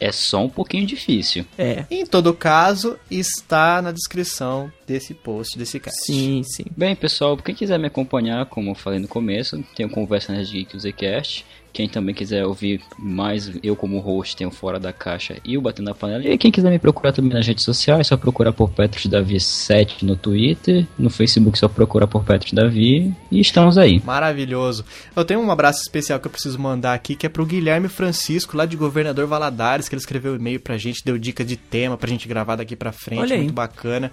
É 0.00 0.12
só 0.12 0.44
um 0.44 0.48
pouquinho 0.50 0.86
difícil. 0.86 1.46
É, 1.56 1.84
Em 1.90 2.04
todo 2.04 2.34
caso, 2.34 2.98
está 3.10 3.80
na 3.80 3.92
descrição 3.92 4.70
desse 4.86 5.14
post, 5.14 5.56
desse 5.56 5.80
cast. 5.80 6.04
sim, 6.04 6.42
sim. 6.44 6.64
Bem, 6.76 6.94
pessoal, 6.94 7.36
quem 7.36 7.54
quiser 7.54 7.78
me 7.78 7.86
acompanhar, 7.86 8.44
como 8.46 8.70
eu 8.72 8.74
falei 8.74 8.98
no 8.98 9.08
começo, 9.08 9.62
tem 9.74 9.86
o 9.86 9.90
Conversa 9.90 10.32
Nerd 10.32 10.50
Geek 10.52 10.74
e 10.74 10.76
o 10.76 10.80
Zcast. 10.80 11.46
Quem 11.74 11.88
também 11.88 12.14
quiser 12.14 12.46
ouvir 12.46 12.80
mais 12.96 13.50
eu 13.62 13.74
como 13.74 13.98
host, 13.98 14.36
tem 14.36 14.46
o 14.46 14.50
Fora 14.52 14.78
da 14.78 14.92
Caixa 14.92 15.36
e 15.44 15.58
o 15.58 15.60
Batendo 15.60 15.88
na 15.88 15.94
Panela. 15.94 16.24
E 16.24 16.38
quem 16.38 16.50
quiser 16.52 16.70
me 16.70 16.78
procurar 16.78 17.12
também 17.12 17.32
nas 17.32 17.44
redes 17.46 17.64
sociais, 17.64 18.00
é 18.00 18.04
só 18.04 18.16
procurar 18.16 18.52
por 18.52 18.70
Petros 18.70 19.06
Davi 19.06 19.40
7 19.40 20.04
no 20.06 20.14
Twitter, 20.14 20.86
no 20.96 21.10
Facebook 21.10 21.58
só 21.58 21.66
procurar 21.66 22.06
por 22.06 22.22
Petros 22.24 22.52
Davi 22.52 23.12
e 23.28 23.40
estamos 23.40 23.76
aí. 23.76 24.00
Maravilhoso. 24.04 24.84
Eu 25.16 25.24
tenho 25.24 25.40
um 25.40 25.50
abraço 25.50 25.82
especial 25.82 26.20
que 26.20 26.28
eu 26.28 26.30
preciso 26.30 26.60
mandar 26.60 26.94
aqui, 26.94 27.16
que 27.16 27.26
é 27.26 27.28
pro 27.28 27.44
Guilherme 27.44 27.88
Francisco, 27.88 28.56
lá 28.56 28.64
de 28.66 28.76
Governador 28.76 29.26
Valadares, 29.26 29.88
que 29.88 29.96
ele 29.96 30.00
escreveu 30.00 30.34
um 30.34 30.36
e-mail 30.36 30.60
pra 30.60 30.78
gente, 30.78 31.04
deu 31.04 31.18
dica 31.18 31.44
de 31.44 31.56
tema 31.56 31.96
pra 31.96 32.08
gente 32.08 32.28
gravar 32.28 32.54
daqui 32.54 32.76
pra 32.76 32.92
frente, 32.92 33.20
Olha 33.22 33.34
aí. 33.34 33.40
muito 33.40 33.52
bacana. 33.54 34.12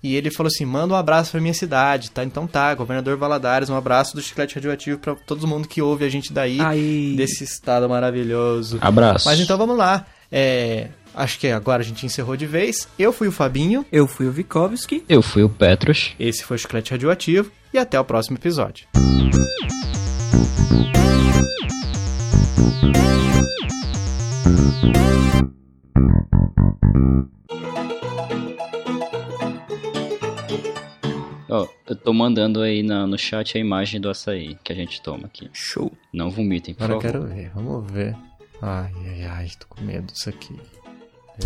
E 0.00 0.14
ele 0.14 0.30
falou 0.30 0.46
assim: 0.46 0.64
manda 0.64 0.94
um 0.94 0.96
abraço 0.96 1.32
pra 1.32 1.40
minha 1.40 1.54
cidade, 1.54 2.10
tá? 2.12 2.22
Então 2.22 2.46
tá, 2.46 2.72
Governador 2.74 3.16
Valadares, 3.16 3.68
um 3.68 3.74
abraço 3.74 4.14
do 4.14 4.22
Chiclete 4.22 4.54
Radioativo 4.54 4.98
pra 4.98 5.16
todo 5.16 5.46
mundo 5.46 5.66
que 5.66 5.82
ouve 5.82 6.04
a 6.04 6.08
gente 6.08 6.32
daí, 6.32 6.60
Aí. 6.60 6.97
Desse 7.16 7.44
estado 7.44 7.88
maravilhoso. 7.88 8.78
Abraço. 8.80 9.26
Mas 9.28 9.40
então 9.40 9.56
vamos 9.58 9.76
lá. 9.76 10.06
É, 10.30 10.88
acho 11.14 11.38
que 11.38 11.48
agora 11.48 11.82
a 11.82 11.84
gente 11.84 12.04
encerrou 12.04 12.36
de 12.36 12.46
vez. 12.46 12.88
Eu 12.98 13.12
fui 13.12 13.28
o 13.28 13.32
Fabinho, 13.32 13.84
Eu 13.90 14.06
fui 14.06 14.26
o 14.26 14.32
Vikovski. 14.32 15.04
Eu 15.08 15.22
fui 15.22 15.42
o 15.42 15.48
Petros. 15.48 16.14
esse 16.18 16.44
foi 16.44 16.56
o 16.56 16.60
Chiclete 16.60 16.90
Radioativo 16.92 17.50
e 17.72 17.78
até 17.78 17.98
o 17.98 18.04
próximo 18.04 18.36
episódio. 18.36 18.86
Ó, 31.48 31.66
eu 31.88 31.96
tô 31.96 32.12
mandando 32.12 32.60
aí 32.60 32.82
na- 32.82 33.06
no 33.06 33.16
chat 33.18 33.56
a 33.56 33.60
imagem 33.60 34.00
do 34.00 34.08
açaí 34.10 34.56
que 34.62 34.72
a 34.72 34.76
gente 34.76 35.00
toma 35.00 35.26
aqui. 35.26 35.48
Show. 35.52 35.90
Não 36.12 36.30
vomitem, 36.30 36.74
por 36.74 36.84
Agora 36.84 36.98
eu 36.98 37.00
favor. 37.12 37.28
quero 37.28 37.34
ver, 37.34 37.50
vamos 37.54 37.90
ver. 37.90 38.14
Ai, 38.60 38.92
ai, 39.06 39.24
ai, 39.24 39.48
tô 39.58 39.66
com 39.68 39.80
medo 39.82 40.12
disso 40.12 40.28
aqui. 40.28 40.54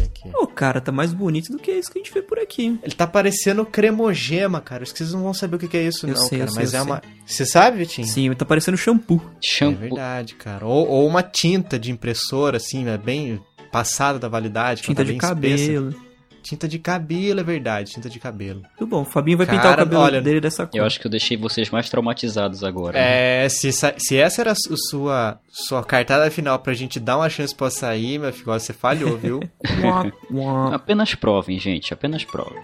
Aqui. 0.04 0.30
Ô, 0.34 0.46
cara, 0.46 0.80
tá 0.80 0.90
mais 0.90 1.12
bonito 1.12 1.52
do 1.52 1.58
que 1.58 1.70
isso 1.70 1.92
que 1.92 1.98
a 1.98 2.02
gente 2.02 2.14
vê 2.14 2.22
por 2.22 2.38
aqui. 2.38 2.78
Ele 2.82 2.94
tá 2.94 3.06
parecendo 3.06 3.62
cremogema, 3.66 4.58
cara. 4.58 4.84
Acho 4.84 4.92
que 4.92 4.98
vocês 4.98 5.12
não 5.12 5.22
vão 5.22 5.34
saber 5.34 5.56
o 5.56 5.58
que 5.58 5.76
é 5.76 5.82
isso, 5.82 6.06
Eu 6.06 6.14
não, 6.14 6.16
sei, 6.16 6.38
cara. 6.38 6.50
sei, 6.50 6.62
Mas 6.62 6.72
é 6.72 6.78
sei. 6.78 6.86
uma. 6.86 7.02
Você 7.26 7.44
sabe, 7.44 7.76
Vitinho? 7.76 8.06
Sim, 8.06 8.32
tá 8.32 8.46
parecendo 8.46 8.78
shampoo. 8.78 9.20
É 9.36 9.46
Shampoo. 9.46 9.78
verdade, 9.80 10.34
cara. 10.36 10.64
Ou, 10.64 10.88
ou 10.88 11.06
uma 11.06 11.22
tinta 11.22 11.78
de 11.78 11.90
impressora, 11.92 12.56
assim, 12.56 12.84
né? 12.84 12.96
Bem 12.96 13.38
passada 13.70 14.18
da 14.18 14.28
validade. 14.28 14.80
que 14.80 14.86
Tinta 14.88 15.02
ela 15.02 15.12
de 15.12 15.18
tá 15.18 15.34
bem 15.34 15.54
espessa. 15.56 15.94
Tinta 16.42 16.66
de 16.68 16.78
cabelo, 16.78 17.40
é 17.40 17.42
verdade. 17.44 17.92
Tinta 17.92 18.10
de 18.10 18.18
cabelo. 18.18 18.62
Tudo 18.76 18.88
bom, 18.88 19.02
o 19.02 19.04
Fabinho 19.04 19.38
vai 19.38 19.46
pintar 19.46 19.62
Cara, 19.62 19.74
o 19.82 19.84
cabelo 19.84 20.02
olha, 20.02 20.20
dele 20.20 20.40
dessa 20.40 20.66
cor. 20.66 20.76
Eu 20.78 20.84
acho 20.84 20.98
que 21.00 21.06
eu 21.06 21.10
deixei 21.10 21.36
vocês 21.36 21.70
mais 21.70 21.88
traumatizados 21.88 22.64
agora. 22.64 22.98
né? 22.98 23.44
É, 23.44 23.48
se, 23.48 23.72
sa- 23.72 23.94
se 23.96 24.16
essa 24.18 24.40
era 24.42 24.50
a 24.52 24.54
su- 24.54 24.76
sua, 24.76 25.38
sua 25.48 25.84
cartada 25.84 26.30
final 26.30 26.58
pra 26.58 26.74
gente 26.74 26.98
dar 26.98 27.16
uma 27.16 27.28
chance 27.30 27.54
pra 27.54 27.70
sair, 27.70 28.18
meu 28.18 28.32
filho, 28.32 28.46
você 28.46 28.72
falhou, 28.72 29.16
viu? 29.16 29.40
Apenas 30.72 31.14
provem, 31.14 31.58
gente. 31.58 31.94
Apenas 31.94 32.24
provem. 32.24 32.60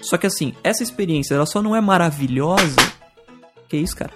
Só 0.00 0.18
que 0.18 0.26
assim, 0.26 0.54
essa 0.62 0.82
experiência, 0.82 1.34
ela 1.34 1.46
só 1.46 1.62
não 1.62 1.74
é 1.74 1.80
maravilhosa. 1.80 2.76
Que 3.68 3.76
isso, 3.78 3.96
cara? 3.96 4.12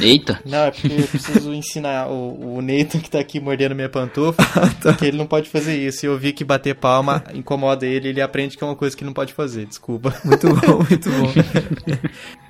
Eita! 0.00 0.40
Não, 0.44 0.64
é 0.64 0.70
porque 0.70 0.92
eu 0.92 1.08
preciso 1.08 1.52
ensinar 1.52 2.08
o, 2.08 2.56
o 2.56 2.62
Nathan 2.62 3.00
que 3.00 3.10
tá 3.10 3.18
aqui 3.18 3.40
mordendo 3.40 3.74
minha 3.74 3.88
pantufa, 3.88 4.42
que 4.98 5.06
ele 5.06 5.16
não 5.16 5.26
pode 5.26 5.48
fazer 5.48 5.76
isso. 5.76 6.04
E 6.04 6.08
eu 6.08 6.18
vi 6.18 6.32
que 6.32 6.44
bater 6.44 6.74
palma 6.74 7.22
incomoda 7.34 7.86
ele, 7.86 8.08
ele 8.08 8.20
aprende 8.20 8.56
que 8.56 8.64
é 8.64 8.66
uma 8.66 8.76
coisa 8.76 8.96
que 8.96 9.04
não 9.04 9.12
pode 9.12 9.32
fazer, 9.32 9.66
desculpa. 9.66 10.14
Muito 10.24 10.48
bom, 10.48 10.84
muito 10.88 11.10
bom. 11.10 11.32